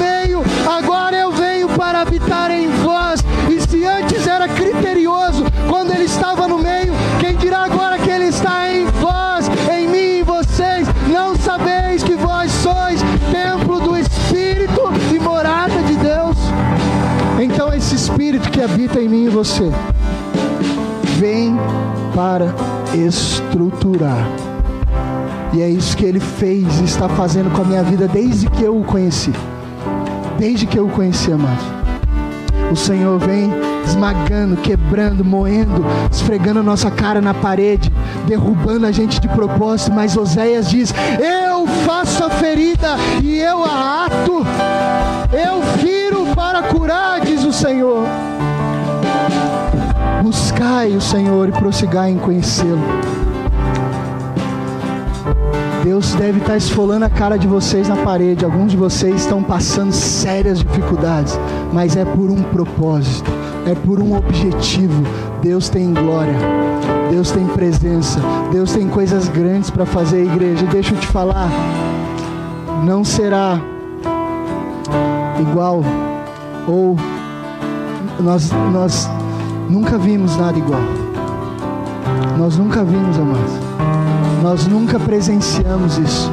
você 19.45 19.70
vem 21.18 21.55
para 22.14 22.47
estruturar. 22.95 24.26
E 25.53 25.61
é 25.61 25.68
isso 25.68 25.95
que 25.95 26.05
ele 26.05 26.18
fez 26.18 26.80
e 26.80 26.84
está 26.84 27.11
fazendo 27.11 27.51
com 27.51 27.61
a 27.61 27.64
minha 27.64 27.82
vida 27.82 28.09
desde 28.09 28.49
que 28.49 28.62
eu 28.62 28.80
o 28.80 28.84
conheci. 28.84 29.32
Desde 30.38 30.66
que 30.66 30.78
eu 30.78 30.86
o 30.86 30.90
conheci, 30.90 31.30
amado. 31.30 31.62
O 32.72 32.76
Senhor 32.76 33.18
vem 33.18 33.53
esmagando, 33.86 34.57
quebrando, 34.57 35.22
moendo, 35.22 35.84
esfregando 36.11 36.61
a 36.61 36.62
nossa 36.62 36.90
cara 36.90 37.20
na 37.20 37.34
parede, 37.34 37.92
derrubando 38.26 38.86
a 38.86 38.92
gente 38.92 39.20
de 39.20 39.28
propósito, 39.28 39.92
mas 39.92 40.16
Oséias 40.16 40.70
diz: 40.70 40.92
Eu 41.20 41.66
faço 41.84 42.24
a 42.24 42.30
ferida 42.30 42.97
e 43.22 43.38
eu 43.38 43.62
a 43.62 44.07
ato, 44.07 44.47
eu 45.32 45.62
firo 45.78 46.34
para 46.34 46.62
curar, 46.62 47.20
diz 47.20 47.45
o 47.45 47.53
Senhor. 47.53 48.24
Buscai 50.25 50.97
o 50.97 51.03
Senhor 51.03 51.51
e 51.51 51.53
prossigai 51.53 52.11
em 52.11 52.16
conhecê-lo. 52.16 52.81
Deus 55.85 56.14
deve 56.14 56.39
estar 56.39 56.57
esfolando 56.57 57.05
a 57.05 57.11
cara 57.11 57.37
de 57.37 57.47
vocês 57.47 57.91
na 57.91 57.97
parede. 57.97 58.43
Alguns 58.43 58.70
de 58.70 58.77
vocês 58.79 59.16
estão 59.16 59.43
passando 59.43 59.93
sérias 59.93 60.61
dificuldades, 60.61 61.39
mas 61.75 61.95
é 61.95 62.07
por 62.07 62.31
um 62.31 62.43
propósito, 62.43 63.31
é 63.66 63.75
por 63.75 64.01
um 64.01 64.16
objetivo. 64.16 65.03
Deus 65.43 65.68
tem 65.68 65.93
glória, 65.93 66.39
Deus 67.11 67.31
tem 67.31 67.47
presença, 67.49 68.18
Deus 68.51 68.72
tem 68.72 68.89
coisas 68.89 69.29
grandes 69.29 69.68
para 69.68 69.85
fazer, 69.85 70.25
igreja. 70.25 70.64
Deixa 70.72 70.95
eu 70.95 70.99
te 71.01 71.07
falar, 71.07 71.51
não 72.83 73.05
será 73.05 73.61
igual 75.39 75.83
ou 76.66 76.97
nós 78.20 78.51
nós 78.72 79.07
nunca 79.69 79.99
vimos 79.99 80.37
nada 80.37 80.59
igual. 80.59 80.81
Nós 82.39 82.57
nunca 82.57 82.85
vimos, 82.85 83.17
amados. 83.19 83.53
Nós 84.43 84.67
nunca 84.67 84.99
presenciamos 84.99 85.99
isso. 85.99 86.31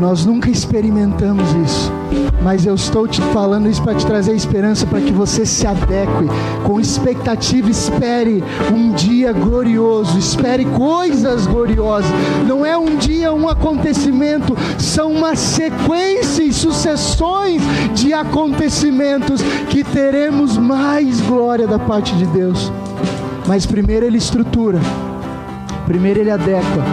Nós 0.00 0.24
nunca 0.24 0.50
experimentamos 0.50 1.52
isso. 1.64 1.99
Mas 2.42 2.64
eu 2.64 2.74
estou 2.74 3.06
te 3.06 3.20
falando 3.20 3.68
isso 3.68 3.82
para 3.82 3.94
te 3.94 4.06
trazer 4.06 4.34
esperança, 4.34 4.86
para 4.86 5.00
que 5.00 5.12
você 5.12 5.44
se 5.44 5.66
adeque 5.66 6.26
com 6.64 6.80
expectativa. 6.80 7.70
Espere 7.70 8.42
um 8.72 8.92
dia 8.92 9.32
glorioso, 9.32 10.18
espere 10.18 10.64
coisas 10.64 11.46
gloriosas. 11.46 12.10
Não 12.46 12.64
é 12.64 12.76
um 12.76 12.96
dia, 12.96 13.32
um 13.32 13.48
acontecimento, 13.48 14.56
são 14.78 15.12
uma 15.12 15.36
sequência 15.36 16.42
e 16.42 16.52
sucessões 16.52 17.62
de 17.94 18.12
acontecimentos 18.14 19.42
que 19.68 19.84
teremos 19.84 20.56
mais 20.56 21.20
glória 21.20 21.66
da 21.66 21.78
parte 21.78 22.14
de 22.16 22.26
Deus. 22.26 22.72
Mas 23.46 23.66
primeiro 23.66 24.06
Ele 24.06 24.18
estrutura, 24.18 24.78
primeiro 25.86 26.20
Ele 26.20 26.30
adequa 26.30 26.84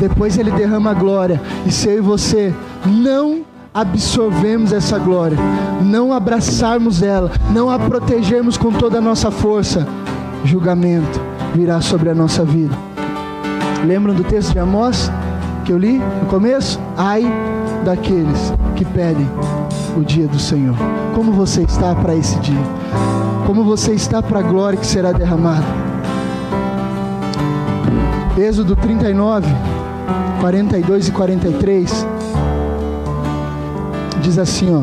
depois 0.00 0.36
ele 0.36 0.50
derrama 0.50 0.90
a 0.90 0.94
glória, 0.94 1.40
e 1.66 1.72
se 1.72 1.88
eu 1.88 1.98
e 1.98 2.00
você 2.00 2.52
não 2.86 3.42
absorvemos 3.74 4.72
essa 4.72 4.96
glória, 5.00 5.36
não 5.82 6.12
abraçarmos 6.12 7.02
ela, 7.02 7.32
não 7.50 7.68
a 7.68 7.76
protegermos 7.76 8.56
com 8.56 8.70
toda 8.70 8.98
a 8.98 9.00
nossa 9.00 9.32
força, 9.32 9.84
julgamento 10.44 11.20
virá 11.52 11.80
sobre 11.80 12.08
a 12.08 12.14
nossa 12.14 12.44
vida. 12.44 12.76
Lembram 13.84 14.14
do 14.14 14.22
texto 14.22 14.52
de 14.52 14.60
Amós 14.60 15.10
que 15.64 15.72
eu 15.72 15.78
li 15.78 15.98
no 15.98 16.26
começo? 16.28 16.78
Ai 16.96 17.24
daqueles 17.84 18.52
que 18.76 18.84
pedem 18.84 19.28
o 19.96 20.04
dia 20.04 20.28
do 20.28 20.38
Senhor. 20.38 20.76
Como 21.12 21.32
você 21.32 21.62
está 21.62 21.96
para 21.96 22.14
esse 22.14 22.38
dia? 22.38 22.62
Como 23.44 23.64
você 23.64 23.92
está 23.92 24.22
para 24.22 24.38
a 24.38 24.42
glória 24.42 24.78
que 24.78 24.86
será 24.86 25.10
derramada? 25.10 25.66
Êxodo 28.38 28.76
39, 28.76 29.46
42 30.40 31.08
e 31.08 31.12
43, 31.12 32.06
diz 34.24 34.38
assim: 34.38 34.74
ó. 34.74 34.82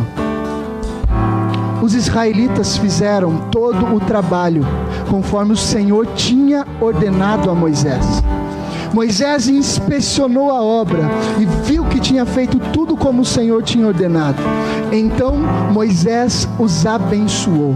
Os 1.83 1.95
israelitas 1.95 2.77
fizeram 2.77 3.37
todo 3.51 3.95
o 3.95 3.99
trabalho 3.99 4.65
conforme 5.09 5.53
o 5.53 5.57
Senhor 5.57 6.05
tinha 6.15 6.65
ordenado 6.79 7.49
a 7.49 7.55
Moisés. 7.55 8.05
Moisés 8.93 9.47
inspecionou 9.47 10.51
a 10.51 10.61
obra 10.61 11.09
e 11.39 11.45
viu 11.65 11.85
que 11.85 11.99
tinha 11.99 12.25
feito 12.25 12.59
tudo 12.71 12.95
como 12.95 13.23
o 13.23 13.25
Senhor 13.25 13.63
tinha 13.63 13.87
ordenado. 13.87 14.41
Então 14.91 15.35
Moisés 15.71 16.47
os 16.59 16.85
abençoou. 16.85 17.75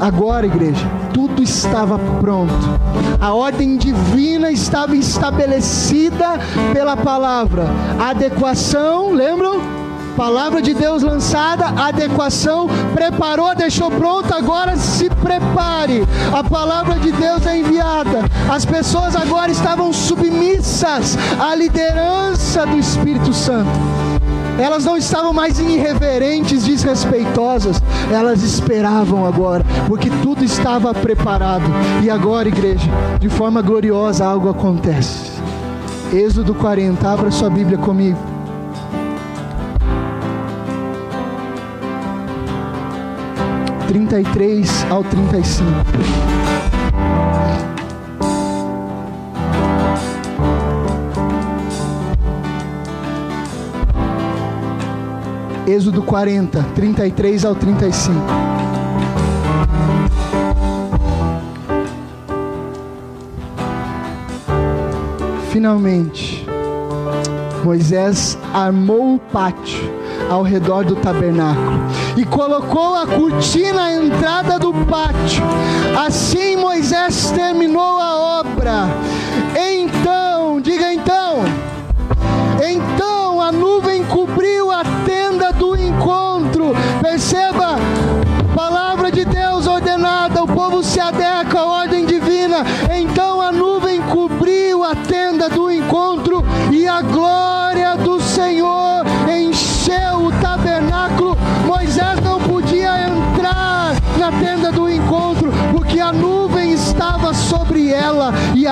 Agora, 0.00 0.46
igreja, 0.46 0.86
tudo 1.12 1.42
estava 1.42 1.98
pronto. 2.20 2.52
A 3.20 3.32
ordem 3.32 3.76
divina 3.76 4.52
estava 4.52 4.94
estabelecida 4.94 6.38
pela 6.72 6.96
palavra. 6.96 7.66
adequação, 7.98 9.12
lembram? 9.12 9.75
Palavra 10.16 10.62
de 10.62 10.72
Deus 10.72 11.02
lançada, 11.02 11.66
adequação, 11.66 12.66
preparou, 12.94 13.54
deixou 13.54 13.90
pronto, 13.90 14.32
agora 14.32 14.74
se 14.74 15.10
prepare. 15.10 16.06
A 16.32 16.42
palavra 16.42 16.98
de 16.98 17.12
Deus 17.12 17.46
é 17.46 17.58
enviada. 17.58 18.24
As 18.50 18.64
pessoas 18.64 19.14
agora 19.14 19.52
estavam 19.52 19.92
submissas 19.92 21.18
à 21.38 21.54
liderança 21.54 22.64
do 22.64 22.78
Espírito 22.78 23.34
Santo. 23.34 23.68
Elas 24.58 24.86
não 24.86 24.96
estavam 24.96 25.34
mais 25.34 25.58
irreverentes, 25.58 26.64
desrespeitosas. 26.64 27.82
Elas 28.10 28.42
esperavam 28.42 29.26
agora, 29.26 29.62
porque 29.86 30.08
tudo 30.22 30.42
estava 30.42 30.94
preparado. 30.94 31.66
E 32.02 32.08
agora, 32.08 32.48
igreja, 32.48 32.88
de 33.20 33.28
forma 33.28 33.60
gloriosa, 33.60 34.24
algo 34.24 34.48
acontece. 34.48 35.30
Êxodo 36.10 36.54
40, 36.54 37.06
abra 37.06 37.30
sua 37.30 37.50
Bíblia 37.50 37.76
comigo. 37.76 38.35
Trinta 43.88 44.20
e 44.20 44.24
três 44.24 44.84
ao 44.90 45.04
trinta 45.04 45.38
e 45.38 45.44
cinco. 45.44 45.70
Êxodo 55.66 56.02
40, 56.02 56.62
33 56.74 57.44
ao 57.44 57.54
35. 57.54 58.20
Finalmente, 65.50 66.46
Moisés 67.64 68.38
armou 68.52 69.14
o 69.14 69.18
pátio 69.18 69.90
ao 70.30 70.42
redor 70.42 70.84
do 70.84 70.96
tabernáculo 70.96 71.80
e 72.16 72.24
colocou 72.24 72.94
a 72.94 73.06
cortina 73.06 73.92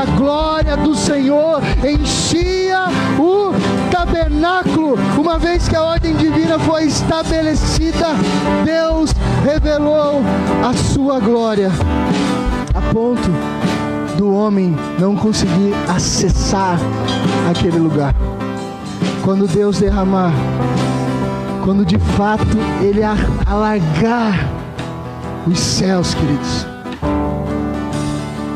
a 0.05 0.17
glória 0.17 0.77
do 0.77 0.95
Senhor 0.95 1.63
enchia 1.83 2.85
o 3.19 3.53
tabernáculo. 3.91 4.99
Uma 5.19 5.39
vez 5.39 5.67
que 5.67 5.75
a 5.75 5.83
ordem 5.83 6.15
divina 6.15 6.59
foi 6.59 6.85
estabelecida, 6.85 8.09
Deus 8.65 9.13
revelou 9.43 10.23
a 10.63 10.75
sua 10.75 11.19
glória 11.21 11.71
a 12.75 12.93
ponto 12.93 13.31
do 14.19 14.35
homem 14.35 14.77
não 14.99 15.17
conseguir 15.17 15.73
acessar 15.89 16.79
aquele 17.51 17.79
lugar. 17.79 18.15
Quando 19.23 19.49
Deus 19.49 19.81
derramar, 19.81 20.33
quando 21.65 21.85
de 21.85 21.99
fato 21.99 22.59
Ele 22.83 23.01
alargar 23.47 24.51
os 25.47 25.59
céus, 25.59 26.13
queridos, 26.13 26.74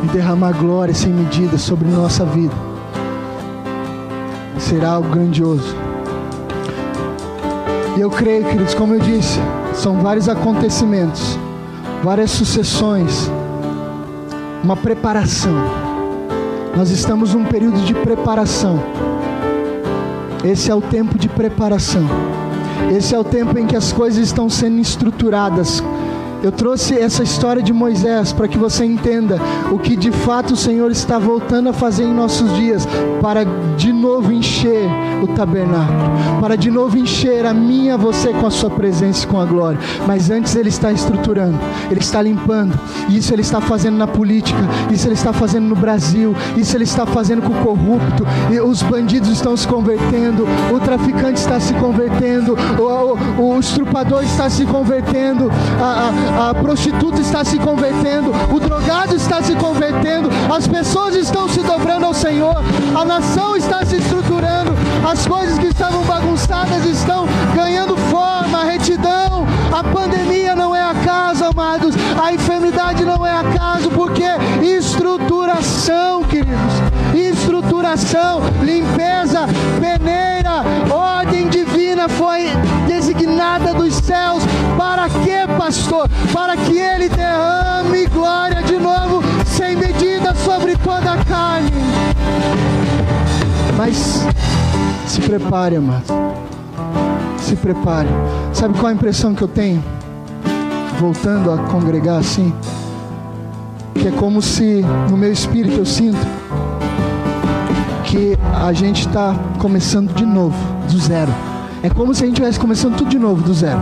e 0.09 0.13
derramar 0.13 0.53
glória 0.53 0.95
sem 0.95 1.13
medida 1.13 1.59
sobre 1.59 1.89
nossa 1.89 2.25
vida, 2.25 2.55
será 4.59 4.93
algo 4.93 5.09
grandioso. 5.11 5.75
E 7.97 8.01
eu 8.01 8.11
creio, 8.11 8.45
queridos, 8.45 8.75
como 8.75 8.95
eu 8.95 9.01
disse, 9.01 9.39
são 9.75 10.01
vários 10.01 10.29
acontecimentos, 10.29 11.39
várias 12.03 12.31
sucessões, 12.31 13.31
uma 14.63 14.77
preparação. 14.77 15.55
Nós 16.77 16.91
estamos 16.91 17.35
num 17.35 17.45
período 17.45 17.81
de 17.81 17.95
preparação. 17.95 18.79
Esse 20.45 20.71
é 20.71 20.75
o 20.75 20.81
tempo 20.81 21.19
de 21.19 21.29
preparação. 21.29 22.05
Esse 22.97 23.15
é 23.15 23.19
o 23.19 23.25
tempo 23.25 23.59
em 23.59 23.67
que 23.67 23.77
as 23.77 23.93
coisas 23.93 24.25
estão 24.25 24.49
sendo 24.49 24.79
estruturadas 24.79 25.83
Eu 26.43 26.53
trouxe 26.53 26.97
essa 26.99 27.23
história 27.23 27.63
de 27.63 27.73
Moisés 27.73 28.33
para 28.33 28.47
que 28.47 28.57
você 28.57 28.85
entenda 28.85 29.39
o 29.73 29.79
que 29.79 29.97
de 29.97 30.13
fato 30.13 30.55
o 30.55 30.57
Senhor 30.57 30.91
está 30.91 31.19
voltando 31.19 31.69
a 31.69 31.73
fazer 31.73 32.05
em 32.05 32.15
nossos 32.15 32.55
dias, 32.55 32.87
para 33.21 33.45
de 33.77 33.93
novo 33.93 34.31
encher 34.33 34.89
o 35.23 35.29
tabernáculo, 35.29 36.41
para 36.41 36.57
de 36.57 36.71
novo 36.71 36.97
encher 36.97 37.47
a 37.47 37.55
minha, 37.55 37.97
você 37.97 38.33
com 38.33 38.47
a 38.47 38.51
sua 38.51 38.71
presença 38.71 39.25
e 39.25 39.27
com 39.29 39.41
a 39.41 39.45
glória. 39.45 39.79
Mas 40.07 40.31
antes 40.31 40.57
ele 40.57 40.69
está 40.69 40.91
estruturando, 40.93 41.59
ele 41.91 42.01
está 42.01 42.21
limpando. 42.21 42.79
Isso 43.09 43.33
ele 43.33 43.43
está 43.43 43.61
fazendo 43.61 43.97
na 43.97 44.07
política, 44.07 44.61
isso 44.91 45.07
ele 45.07 45.15
está 45.15 45.33
fazendo 45.33 45.67
no 45.67 45.77
Brasil, 45.77 46.35
isso 46.57 46.77
ele 46.77 46.85
está 46.85 47.07
fazendo 47.07 47.43
com 47.43 47.53
o 47.53 47.63
corrupto. 47.65 48.27
E 48.51 48.61
os 48.61 48.83
bandidos 48.83 49.29
estão 49.29 49.57
se 49.57 49.67
convertendo, 49.67 50.45
o 50.75 50.81
traficante 50.81 51.39
está 51.39 51.61
se 51.61 51.73
convertendo, 51.75 52.57
o, 52.79 53.41
o, 53.41 53.55
o 53.55 53.61
estrupador 53.61 54.23
está 54.23 54.51
se 54.51 54.65
convertendo, 54.67 55.51
a, 55.81 56.11
a 56.47 56.49
a 56.49 56.55
prostituta 56.55 57.21
está 57.21 57.45
se 57.45 57.59
convertendo, 57.59 58.33
o 58.53 58.59
drogado 58.59 59.15
está 59.15 59.43
se 59.43 59.55
convertendo, 59.55 60.31
as 60.53 60.67
pessoas 60.67 61.15
estão 61.15 61.49
se 61.49 61.61
dobrando 61.61 62.07
ao 62.07 62.15
Senhor, 62.15 62.57
a 62.95 63.05
nação 63.05 63.55
está 63.57 63.85
se 63.85 63.88
as 65.19 65.27
coisas 65.27 65.59
que 65.59 65.67
estavam 65.67 66.05
bagunçadas 66.05 66.85
estão 66.87 67.27
ganhando 67.53 67.97
forma, 67.97 68.63
retidão. 68.63 69.45
A 69.77 69.83
pandemia 69.83 70.55
não 70.55 70.75
é 70.75 70.81
acaso, 70.81 71.45
amados, 71.45 71.97
a 72.23 72.33
enfermidade 72.33 73.05
não 73.05 73.27
é 73.27 73.33
acaso, 73.33 73.91
porque 73.91 74.23
estruturação, 74.63 76.23
queridos, 76.23 76.57
estruturação, 77.13 78.43
limpeza, 78.63 79.49
peneira, 79.81 80.63
ordem 80.89 81.49
divina 81.49 82.09
foi 82.09 82.51
designada 82.87 83.75
dos 83.75 83.95
céus. 83.97 84.45
Para 84.77 85.09
que, 85.09 85.53
pastor? 85.59 86.09
Para 86.33 86.57
que 86.57 86.79
ele 86.79 87.09
derrame 87.09 88.07
glória 88.07 88.63
de 88.63 88.77
novo, 88.77 89.21
sem 89.45 89.75
medida 89.75 90.33
sobre 90.37 90.77
toda 90.77 91.15
a 91.15 91.25
carne. 91.25 91.73
Mas 93.77 94.25
se 95.09 95.23
prepare, 95.23 95.77
amado. 95.77 96.05
Se 97.39 97.57
prepare. 97.57 98.09
Sabe 98.53 98.79
qual 98.79 98.89
a 98.89 98.93
impressão 98.93 99.35
que 99.35 99.43
eu 99.43 99.49
tenho? 99.49 99.83
Voltando 101.01 101.51
a 101.51 101.59
congregar 101.59 102.19
assim. 102.19 102.53
Que 103.95 104.09
é 104.09 104.11
como 104.11 104.43
se 104.43 104.85
no 105.11 105.17
meu 105.17 105.33
espírito 105.33 105.79
eu 105.79 105.87
sinto 105.87 106.19
que 108.05 108.39
a 108.55 108.73
gente 108.73 109.07
está 109.07 109.35
começando 109.59 110.13
de 110.15 110.27
novo, 110.27 110.57
do 110.91 110.99
zero. 110.99 111.33
É 111.83 111.89
como 111.89 112.15
se 112.15 112.25
a 112.25 112.27
gente 112.27 112.35
estivesse 112.35 112.61
começando 112.61 112.97
tudo 112.97 113.09
de 113.09 113.19
novo, 113.19 113.43
do 113.43 113.55
zero. 113.55 113.81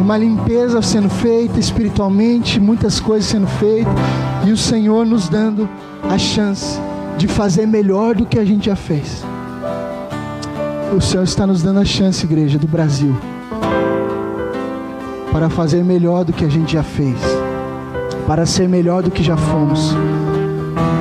Uma 0.00 0.16
limpeza 0.16 0.80
sendo 0.80 1.10
feita 1.10 1.60
espiritualmente, 1.60 2.58
muitas 2.58 2.98
coisas 2.98 3.28
sendo 3.28 3.46
feitas, 3.46 3.92
e 4.46 4.52
o 4.52 4.56
Senhor 4.56 5.04
nos 5.04 5.28
dando 5.28 5.68
a 6.08 6.16
chance 6.16 6.80
de 7.18 7.26
fazer 7.26 7.66
melhor 7.66 8.14
do 8.14 8.24
que 8.24 8.38
a 8.38 8.44
gente 8.44 8.66
já 8.66 8.76
fez. 8.76 9.24
O 10.96 11.00
Senhor 11.00 11.24
está 11.24 11.44
nos 11.46 11.62
dando 11.62 11.80
a 11.80 11.84
chance, 11.84 12.24
igreja 12.24 12.58
do 12.58 12.68
Brasil, 12.68 13.14
para 15.32 15.50
fazer 15.50 15.84
melhor 15.84 16.24
do 16.24 16.32
que 16.32 16.44
a 16.44 16.48
gente 16.48 16.72
já 16.72 16.82
fez, 16.84 17.18
para 18.26 18.46
ser 18.46 18.68
melhor 18.68 19.02
do 19.02 19.10
que 19.10 19.22
já 19.22 19.36
fomos, 19.36 19.92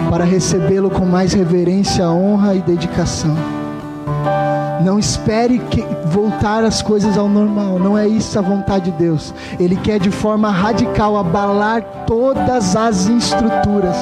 para 0.09 0.25
recebê-lo 0.25 0.89
com 0.89 1.05
mais 1.05 1.33
reverência, 1.33 2.09
honra 2.09 2.55
e 2.55 2.61
dedicação. 2.61 3.35
Não 4.83 4.97
espere 4.97 5.59
que 5.59 5.85
voltar 6.05 6.63
as 6.63 6.81
coisas 6.81 7.17
ao 7.17 7.27
normal. 7.27 7.77
Não 7.77 7.97
é 7.97 8.07
isso 8.07 8.37
a 8.39 8.41
vontade 8.41 8.91
de 8.91 8.97
Deus. 8.97 9.33
Ele 9.59 9.75
quer 9.75 9.99
de 9.99 10.11
forma 10.11 10.49
radical 10.49 11.17
abalar 11.17 11.81
todas 12.05 12.75
as 12.75 13.07
estruturas. 13.07 13.97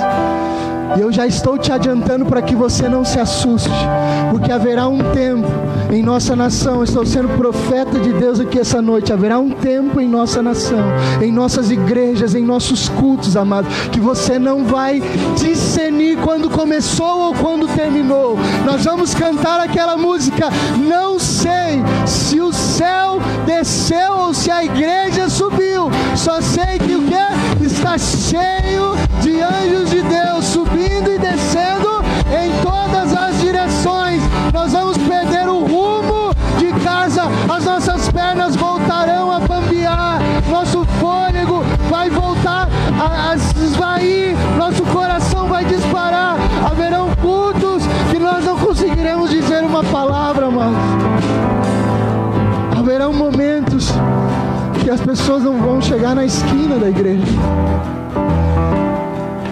E 0.98 1.02
eu 1.02 1.12
já 1.12 1.26
estou 1.26 1.58
te 1.58 1.72
adiantando 1.72 2.26
para 2.26 2.42
que 2.42 2.56
você 2.56 2.88
não 2.88 3.04
se 3.04 3.20
assuste, 3.20 3.70
porque 4.32 4.52
haverá 4.52 4.88
um 4.88 5.00
tempo 5.14 5.48
em 5.92 6.02
nossa 6.02 6.36
nação. 6.36 6.84
Estou 6.84 7.06
sendo 7.06 7.30
profeta 7.38 8.00
de 8.00 8.14
Deus 8.14 8.40
aqui 8.40 8.60
essa 8.60 8.82
noite. 8.82 9.12
Haverá 9.12 9.40
um 9.40 9.50
tempo 9.50 10.00
em 10.00 10.08
nossa 10.08 10.42
nação, 10.42 10.86
em 11.22 11.32
nossas 11.32 11.72
igrejas, 11.72 12.36
em 12.36 12.44
nossos 12.44 12.88
cultos, 12.90 13.36
amado, 13.36 13.68
que 13.92 14.00
você 14.00 14.38
não 14.38 14.64
vai 14.64 15.02
discernir 15.38 16.18
quando 16.18 16.50
começou 16.50 17.28
ou 17.28 17.34
quando 17.34 17.68
terminou. 17.68 18.38
Nós 18.66 18.86
vamos 18.86 19.14
cantar 19.14 19.60
aquela 19.60 19.98
música. 19.98 20.50
Não 20.78 21.20
sei 21.20 21.84
se 22.06 22.40
o 22.40 22.54
céu 22.54 23.20
desceu 23.46 24.14
ou 24.14 24.34
se 24.34 24.52
a 24.52 24.64
igreja 24.64 25.30
subiu. 25.30 25.90
Só 26.16 26.42
sei 26.42 26.80
que 26.80 26.96
o 26.96 27.02
que 27.02 27.64
está 27.86 28.00
cheio 28.00 28.96
de 29.22 29.44
anjos 29.44 29.92
de 29.92 30.02
Deus 30.02 30.46
subindo 30.46 30.85
pessoas 55.16 55.43
não 55.43 55.57
vão 55.57 55.82
chegar 55.82 56.13
na 56.13 56.26
esquina 56.26 56.78
da 56.78 56.89
igreja 56.89 57.24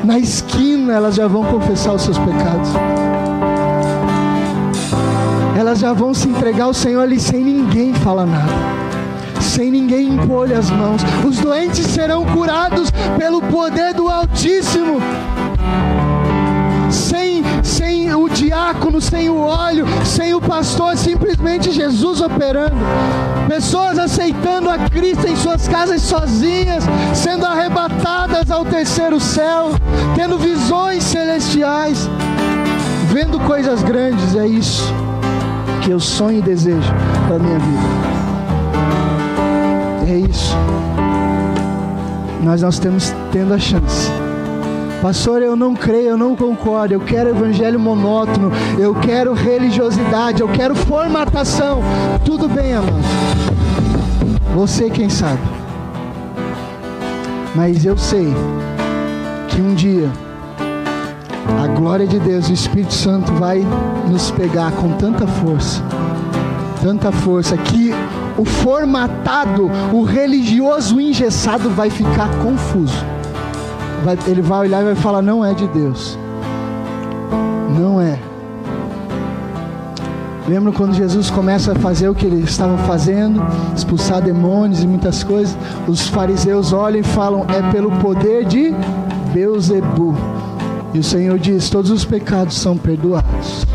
na 0.03 0.19
esquina 0.19 0.91
elas 0.91 1.15
já 1.15 1.25
vão 1.25 1.45
confessar 1.45 1.93
os 1.93 2.01
seus 2.01 2.17
pecados. 2.17 2.69
Elas 5.57 5.79
já 5.79 5.93
vão 5.93 6.13
se 6.13 6.27
entregar 6.27 6.65
ao 6.65 6.73
Senhor 6.73 7.01
ali 7.01 7.17
sem 7.17 7.41
ninguém 7.41 7.93
falar 7.93 8.25
nada. 8.25 8.51
Sem 9.39 9.71
ninguém 9.71 10.15
impor 10.15 10.51
as 10.51 10.69
mãos. 10.69 11.01
Os 11.25 11.37
doentes 11.37 11.87
serão 11.87 12.25
curados 12.25 12.91
pelo 13.17 13.41
poder 13.43 13.93
do 13.93 14.09
Altíssimo 14.09 14.99
diácono, 18.53 19.01
sem 19.01 19.29
o 19.29 19.39
óleo, 19.39 19.83
sem 20.05 20.35
o 20.35 20.39
pastor, 20.39 20.95
simplesmente 20.95 21.71
Jesus 21.71 22.21
operando. 22.21 22.75
Pessoas 23.47 23.97
aceitando 23.97 24.69
a 24.69 24.77
Cristo 24.77 25.27
em 25.27 25.35
suas 25.35 25.67
casas 25.67 26.03
sozinhas, 26.03 26.83
sendo 27.15 27.47
arrebatadas 27.47 28.51
ao 28.51 28.63
terceiro 28.63 29.19
céu, 29.19 29.71
tendo 30.15 30.37
visões 30.37 31.03
celestiais, 31.03 32.07
vendo 33.11 33.39
coisas 33.39 33.81
grandes. 33.81 34.35
É 34.35 34.45
isso 34.45 34.93
que 35.81 35.89
eu 35.89 35.99
sonho 35.99 36.37
e 36.37 36.41
desejo 36.41 36.93
para 37.27 37.39
minha 37.39 37.57
vida. 37.57 38.03
É 40.07 40.29
isso. 40.29 40.55
Nós 42.43 42.61
nós 42.61 42.77
temos 42.77 43.11
tendo 43.31 43.53
a 43.53 43.59
chance 43.59 44.22
Pastor, 45.03 45.41
eu 45.41 45.53
não 45.53 45.75
creio, 45.75 46.11
eu 46.11 46.17
não 46.17 46.33
concordo. 46.33 46.93
Eu 46.93 47.01
quero 47.01 47.31
evangelho 47.31 47.77
monótono, 47.77 48.49
eu 48.79 48.95
quero 48.95 49.33
religiosidade, 49.33 50.39
eu 50.39 50.47
quero 50.47 50.73
formatação. 50.73 51.81
Tudo 52.23 52.47
bem, 52.47 52.73
amado. 52.73 53.03
Você 54.55 54.89
quem 54.89 55.09
sabe. 55.09 55.41
Mas 57.53 57.83
eu 57.83 57.97
sei 57.97 58.33
que 59.49 59.59
um 59.59 59.75
dia 59.75 60.09
a 61.61 61.67
glória 61.67 62.07
de 62.07 62.17
Deus, 62.19 62.47
o 62.47 62.53
Espírito 62.53 62.93
Santo 62.93 63.33
vai 63.33 63.61
nos 64.09 64.31
pegar 64.31 64.71
com 64.71 64.93
tanta 64.93 65.27
força, 65.27 65.83
tanta 66.81 67.11
força 67.11 67.57
que 67.57 67.91
o 68.37 68.45
formatado, 68.45 69.69
o 69.91 70.03
religioso 70.03 71.01
engessado 71.01 71.69
vai 71.69 71.89
ficar 71.89 72.29
confuso 72.41 73.12
vai, 74.03 74.17
ele 74.27 74.41
vai 74.41 74.59
olhar 74.59 74.81
e 74.81 74.85
vai 74.85 74.95
falar: 74.95 75.21
não 75.21 75.43
é 75.43 75.53
de 75.53 75.67
Deus. 75.69 76.17
Não 77.77 77.99
é. 77.99 78.19
Lembra 80.47 80.73
quando 80.73 80.93
Jesus 80.93 81.29
começa 81.29 81.71
a 81.71 81.75
fazer 81.75 82.09
o 82.09 82.15
que 82.15 82.25
eles 82.25 82.49
estavam 82.49 82.77
fazendo, 82.79 83.41
expulsar 83.73 84.21
demônios 84.21 84.83
e 84.83 84.87
muitas 84.87 85.23
coisas? 85.23 85.57
Os 85.87 86.07
fariseus 86.09 86.73
olham 86.73 86.99
e 86.99 87.03
falam: 87.03 87.45
é 87.49 87.71
pelo 87.71 87.91
poder 87.99 88.45
de 88.45 88.73
Beuzebu. 89.33 90.13
E 90.93 90.99
o 90.99 91.03
Senhor 91.03 91.39
diz: 91.39 91.69
todos 91.69 91.89
os 91.89 92.03
pecados 92.03 92.57
são 92.59 92.77
perdoados, 92.77 93.65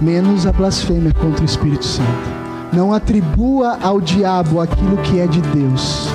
menos 0.00 0.46
a 0.46 0.52
blasfêmia 0.52 1.12
contra 1.14 1.42
o 1.42 1.46
Espírito 1.46 1.84
Santo. 1.84 2.44
Não 2.72 2.92
atribua 2.92 3.78
ao 3.82 4.00
diabo 4.00 4.60
aquilo 4.60 4.96
que 4.98 5.18
é 5.18 5.26
de 5.26 5.40
Deus. 5.40 6.08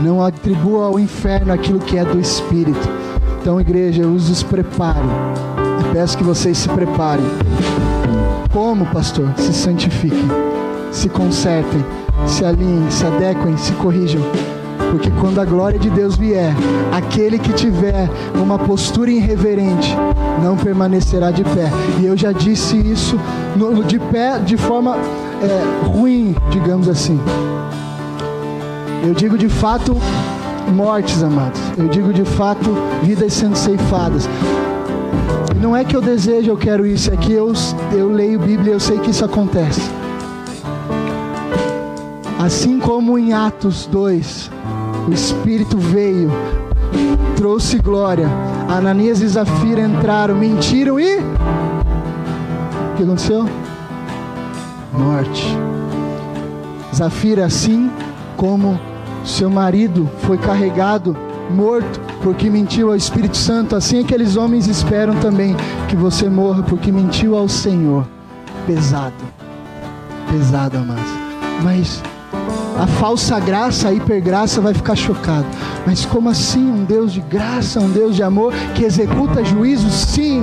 Não 0.00 0.22
atribua 0.22 0.86
ao 0.86 0.98
inferno 0.98 1.52
aquilo 1.52 1.78
que 1.78 1.96
é 1.96 2.04
do 2.04 2.20
Espírito. 2.20 2.88
Então, 3.40 3.60
igreja, 3.60 4.02
eu 4.02 4.12
os 4.12 4.42
preparo. 4.42 5.08
E 5.80 5.92
peço 5.92 6.18
que 6.18 6.24
vocês 6.24 6.58
se 6.58 6.68
preparem. 6.68 7.24
Como, 8.52 8.86
pastor? 8.86 9.32
Se 9.36 9.52
santifiquem, 9.52 10.28
se 10.90 11.08
consertem, 11.08 11.84
se 12.26 12.44
alinhem, 12.44 12.90
se 12.90 13.06
adequem, 13.06 13.56
se 13.56 13.72
corrijam. 13.72 14.22
Porque 14.90 15.10
quando 15.20 15.40
a 15.40 15.44
glória 15.44 15.78
de 15.78 15.90
Deus 15.90 16.16
vier, 16.16 16.54
aquele 16.92 17.38
que 17.38 17.52
tiver 17.52 18.08
uma 18.34 18.58
postura 18.58 19.10
irreverente 19.10 19.94
não 20.42 20.56
permanecerá 20.56 21.30
de 21.30 21.44
pé. 21.44 21.70
E 22.00 22.06
eu 22.06 22.16
já 22.16 22.32
disse 22.32 22.76
isso 22.76 23.18
no, 23.56 23.84
de 23.84 23.98
pé 23.98 24.38
de 24.38 24.56
forma 24.56 24.96
é, 24.96 25.86
ruim, 25.86 26.34
digamos 26.50 26.88
assim. 26.88 27.20
Eu 29.04 29.14
digo 29.14 29.36
de 29.38 29.48
fato 29.48 29.96
mortes, 30.72 31.22
amados. 31.22 31.60
Eu 31.76 31.88
digo 31.88 32.12
de 32.12 32.24
fato 32.24 32.74
vidas 33.02 33.32
sendo 33.32 33.56
ceifadas. 33.56 34.28
E 35.54 35.58
não 35.58 35.76
é 35.76 35.84
que 35.84 35.96
eu 35.96 36.02
desejo, 36.02 36.50
eu 36.50 36.56
quero 36.56 36.86
isso, 36.86 37.12
é 37.12 37.16
que 37.16 37.32
eu, 37.32 37.52
eu 37.92 38.10
leio 38.10 38.38
Bíblia 38.38 38.70
e 38.70 38.74
eu 38.74 38.80
sei 38.80 38.98
que 38.98 39.10
isso 39.10 39.24
acontece. 39.24 39.80
Assim 42.38 42.78
como 42.78 43.18
em 43.18 43.32
Atos 43.32 43.86
2, 43.86 44.50
o 45.08 45.12
Espírito 45.12 45.78
veio, 45.78 46.30
trouxe 47.36 47.78
glória. 47.78 48.28
Ananias 48.68 49.20
e 49.20 49.28
Zafira 49.28 49.80
entraram, 49.80 50.34
mentiram 50.34 50.98
e. 51.00 51.16
O 51.16 52.96
que 52.96 53.02
aconteceu? 53.02 53.48
Morte. 54.92 55.56
Zafira, 56.94 57.46
assim 57.46 57.90
como 58.36 58.78
seu 59.24 59.50
marido 59.50 60.08
foi 60.20 60.38
carregado, 60.38 61.16
morto, 61.50 62.00
porque 62.22 62.48
mentiu 62.48 62.90
ao 62.90 62.96
Espírito 62.96 63.36
Santo, 63.36 63.74
assim 63.74 64.00
aqueles 64.00 64.36
homens 64.36 64.66
esperam 64.66 65.14
também 65.16 65.56
que 65.88 65.96
você 65.96 66.28
morra, 66.28 66.62
porque 66.62 66.92
mentiu 66.92 67.36
ao 67.36 67.48
Senhor. 67.48 68.06
Pesado, 68.66 69.14
pesado, 70.30 70.78
amados. 70.78 71.10
Mas 71.62 72.02
a 72.78 72.86
falsa 72.86 73.40
graça, 73.40 73.88
a 73.88 73.92
hipergraça 73.92 74.60
vai 74.60 74.74
ficar 74.74 74.94
chocado. 74.96 75.46
Mas 75.86 76.04
como 76.04 76.28
assim 76.28 76.64
um 76.64 76.84
Deus 76.84 77.12
de 77.12 77.20
graça, 77.20 77.80
um 77.80 77.90
Deus 77.90 78.16
de 78.16 78.22
amor 78.22 78.52
que 78.74 78.84
executa 78.84 79.44
juízo? 79.44 79.90
Sim, 79.90 80.42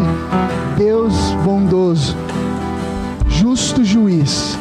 Deus 0.77 1.13
bondoso, 1.43 2.15
justo 3.27 3.83
juiz. 3.83 4.52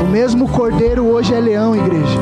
O 0.00 0.08
mesmo 0.10 0.48
cordeiro 0.48 1.06
hoje 1.06 1.34
é 1.34 1.40
leão, 1.40 1.76
igreja. 1.76 2.18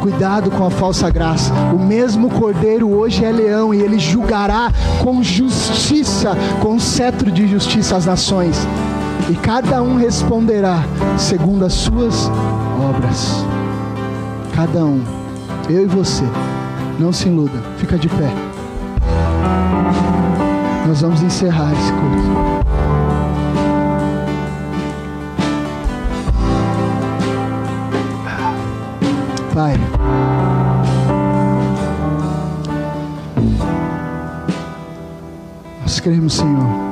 Cuidado 0.00 0.50
com 0.50 0.64
a 0.64 0.70
falsa 0.70 1.10
graça. 1.10 1.52
O 1.74 1.78
mesmo 1.78 2.30
cordeiro 2.30 2.88
hoje 2.88 3.24
é 3.24 3.30
leão 3.30 3.74
e 3.74 3.80
ele 3.80 3.98
julgará 3.98 4.72
com 5.02 5.22
justiça, 5.22 6.36
com 6.62 6.78
cetro 6.78 7.30
de 7.30 7.46
justiça 7.46 7.96
as 7.96 8.06
nações. 8.06 8.56
E 9.28 9.34
cada 9.34 9.82
um 9.82 9.96
responderá 9.96 10.82
segundo 11.18 11.64
as 11.64 11.74
suas 11.74 12.30
obras. 12.88 13.44
Cada 14.54 14.84
um, 14.84 15.02
eu 15.68 15.84
e 15.84 15.86
você, 15.86 16.24
não 16.98 17.12
se 17.12 17.28
iluda, 17.28 17.60
fica 17.76 17.98
de 17.98 18.08
pé. 18.08 18.30
Nós 20.86 21.02
vamos 21.02 21.22
encerrar 21.22 21.72
esse 21.72 21.92
culto. 21.92 22.79
Pai. 29.60 29.74
Nós 35.82 36.00
cremos, 36.00 36.32
Senhor 36.32 36.90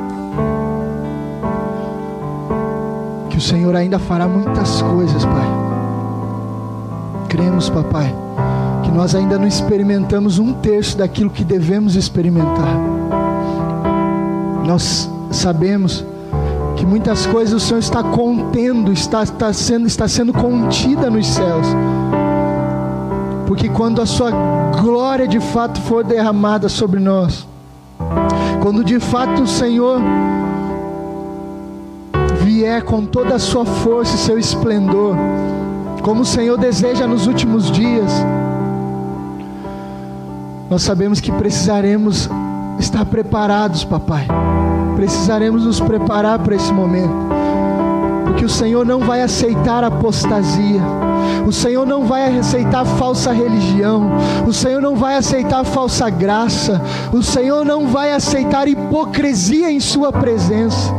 que 3.31 3.39
o 3.39 3.41
Senhor 3.41 3.75
ainda 3.75 3.99
fará 3.99 4.29
muitas 4.29 4.83
coisas, 4.83 5.25
Pai. 5.25 5.49
Cremos, 7.29 7.71
Papai, 7.71 8.15
que 8.83 8.91
nós 8.91 9.15
ainda 9.15 9.39
não 9.39 9.47
experimentamos 9.47 10.39
um 10.39 10.53
terço 10.53 10.99
daquilo 10.99 11.31
que 11.31 11.45
devemos 11.45 11.95
experimentar. 11.95 12.77
Nós 14.67 15.09
sabemos 15.31 16.05
que 16.77 16.85
muitas 16.85 17.25
coisas 17.27 17.63
o 17.63 17.65
Senhor 17.65 17.81
está 17.81 18.03
contendo, 18.03 18.93
está, 18.93 19.23
está, 19.23 19.53
sendo, 19.55 19.87
está 19.87 20.07
sendo 20.07 20.35
contida 20.35 21.09
nos 21.09 21.29
céus. 21.29 21.67
Porque 23.49 23.71
quando 23.71 24.03
a 24.03 24.07
Sua 24.07 24.31
glória 24.79 25.27
de 25.27 25.41
fato 25.41 25.81
for 25.81 26.05
derramada 26.05 26.69
sobre 26.69 27.01
nós, 27.01 27.49
quando 28.61 28.85
de 28.85 29.01
fato 29.01 29.43
o 29.43 29.47
Senhor 29.47 29.99
vier 32.43 32.83
com 32.83 33.07
toda 33.07 33.37
a 33.37 33.39
sua 33.39 33.65
força 33.65 34.17
e 34.17 34.19
seu 34.19 34.39
esplendor, 34.39 35.17
como 36.03 36.21
o 36.21 36.27
Senhor 36.27 36.59
deseja 36.59 37.07
nos 37.07 37.27
últimos 37.27 37.71
dias, 37.71 38.13
nós 40.69 40.83
sabemos 40.83 41.19
que 41.19 41.33
precisaremos 41.33 42.29
estar 42.79 43.07
preparados, 43.07 43.83
papai. 43.83 44.27
Precisaremos 44.95 45.65
nos 45.65 45.81
preparar 45.81 46.39
para 46.41 46.55
esse 46.55 46.71
momento, 46.71 47.15
porque 48.27 48.45
o 48.45 48.51
Senhor 48.51 48.85
não 48.85 49.01
vai 49.01 49.23
aceitar 49.23 49.83
apostasia. 49.83 51.08
O 51.47 51.53
Senhor 51.53 51.87
não 51.87 52.05
vai 52.05 52.39
aceitar 52.39 52.85
falsa 52.85 53.33
religião. 53.33 54.11
O 54.47 54.53
Senhor 54.53 54.81
não 54.81 54.97
vai 54.97 55.17
aceitar 55.17 55.65
falsa 55.65 56.11
graça. 56.11 56.81
O 57.13 57.23
Senhor 57.23 57.65
não 57.65 57.87
vai 57.89 58.13
aceitar 58.13 58.69
hipocrisia 58.69 59.71
em 59.71 59.81
Sua 59.81 60.13
presença. 60.13 60.93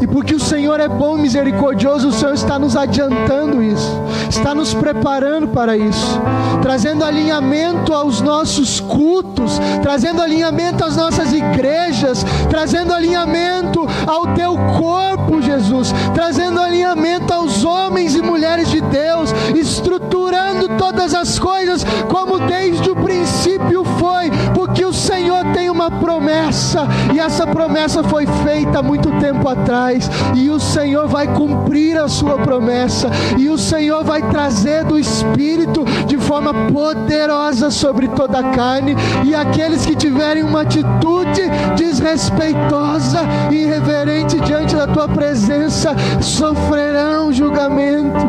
E 0.00 0.06
porque 0.06 0.34
o 0.34 0.40
Senhor 0.40 0.78
é 0.78 0.88
bom 0.88 1.18
e 1.18 1.22
misericordioso, 1.22 2.08
o 2.08 2.12
Senhor 2.12 2.34
está 2.34 2.58
nos 2.58 2.76
adiantando 2.76 3.62
isso, 3.62 3.90
está 4.28 4.54
nos 4.54 4.74
preparando 4.74 5.48
para 5.48 5.76
isso, 5.76 6.20
trazendo 6.62 7.04
alinhamento 7.04 7.92
aos 7.92 8.20
nossos 8.20 8.80
cultos, 8.80 9.60
trazendo 9.82 10.22
alinhamento 10.22 10.84
às 10.84 10.96
nossas 10.96 11.32
igrejas, 11.32 12.24
trazendo 12.48 12.92
alinhamento 12.92 13.86
ao 14.06 14.34
teu 14.34 14.56
corpo, 14.78 15.40
Jesus, 15.40 15.92
trazendo 16.14 16.60
alinhamento 16.60 17.32
aos 17.32 17.64
homens 17.64 18.14
e 18.14 18.22
mulheres 18.22 18.68
de 18.70 18.80
Deus, 18.80 19.32
estruturando 19.54 20.76
todas 20.76 21.14
as 21.14 21.38
coisas 21.38 21.84
como 22.08 22.38
desde 22.40 22.90
o 22.90 22.96
princípio 22.96 23.84
foi, 23.98 24.30
porque 24.78 24.86
o 24.86 24.92
Senhor 24.92 25.44
tem 25.52 25.68
uma 25.68 25.90
promessa, 25.90 26.86
e 27.12 27.18
essa 27.18 27.44
promessa 27.44 28.04
foi 28.04 28.24
feita 28.44 28.78
há 28.78 28.82
muito 28.82 29.10
tempo 29.18 29.48
atrás 29.48 30.08
e 30.36 30.48
o 30.50 30.60
Senhor 30.60 31.08
vai 31.08 31.26
cumprir 31.26 31.98
a 31.98 32.06
sua 32.06 32.38
promessa, 32.38 33.10
e 33.36 33.48
o 33.48 33.58
Senhor 33.58 34.04
vai 34.04 34.22
trazer 34.30 34.84
do 34.84 34.96
Espírito 34.96 35.84
de 36.06 36.16
forma 36.16 36.54
poderosa 36.72 37.72
sobre 37.72 38.06
toda 38.06 38.38
a 38.38 38.50
carne, 38.50 38.94
e 39.24 39.34
aqueles 39.34 39.84
que 39.84 39.96
tiverem 39.96 40.44
uma 40.44 40.60
atitude 40.60 41.42
desrespeitosa 41.76 43.22
e 43.50 43.56
irreverente 43.56 44.38
diante 44.38 44.76
da 44.76 44.86
tua 44.86 45.08
presença 45.08 45.90
sofrerão 46.20 47.32
julgamento. 47.32 48.24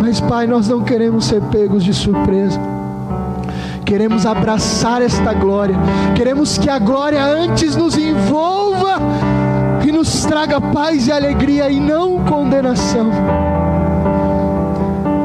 Mas, 0.00 0.22
Pai, 0.22 0.46
nós 0.46 0.70
não 0.70 0.82
queremos 0.82 1.26
ser 1.26 1.42
pegos 1.42 1.84
de 1.84 1.92
surpresa 1.92 2.73
queremos 3.84 4.26
abraçar 4.26 5.02
esta 5.02 5.32
glória, 5.32 5.76
queremos 6.14 6.58
que 6.58 6.70
a 6.70 6.78
glória 6.78 7.24
antes 7.24 7.76
nos 7.76 7.96
envolva 7.96 8.98
que 9.82 9.92
nos 9.92 10.24
traga 10.24 10.60
paz 10.60 11.06
e 11.08 11.12
alegria 11.12 11.68
e 11.68 11.78
não 11.78 12.24
condenação. 12.24 13.10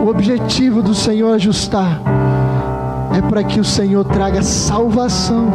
O 0.03 0.09
objetivo 0.09 0.81
do 0.81 0.93
Senhor 0.93 1.33
ajustar 1.33 2.01
é 3.17 3.21
para 3.21 3.41
que 3.41 3.57
o 3.59 3.63
Senhor 3.63 4.03
traga 4.03 4.41
salvação. 4.41 5.49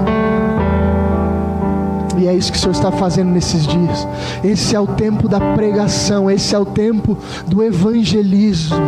E 2.17 2.27
é 2.27 2.35
isso 2.35 2.51
que 2.51 2.57
o 2.57 2.61
Senhor 2.61 2.73
está 2.73 2.91
fazendo 2.91 3.31
nesses 3.31 3.67
dias. 3.67 4.09
Esse 4.43 4.75
é 4.75 4.81
o 4.81 4.87
tempo 4.87 5.29
da 5.29 5.39
pregação, 5.55 6.31
esse 6.31 6.55
é 6.55 6.59
o 6.59 6.65
tempo 6.65 7.19
do 7.47 7.63
evangelismo. 7.63 8.79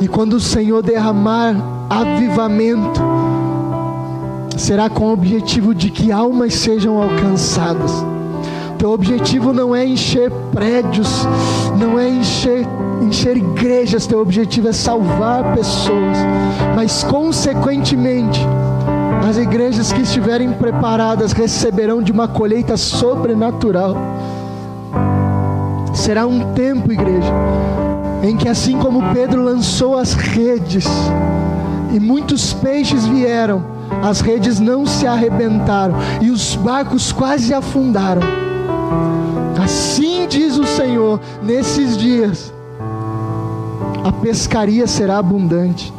E 0.00 0.06
quando 0.06 0.34
o 0.34 0.40
Senhor 0.40 0.82
derramar 0.82 1.56
avivamento, 1.90 3.00
será 4.56 4.88
com 4.88 5.06
o 5.06 5.12
objetivo 5.12 5.74
de 5.74 5.90
que 5.90 6.12
almas 6.12 6.54
sejam 6.54 7.00
alcançadas. 7.00 7.92
Teu 8.78 8.90
objetivo 8.90 9.52
não 9.52 9.74
é 9.74 9.86
encher 9.86 10.30
prédios, 10.52 11.24
não 11.78 11.98
é 11.98 12.08
encher, 12.08 12.66
encher 13.00 13.36
igrejas, 13.36 14.06
teu 14.06 14.20
objetivo 14.20 14.68
é 14.68 14.72
salvar 14.72 15.54
pessoas, 15.54 16.16
mas 16.74 17.04
consequentemente, 17.04 18.40
as 19.28 19.38
igrejas 19.38 19.92
que 19.92 20.02
estiverem 20.02 20.52
preparadas 20.52 21.30
receberão 21.30 22.02
de 22.02 22.10
uma 22.10 22.26
colheita 22.26 22.76
sobrenatural. 22.76 23.96
Será 25.94 26.26
um 26.26 26.52
tempo, 26.52 26.90
igreja, 26.92 27.32
em 28.24 28.36
que 28.36 28.48
assim 28.48 28.76
como 28.78 29.12
Pedro 29.12 29.44
lançou 29.44 29.96
as 29.96 30.14
redes 30.14 30.86
e 31.92 32.00
muitos 32.00 32.52
peixes 32.52 33.06
vieram, 33.06 33.71
as 34.02 34.20
redes 34.20 34.58
não 34.58 34.84
se 34.84 35.06
arrebentaram 35.06 35.94
e 36.20 36.30
os 36.30 36.56
barcos 36.56 37.12
quase 37.12 37.54
afundaram 37.54 38.22
Assim 39.62 40.26
diz 40.28 40.58
o 40.58 40.66
Senhor 40.66 41.20
nesses 41.42 41.96
dias. 41.96 42.52
a 44.04 44.10
pescaria 44.10 44.86
será 44.88 45.18
abundante. 45.18 45.92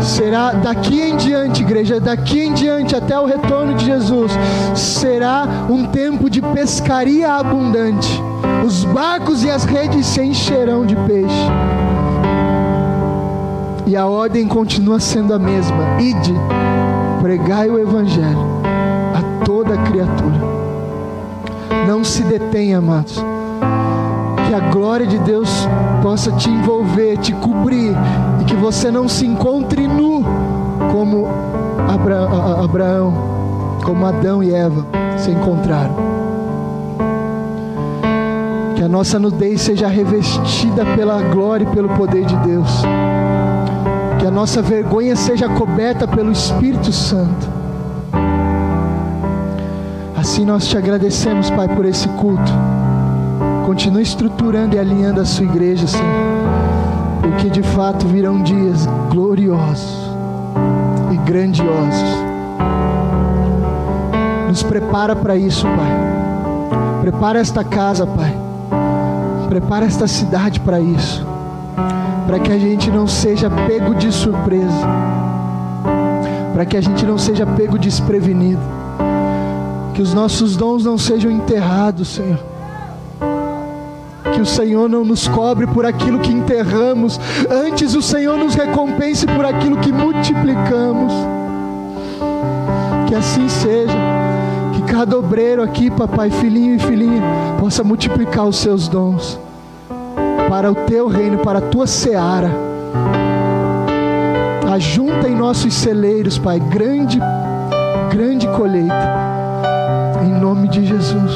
Será 0.00 0.52
daqui 0.52 1.00
em 1.00 1.16
diante, 1.16 1.62
igreja, 1.62 2.00
daqui 2.00 2.40
em 2.40 2.54
diante 2.54 2.96
até 2.96 3.18
o 3.18 3.26
retorno 3.26 3.74
de 3.74 3.84
Jesus, 3.84 4.32
será 4.74 5.46
um 5.68 5.86
tempo 5.86 6.30
de 6.30 6.40
pescaria 6.40 7.32
abundante. 7.32 8.08
Os 8.66 8.84
barcos 8.84 9.44
e 9.44 9.50
as 9.50 9.64
redes 9.64 10.06
se 10.06 10.22
encherão 10.22 10.86
de 10.86 10.96
peixe. 10.96 11.48
E 13.86 13.96
a 13.96 14.06
ordem 14.06 14.46
continua 14.46 14.98
sendo 14.98 15.34
a 15.34 15.38
mesma: 15.38 16.00
ide, 16.00 16.34
pregai 17.20 17.68
o 17.68 17.78
evangelho 17.78 18.38
a 19.14 19.44
toda 19.44 19.76
criatura. 19.78 20.54
Não 21.86 22.02
se 22.02 22.22
detenha, 22.22 22.78
amados 22.78 23.22
que 24.46 24.54
a 24.54 24.60
glória 24.70 25.06
de 25.06 25.18
Deus 25.18 25.68
possa 26.02 26.30
te 26.32 26.50
envolver, 26.50 27.16
te 27.18 27.32
cobrir 27.32 27.94
e 28.40 28.44
que 28.44 28.54
você 28.54 28.90
não 28.90 29.08
se 29.08 29.26
encontre 29.26 29.88
nu 29.88 30.24
como 30.92 31.26
Abra 31.88 32.28
Abraão, 32.62 33.12
como 33.84 34.06
Adão 34.06 34.42
e 34.42 34.54
Eva 34.54 34.86
se 35.16 35.30
encontraram. 35.30 35.96
Que 38.76 38.82
a 38.82 38.88
nossa 38.88 39.18
nudez 39.18 39.60
seja 39.62 39.88
revestida 39.88 40.84
pela 40.96 41.20
glória 41.22 41.64
e 41.64 41.74
pelo 41.74 41.88
poder 41.90 42.24
de 42.24 42.36
Deus. 42.36 42.82
Que 44.24 44.28
a 44.28 44.30
nossa 44.30 44.62
vergonha 44.62 45.14
seja 45.14 45.50
coberta 45.50 46.08
pelo 46.08 46.32
Espírito 46.32 46.90
Santo. 46.90 47.46
Assim 50.16 50.46
nós 50.46 50.66
te 50.66 50.78
agradecemos, 50.78 51.50
Pai, 51.50 51.68
por 51.68 51.84
esse 51.84 52.08
culto. 52.08 52.50
Continue 53.66 54.02
estruturando 54.02 54.76
e 54.76 54.78
alinhando 54.78 55.20
a 55.20 55.26
sua 55.26 55.44
igreja, 55.44 55.86
Senhor. 55.86 56.06
Porque 57.20 57.50
de 57.50 57.62
fato 57.62 58.06
virão 58.06 58.42
dias 58.42 58.88
gloriosos 59.10 60.10
e 61.12 61.18
grandiosos. 61.18 62.16
Nos 64.48 64.62
prepara 64.62 65.14
para 65.14 65.36
isso, 65.36 65.66
Pai. 65.66 67.02
Prepara 67.02 67.40
esta 67.40 67.62
casa, 67.62 68.06
Pai. 68.06 68.34
Prepara 69.50 69.84
esta 69.84 70.08
cidade 70.08 70.60
para 70.60 70.80
isso. 70.80 71.34
Para 72.26 72.38
que 72.38 72.52
a 72.52 72.58
gente 72.58 72.90
não 72.90 73.06
seja 73.06 73.50
pego 73.50 73.94
de 73.94 74.10
surpresa. 74.10 74.86
Para 76.52 76.64
que 76.64 76.76
a 76.76 76.80
gente 76.80 77.04
não 77.04 77.18
seja 77.18 77.46
pego 77.46 77.78
desprevenido. 77.78 78.62
Que 79.94 80.02
os 80.02 80.14
nossos 80.14 80.56
dons 80.56 80.84
não 80.84 80.96
sejam 80.98 81.30
enterrados, 81.30 82.08
Senhor 82.08 82.54
que 84.34 84.40
o 84.40 84.46
Senhor 84.46 84.88
não 84.88 85.04
nos 85.04 85.28
cobre 85.28 85.66
por 85.66 85.86
aquilo 85.86 86.18
que 86.18 86.32
enterramos, 86.32 87.20
antes 87.48 87.94
o 87.94 88.02
Senhor 88.02 88.36
nos 88.36 88.54
recompense 88.54 89.26
por 89.26 89.44
aquilo 89.44 89.76
que 89.76 89.92
multiplicamos. 89.92 91.12
Que 93.06 93.14
assim 93.14 93.48
seja, 93.48 93.94
que 94.74 94.82
cada 94.92 95.16
obreiro 95.16 95.62
aqui, 95.62 95.88
papai, 95.90 96.30
filhinho 96.30 96.74
e 96.74 96.78
filhinha, 96.80 97.22
possa 97.60 97.84
multiplicar 97.84 98.46
os 98.46 98.56
seus 98.56 98.88
dons 98.88 99.38
para 100.54 100.70
o 100.70 100.74
teu 100.86 101.08
reino, 101.08 101.38
para 101.38 101.58
a 101.58 101.62
tua 101.62 101.84
seara. 101.84 102.48
Ajunta 104.72 105.28
em 105.28 105.34
nossos 105.34 105.74
celeiros, 105.74 106.38
Pai, 106.38 106.60
grande, 106.60 107.18
grande 108.08 108.46
colheita. 108.46 108.94
Em 110.24 110.30
nome 110.40 110.68
de 110.68 110.86
Jesus. 110.86 111.32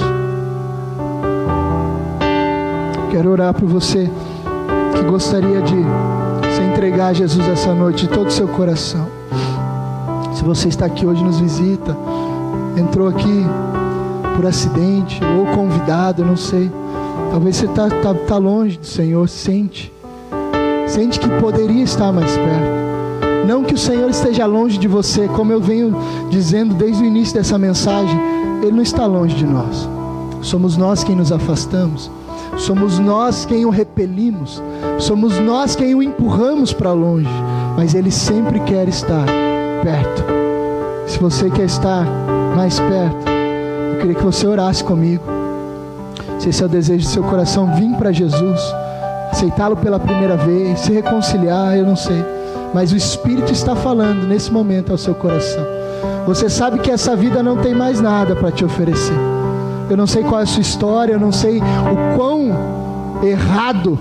Quero 3.10 3.32
orar 3.32 3.52
por 3.52 3.68
você 3.68 4.08
que 4.94 5.02
gostaria 5.02 5.62
de 5.62 5.74
se 6.54 6.62
entregar 6.62 7.08
a 7.08 7.12
Jesus 7.12 7.44
essa 7.48 7.74
noite 7.74 8.06
de 8.06 8.12
todo 8.14 8.28
o 8.28 8.30
seu 8.30 8.46
coração. 8.46 9.08
Se 10.32 10.44
você 10.44 10.68
está 10.68 10.86
aqui 10.86 11.04
hoje 11.04 11.24
nos 11.24 11.40
visita, 11.40 11.96
entrou 12.76 13.08
aqui 13.08 13.44
por 14.36 14.46
acidente 14.46 15.20
ou 15.36 15.46
convidado, 15.56 16.24
não 16.24 16.36
sei. 16.36 16.70
Talvez 17.30 17.56
você 17.56 17.66
está 17.66 17.88
tá, 17.88 18.14
tá 18.14 18.36
longe 18.36 18.78
do 18.78 18.86
Senhor, 18.86 19.28
sente. 19.28 19.92
Sente 20.86 21.20
que 21.20 21.28
poderia 21.40 21.84
estar 21.84 22.12
mais 22.12 22.30
perto. 22.30 23.46
Não 23.46 23.64
que 23.64 23.74
o 23.74 23.78
Senhor 23.78 24.10
esteja 24.10 24.46
longe 24.46 24.78
de 24.78 24.88
você, 24.88 25.28
como 25.28 25.52
eu 25.52 25.60
venho 25.60 25.96
dizendo 26.30 26.74
desde 26.74 27.02
o 27.02 27.06
início 27.06 27.34
dessa 27.34 27.58
mensagem, 27.58 28.18
Ele 28.62 28.72
não 28.72 28.82
está 28.82 29.06
longe 29.06 29.34
de 29.34 29.46
nós. 29.46 29.88
Somos 30.42 30.76
nós 30.76 31.04
quem 31.04 31.16
nos 31.16 31.32
afastamos. 31.32 32.10
Somos 32.58 32.98
nós 32.98 33.44
quem 33.44 33.64
o 33.64 33.70
repelimos, 33.70 34.60
somos 34.98 35.38
nós 35.38 35.76
quem 35.76 35.94
o 35.94 36.02
empurramos 36.02 36.72
para 36.72 36.92
longe, 36.92 37.30
mas 37.76 37.94
ele 37.94 38.10
sempre 38.10 38.58
quer 38.60 38.88
estar 38.88 39.26
perto. 39.82 40.24
Se 41.06 41.18
você 41.20 41.48
quer 41.50 41.66
estar 41.66 42.04
mais 42.56 42.80
perto, 42.80 43.28
eu 43.92 44.00
queria 44.00 44.14
que 44.16 44.24
você 44.24 44.46
orasse 44.46 44.82
comigo. 44.82 45.37
Se 46.38 46.48
esse 46.48 46.62
é 46.62 46.66
o 46.66 46.68
desejo 46.68 47.04
do 47.04 47.10
seu 47.10 47.22
coração, 47.24 47.74
vir 47.74 47.90
para 47.96 48.12
Jesus, 48.12 48.60
aceitá-lo 49.30 49.76
pela 49.76 49.98
primeira 49.98 50.36
vez, 50.36 50.80
se 50.80 50.92
reconciliar, 50.92 51.76
eu 51.76 51.84
não 51.84 51.96
sei, 51.96 52.24
mas 52.72 52.92
o 52.92 52.96
Espírito 52.96 53.52
está 53.52 53.74
falando 53.74 54.26
nesse 54.26 54.52
momento 54.52 54.92
ao 54.92 54.98
seu 54.98 55.14
coração. 55.14 55.64
Você 56.26 56.48
sabe 56.48 56.78
que 56.78 56.90
essa 56.90 57.16
vida 57.16 57.42
não 57.42 57.56
tem 57.56 57.74
mais 57.74 58.00
nada 58.00 58.36
para 58.36 58.52
te 58.52 58.64
oferecer. 58.64 59.16
Eu 59.90 59.96
não 59.96 60.06
sei 60.06 60.22
qual 60.22 60.40
é 60.40 60.42
a 60.42 60.46
sua 60.46 60.60
história, 60.60 61.14
eu 61.14 61.20
não 61.20 61.32
sei 61.32 61.58
o 61.58 62.16
quão 62.16 62.50
errado, 63.22 63.98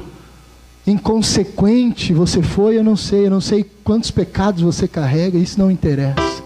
inconsequente 0.85 2.13
você 2.13 2.41
foi, 2.41 2.77
eu 2.77 2.83
não 2.83 2.95
sei, 2.95 3.25
eu 3.25 3.31
não 3.31 3.41
sei 3.41 3.65
quantos 3.83 4.11
pecados 4.11 4.61
você 4.61 4.87
carrega, 4.87 5.37
isso 5.37 5.57
não 5.59 5.71
interessa. 5.71 6.43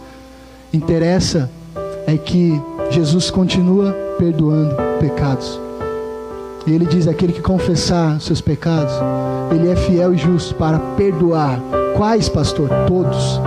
Interessa 0.72 1.50
é 2.08 2.16
que 2.16 2.62
Jesus 2.92 3.30
continua 3.32 3.92
perdoando 4.18 4.76
pecados. 5.00 5.60
E 6.66 6.74
ele 6.74 6.86
diz: 6.86 7.08
aquele 7.08 7.34
que 7.34 7.42
confessar 7.42 8.20
seus 8.22 8.42
pecados, 8.42 8.94
ele 9.52 9.70
é 9.70 9.76
fiel 9.76 10.14
e 10.14 10.18
justo 10.18 10.56
para 10.56 10.80
perdoar. 10.98 11.60
Quais, 11.98 12.30
pastor? 12.30 12.70
Todos. 12.88 13.42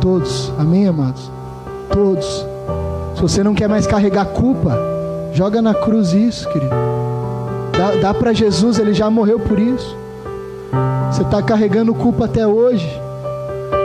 Todos. 0.00 0.52
Amém, 0.58 0.86
amados? 0.86 1.30
Todos. 1.90 2.46
Se 3.14 3.22
você 3.22 3.42
não 3.42 3.54
quer 3.54 3.68
mais 3.68 3.86
carregar 3.86 4.26
culpa, 4.26 4.96
Joga 5.36 5.60
na 5.60 5.74
cruz 5.74 6.14
isso, 6.14 6.48
querido. 6.48 6.74
Dá, 7.76 7.90
dá 8.00 8.14
para 8.14 8.32
Jesus, 8.32 8.78
ele 8.78 8.94
já 8.94 9.10
morreu 9.10 9.38
por 9.38 9.58
isso. 9.58 9.94
Você 11.12 11.20
está 11.20 11.42
carregando 11.42 11.94
culpa 11.94 12.24
até 12.24 12.46
hoje. 12.46 12.88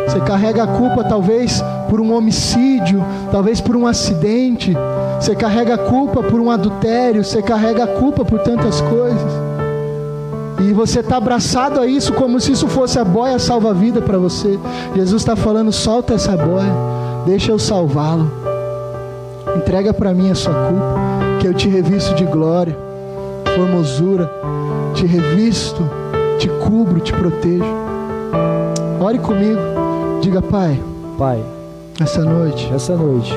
Você 0.08 0.22
carrega 0.22 0.64
a 0.64 0.68
culpa 0.68 1.04
talvez 1.04 1.62
por 1.90 2.00
um 2.00 2.16
homicídio, 2.16 3.04
talvez 3.34 3.60
por 3.60 3.76
um 3.76 3.86
acidente. 3.86 4.74
Você 5.22 5.36
carrega 5.36 5.76
a 5.76 5.78
culpa 5.78 6.24
por 6.24 6.40
um 6.40 6.50
adultério. 6.50 7.24
Você 7.24 7.44
carrega 7.44 7.84
a 7.84 7.88
culpa 7.88 8.26
por 8.26 8.40
tantas 8.40 8.82
coisas. 8.82 9.32
E 10.60 10.74
você 10.74 11.02
está 11.02 11.18
abraçado 11.18 11.80
a 11.80 11.86
isso 11.86 12.12
como 12.14 12.40
se 12.40 12.52
isso 12.54 12.68
fosse 12.68 12.98
a 12.98 13.06
boia 13.06 13.38
salva-vida 13.38 14.02
para 14.02 14.18
você. 14.18 14.60
Jesus 14.96 15.22
está 15.22 15.36
falando: 15.36 15.72
solta 15.72 16.16
essa 16.16 16.36
boia, 16.36 16.74
deixa 17.24 17.52
eu 17.52 17.60
salvá-lo. 17.60 18.32
Entrega 19.56 19.94
para 19.94 20.12
mim 20.12 20.32
a 20.32 20.36
sua 20.36 20.54
culpa 20.54 21.00
que 21.40 21.48
eu 21.48 21.54
te 21.54 21.70
revisto 21.70 22.16
de 22.16 22.26
glória, 22.26 22.76
formosura, 23.56 24.28
te 24.96 25.06
revisto, 25.06 25.88
te 26.40 26.50
cubro, 26.50 27.00
te 27.00 27.14
protejo. 27.14 27.64
Ore 29.00 29.20
comigo, 29.20 29.60
diga, 30.20 30.42
Pai. 30.42 30.82
Pai, 31.18 31.44
essa 32.00 32.24
noite, 32.24 32.72
essa 32.74 32.96
noite, 32.96 33.32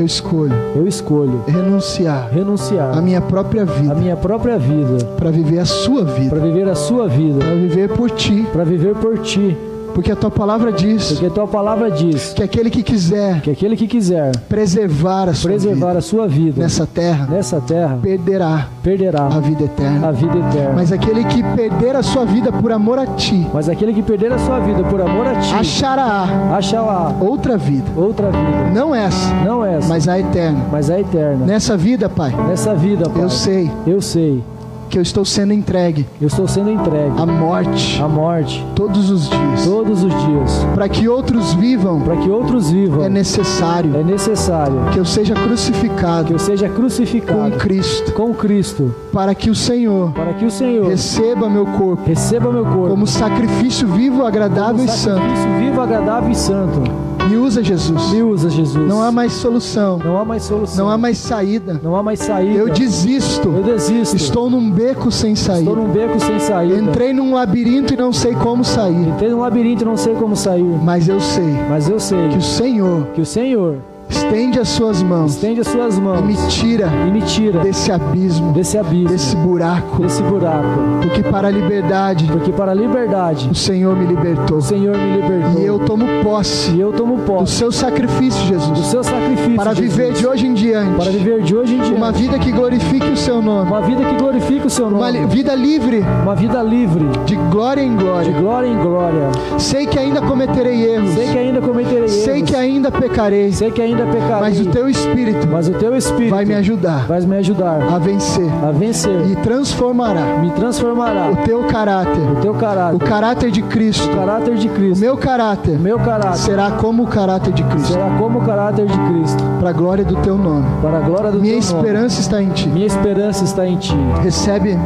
eu 0.00 0.06
escolho, 0.06 0.54
eu 0.74 0.86
escolho 0.86 1.44
renunciar, 1.46 2.30
renunciar 2.32 2.96
a 2.96 3.02
minha 3.02 3.20
própria 3.20 3.64
vida, 3.64 3.92
a 3.92 3.94
minha 3.94 4.16
própria 4.16 4.58
vida, 4.58 5.04
para 5.16 5.30
viver 5.30 5.58
a 5.58 5.66
sua 5.66 6.04
vida, 6.04 6.30
para 6.30 6.40
viver 6.40 6.68
a 6.68 6.74
sua 6.74 7.06
vida, 7.06 7.38
para 7.38 7.54
viver 7.54 7.88
por 7.90 8.10
ti, 8.10 8.46
para 8.52 8.64
viver 8.64 8.94
por 8.94 9.18
ti 9.18 9.56
porque 9.94 10.12
a 10.12 10.16
tua 10.16 10.30
palavra 10.30 10.72
diz. 10.72 11.12
Porque 11.12 11.26
a 11.26 11.30
tua 11.30 11.46
palavra 11.46 11.90
diz. 11.90 12.32
Que 12.32 12.42
aquele 12.42 12.70
que 12.70 12.82
quiser. 12.82 13.40
Que 13.40 13.50
aquele 13.50 13.76
que 13.76 13.86
quiser. 13.86 14.36
Preservar 14.48 15.28
a 15.28 15.34
sua 15.34 15.50
preservar 15.50 15.88
vida. 15.88 15.98
a 15.98 16.02
sua 16.02 16.28
vida. 16.28 16.62
Nessa 16.62 16.86
terra. 16.86 17.26
Nessa 17.30 17.60
terra. 17.60 17.98
Perderá. 18.02 18.68
Perderá. 18.82 19.26
A 19.26 19.40
vida 19.40 19.64
eterna. 19.64 20.08
A 20.08 20.12
vida 20.12 20.38
eterna. 20.38 20.72
Mas 20.74 20.92
aquele 20.92 21.24
que 21.24 21.42
perder 21.42 21.96
a 21.96 22.02
sua 22.02 22.24
vida 22.24 22.52
por 22.52 22.72
amor 22.72 22.98
a 22.98 23.06
ti. 23.06 23.46
Mas 23.52 23.68
aquele 23.68 23.92
que 23.92 24.02
perder 24.02 24.32
a 24.32 24.38
sua 24.38 24.60
vida 24.60 24.82
por 24.84 25.00
amor 25.00 25.26
a 25.26 25.36
ti. 25.36 25.54
Achará. 25.54 26.56
Achará. 26.56 27.14
Outra 27.20 27.56
vida. 27.56 27.86
Outra 27.96 28.30
vida. 28.30 28.70
Não 28.72 28.94
essa. 28.94 29.34
Não 29.44 29.64
essa. 29.64 29.88
Mas 29.88 30.08
a 30.08 30.18
eterna. 30.18 30.66
Mas 30.70 30.90
a 30.90 31.00
eterna. 31.00 31.44
Nessa 31.44 31.76
vida, 31.76 32.08
Pai. 32.08 32.34
Nessa 32.48 32.74
vida, 32.74 33.08
Pai. 33.08 33.22
Eu 33.22 33.30
sei. 33.30 33.70
Eu 33.86 34.00
sei 34.00 34.42
que 34.90 34.98
eu 34.98 35.02
estou 35.02 35.24
sendo 35.24 35.52
entregue 35.52 36.04
eu 36.20 36.26
estou 36.26 36.48
sendo 36.48 36.70
entregue 36.70 37.14
à 37.16 37.24
morte 37.24 38.02
à 38.02 38.08
morte 38.08 38.66
todos 38.74 39.08
os 39.08 39.30
dias. 39.30 39.64
todos 39.64 40.02
os 40.02 40.26
dias. 40.26 40.66
Para 40.74 40.88
que 40.88 41.08
outros 41.08 41.54
vivam, 41.54 42.00
Para 42.00 42.16
que 42.16 42.28
outros 42.28 42.70
vivam, 42.70 43.04
é 43.04 43.08
necessário 43.08 43.96
é 43.96 44.02
necessário 44.02 44.74
que 44.92 44.98
eu 44.98 45.04
seja 45.04 45.34
que 45.34 45.42
crucificado 45.42 46.32
eu 46.32 46.38
seja 46.38 46.68
com 46.68 46.74
crucificado 46.74 47.56
Cristo, 47.56 48.12
com 48.12 48.34
Cristo, 48.34 48.94
para 49.12 49.34
que 49.34 49.48
o 49.48 49.54
Senhor 49.54 50.10
para 50.12 50.34
que 50.34 50.44
o 50.44 50.50
Senhor 50.50 50.88
receba 50.88 51.48
meu 51.48 51.66
corpo 51.66 52.02
receba 52.04 52.50
meu 52.52 52.64
corpo 52.64 52.88
como 52.88 53.06
sacrifício 53.06 53.86
vivo, 53.86 54.26
agradável 54.26 54.76
como 54.76 54.84
e 54.84 54.88
santo. 54.88 55.20
sacrifício 55.20 55.58
vivo, 55.60 55.80
agradável 55.80 56.30
e 56.30 56.34
santo. 56.34 57.09
Me 57.28 57.36
usa, 57.36 57.62
Jesus. 57.62 58.10
Me 58.12 58.22
usa, 58.22 58.50
Jesus. 58.50 58.88
Não 58.88 59.02
há 59.02 59.12
mais 59.12 59.32
solução, 59.32 59.98
Não 59.98 60.18
há 60.18 60.24
mais 60.24 60.42
solução. 60.44 60.84
não 60.86 60.92
há 60.92 60.98
mais 60.98 61.18
saída. 61.18 61.80
Não 61.82 61.94
há 61.94 62.02
mais 62.02 62.18
saída. 62.20 62.52
Eu 62.58 62.68
desisto. 62.70 63.48
Eu 63.48 63.62
desisto. 63.62 64.16
Estou 64.16 64.50
num 64.50 64.70
beco 64.70 65.10
sem 65.10 65.32
Estou 65.32 65.54
saída. 65.54 65.70
num 65.70 65.88
beco 65.92 66.18
sem 66.18 66.38
saída. 66.40 66.76
Entrei 66.76 67.12
num 67.12 67.34
labirinto 67.34 67.94
e 67.94 67.96
não 67.96 68.12
sei 68.12 68.34
como 68.34 68.64
sair. 68.64 69.08
Entrei 69.08 69.30
num 69.30 69.40
labirinto 69.40 69.82
e 69.82 69.86
não 69.86 69.96
sei 69.96 70.14
como 70.14 70.34
sair. 70.34 70.64
Mas 70.82 71.08
eu 71.08 71.20
sei 71.20 71.54
Mas 71.68 71.88
eu 71.88 72.00
sei 72.00 72.28
que 72.28 72.38
o 72.38 72.42
Senhor 72.42 73.06
que 73.14 73.20
o 73.20 73.26
Senhor 73.26 73.76
estende 74.10 74.58
as 74.58 74.68
suas 74.68 75.02
mãos 75.02 75.32
estende 75.34 75.60
as 75.60 75.66
suas 75.68 75.96
e 75.98 76.00
mãos 76.00 76.20
me 76.22 76.36
tira 76.48 76.88
e 77.06 77.10
me 77.10 77.22
tira 77.22 77.60
desse 77.60 77.90
abismo, 77.92 78.52
desse 78.52 78.76
abismo, 78.78 79.08
desse 79.08 79.36
buraco. 79.36 80.02
desse 80.02 80.22
buraco. 80.22 80.68
Porque 81.02 81.22
para 81.22 81.48
a 81.48 81.50
liberdade 81.50 82.26
Porque 82.30 82.52
para 82.52 82.72
a 82.72 82.74
liberdade 82.74 83.48
o 83.50 83.54
Senhor 83.54 83.96
me 83.96 84.06
libertou. 84.06 84.58
o 84.58 84.62
Senhor 84.62 84.96
me 84.96 85.16
libertou. 85.20 85.62
E 85.62 85.64
eu 85.66 85.78
tomo 85.80 86.04
posse 86.22 86.72
E 86.72 86.80
eu 86.80 86.92
tomo 86.92 87.16
do 87.16 87.22
posse 87.22 87.52
seu 87.54 87.72
sacrifício, 87.72 88.40
do 88.42 88.48
Jesus, 88.48 88.86
seu 88.86 89.02
sacrifício 89.04 89.56
para 89.56 89.74
Jesus. 89.74 89.94
viver 89.96 90.12
de 90.12 90.26
hoje 90.26 90.46
em 90.46 90.54
diante 90.54 90.94
para 90.96 91.10
viver 91.10 91.42
de 91.42 91.54
hoje 91.56 91.74
em 91.74 91.80
dia 91.80 91.96
uma 91.96 92.12
vida 92.12 92.38
que 92.38 92.50
glorifique 92.52 93.08
o 93.08 93.16
seu 93.16 93.40
nome, 93.40 93.68
uma 93.70 93.80
vida 93.82 94.04
que 94.04 94.14
glorifique 94.16 94.66
o 94.66 94.70
seu 94.70 94.86
uma 94.88 95.10
nome, 95.10 95.20
li- 95.20 95.26
vida 95.26 95.54
livre 95.54 96.04
uma 96.22 96.34
vida 96.34 96.62
livre 96.62 97.04
de 97.26 97.36
glória 97.50 97.82
em 97.82 97.96
de 97.96 98.04
glória. 98.04 98.32
glória 98.32 98.68
em 98.68 98.78
glória. 98.78 99.30
Sei 99.58 99.86
que 99.86 99.98
ainda 99.98 100.20
cometerei 100.20 100.84
erros, 100.94 101.10
Sei 101.14 101.28
que 101.28 101.38
ainda 101.38 101.60
cometerei 101.60 102.08
sei 102.08 102.36
erros. 102.38 102.50
que 102.50 102.56
ainda 102.56 102.90
pecarei, 102.90 103.52
sei 103.52 103.70
que 103.70 103.80
ainda 103.82 103.99
pecarei. 104.06 104.40
mas 104.40 104.60
o 104.60 104.66
teu 104.66 104.88
Espírito 104.88 105.48
Mas 105.50 105.68
o 105.68 105.72
teu 105.72 105.96
Espírito 105.96 106.30
vai 106.30 106.44
me 106.44 106.54
ajudar 106.54 107.06
vai 107.06 107.20
me 107.20 107.36
ajudar 107.36 107.80
a 107.82 107.98
vencer 107.98 108.48
a 108.62 108.70
vencer 108.70 109.26
e 109.30 109.36
transformará 109.36 110.38
me 110.40 110.50
transformará 110.50 111.30
o 111.30 111.36
teu 111.44 111.64
caráter, 111.64 112.20
o 112.36 112.40
teu 112.40 112.54
caráter, 112.54 112.96
o 112.96 112.98
caráter 112.98 113.50
de 113.50 113.62
Cristo. 113.62 114.08
o 114.10 114.16
caráter 114.16 114.56
de 114.56 114.68
Cristo. 114.68 115.00
meu 115.00 115.16
caráter 115.16 115.78
meu 115.78 115.98
caráter 115.98 116.38
será 116.38 116.70
como 116.72 117.04
o 117.04 117.06
caráter 117.06 117.52
de 117.52 117.62
Cristo, 117.64 117.92
será 117.92 118.10
como 118.18 118.38
o 118.38 118.42
caráter 118.44 118.86
de 118.86 118.98
Cristo, 118.98 119.42
para 119.58 119.70
a 119.70 119.72
glória 119.72 120.04
do 120.04 120.16
teu 120.16 120.36
nome. 120.36 120.66
para 120.82 120.98
a 120.98 121.00
glória 121.00 121.30
do 121.30 121.40
Minha 121.40 121.60
teu 121.60 121.70
nome. 121.70 121.88
esperança 121.88 122.20
está 122.20 122.42
em 122.42 122.48
ti. 122.50 122.68
Minha 122.68 122.86
esperança 122.86 123.44
está 123.44 123.66
em 123.66 123.76
ti. 123.76 123.94
Recebe, 124.22 124.76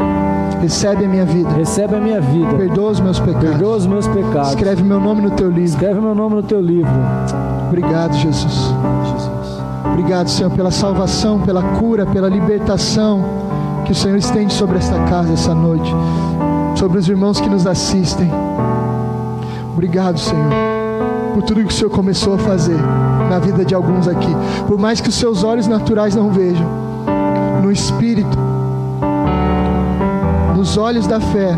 recebe 0.61 1.05
a 1.05 1.09
minha 1.09 1.25
vida. 1.25 1.49
Recebe 1.51 1.97
a 1.97 2.01
minha 2.01 2.21
vida. 2.21 2.55
Perdoa 2.57 2.91
os 2.91 3.01
meus 3.01 3.19
pecados. 3.21 3.49
Perdoa 3.51 3.77
os 3.77 3.87
meus 3.87 4.07
pecados. 4.09 4.49
Escreve 4.51 4.83
meu 4.83 5.01
nome 5.01 5.23
no 5.23 5.31
teu 5.31 5.49
livro. 5.49 5.65
Escreve 5.65 6.01
meu 6.01 6.15
nome 6.15 6.37
no 6.37 6.43
teu 6.43 6.61
livro. 6.61 6.91
Obrigado. 7.69 8.15
Jesus. 8.15 8.73
Obrigado, 9.95 10.29
Senhor, 10.29 10.51
pela 10.51 10.73
salvação, 10.73 11.41
pela 11.41 11.63
cura, 11.79 12.05
pela 12.05 12.29
libertação 12.29 13.25
que 13.87 13.93
o 13.93 13.95
Senhor 13.95 14.17
estende 14.19 14.53
sobre 14.53 14.77
esta 14.77 14.99
casa 15.05 15.33
essa 15.33 15.55
noite, 15.55 15.89
sobre 16.75 16.99
os 16.99 17.09
irmãos 17.09 17.41
que 17.41 17.49
nos 17.49 17.65
assistem. 17.65 18.29
Obrigado, 19.73 20.19
Senhor, 20.19 20.51
por 21.33 21.45
tudo 21.45 21.61
que 21.61 21.69
o 21.69 21.73
Senhor 21.73 21.91
começou 21.91 22.35
a 22.35 22.39
fazer 22.39 22.77
na 23.31 23.39
vida 23.39 23.65
de 23.65 23.73
alguns 23.73 24.09
aqui. 24.09 24.35
Por 24.67 24.77
mais 24.77 25.01
que 25.01 25.11
os 25.11 25.15
seus 25.15 25.45
olhos 25.45 25.69
naturais 25.69 26.17
não 26.17 26.29
vejam, 26.29 26.67
no 27.63 27.71
espírito, 27.71 28.37
nos 30.57 30.77
olhos 30.77 31.07
da 31.07 31.21
fé, 31.21 31.57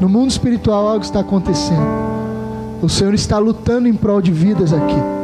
no 0.00 0.08
mundo 0.08 0.30
espiritual 0.30 0.88
algo 0.88 1.04
está 1.04 1.20
acontecendo. 1.20 2.00
O 2.80 2.88
Senhor 2.88 3.12
está 3.12 3.36
lutando 3.36 3.86
em 3.86 3.92
prol 3.92 4.22
de 4.22 4.32
vidas 4.32 4.72
aqui. 4.72 5.19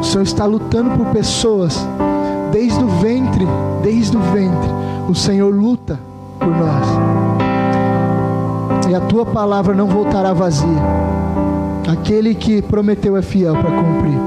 O 0.00 0.02
Senhor 0.02 0.22
está 0.22 0.46
lutando 0.46 0.90
por 0.96 1.06
pessoas 1.12 1.86
desde 2.50 2.82
o 2.82 2.88
ventre, 2.88 3.46
desde 3.82 4.16
o 4.16 4.20
ventre. 4.20 4.70
O 5.08 5.14
Senhor 5.14 5.54
luta 5.54 6.00
por 6.38 6.48
nós. 6.48 6.86
E 8.88 8.94
a 8.94 9.00
tua 9.00 9.26
palavra 9.26 9.74
não 9.74 9.86
voltará 9.86 10.32
vazia. 10.32 10.82
Aquele 11.90 12.34
que 12.34 12.62
prometeu 12.62 13.16
é 13.16 13.22
fiel 13.22 13.54
para 13.54 13.70
cumprir. 13.70 14.18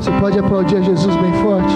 Você 0.00 0.10
pode 0.20 0.38
aplaudir 0.38 0.76
a 0.76 0.80
Jesus 0.82 1.16
bem 1.16 1.32
forte? 1.42 1.74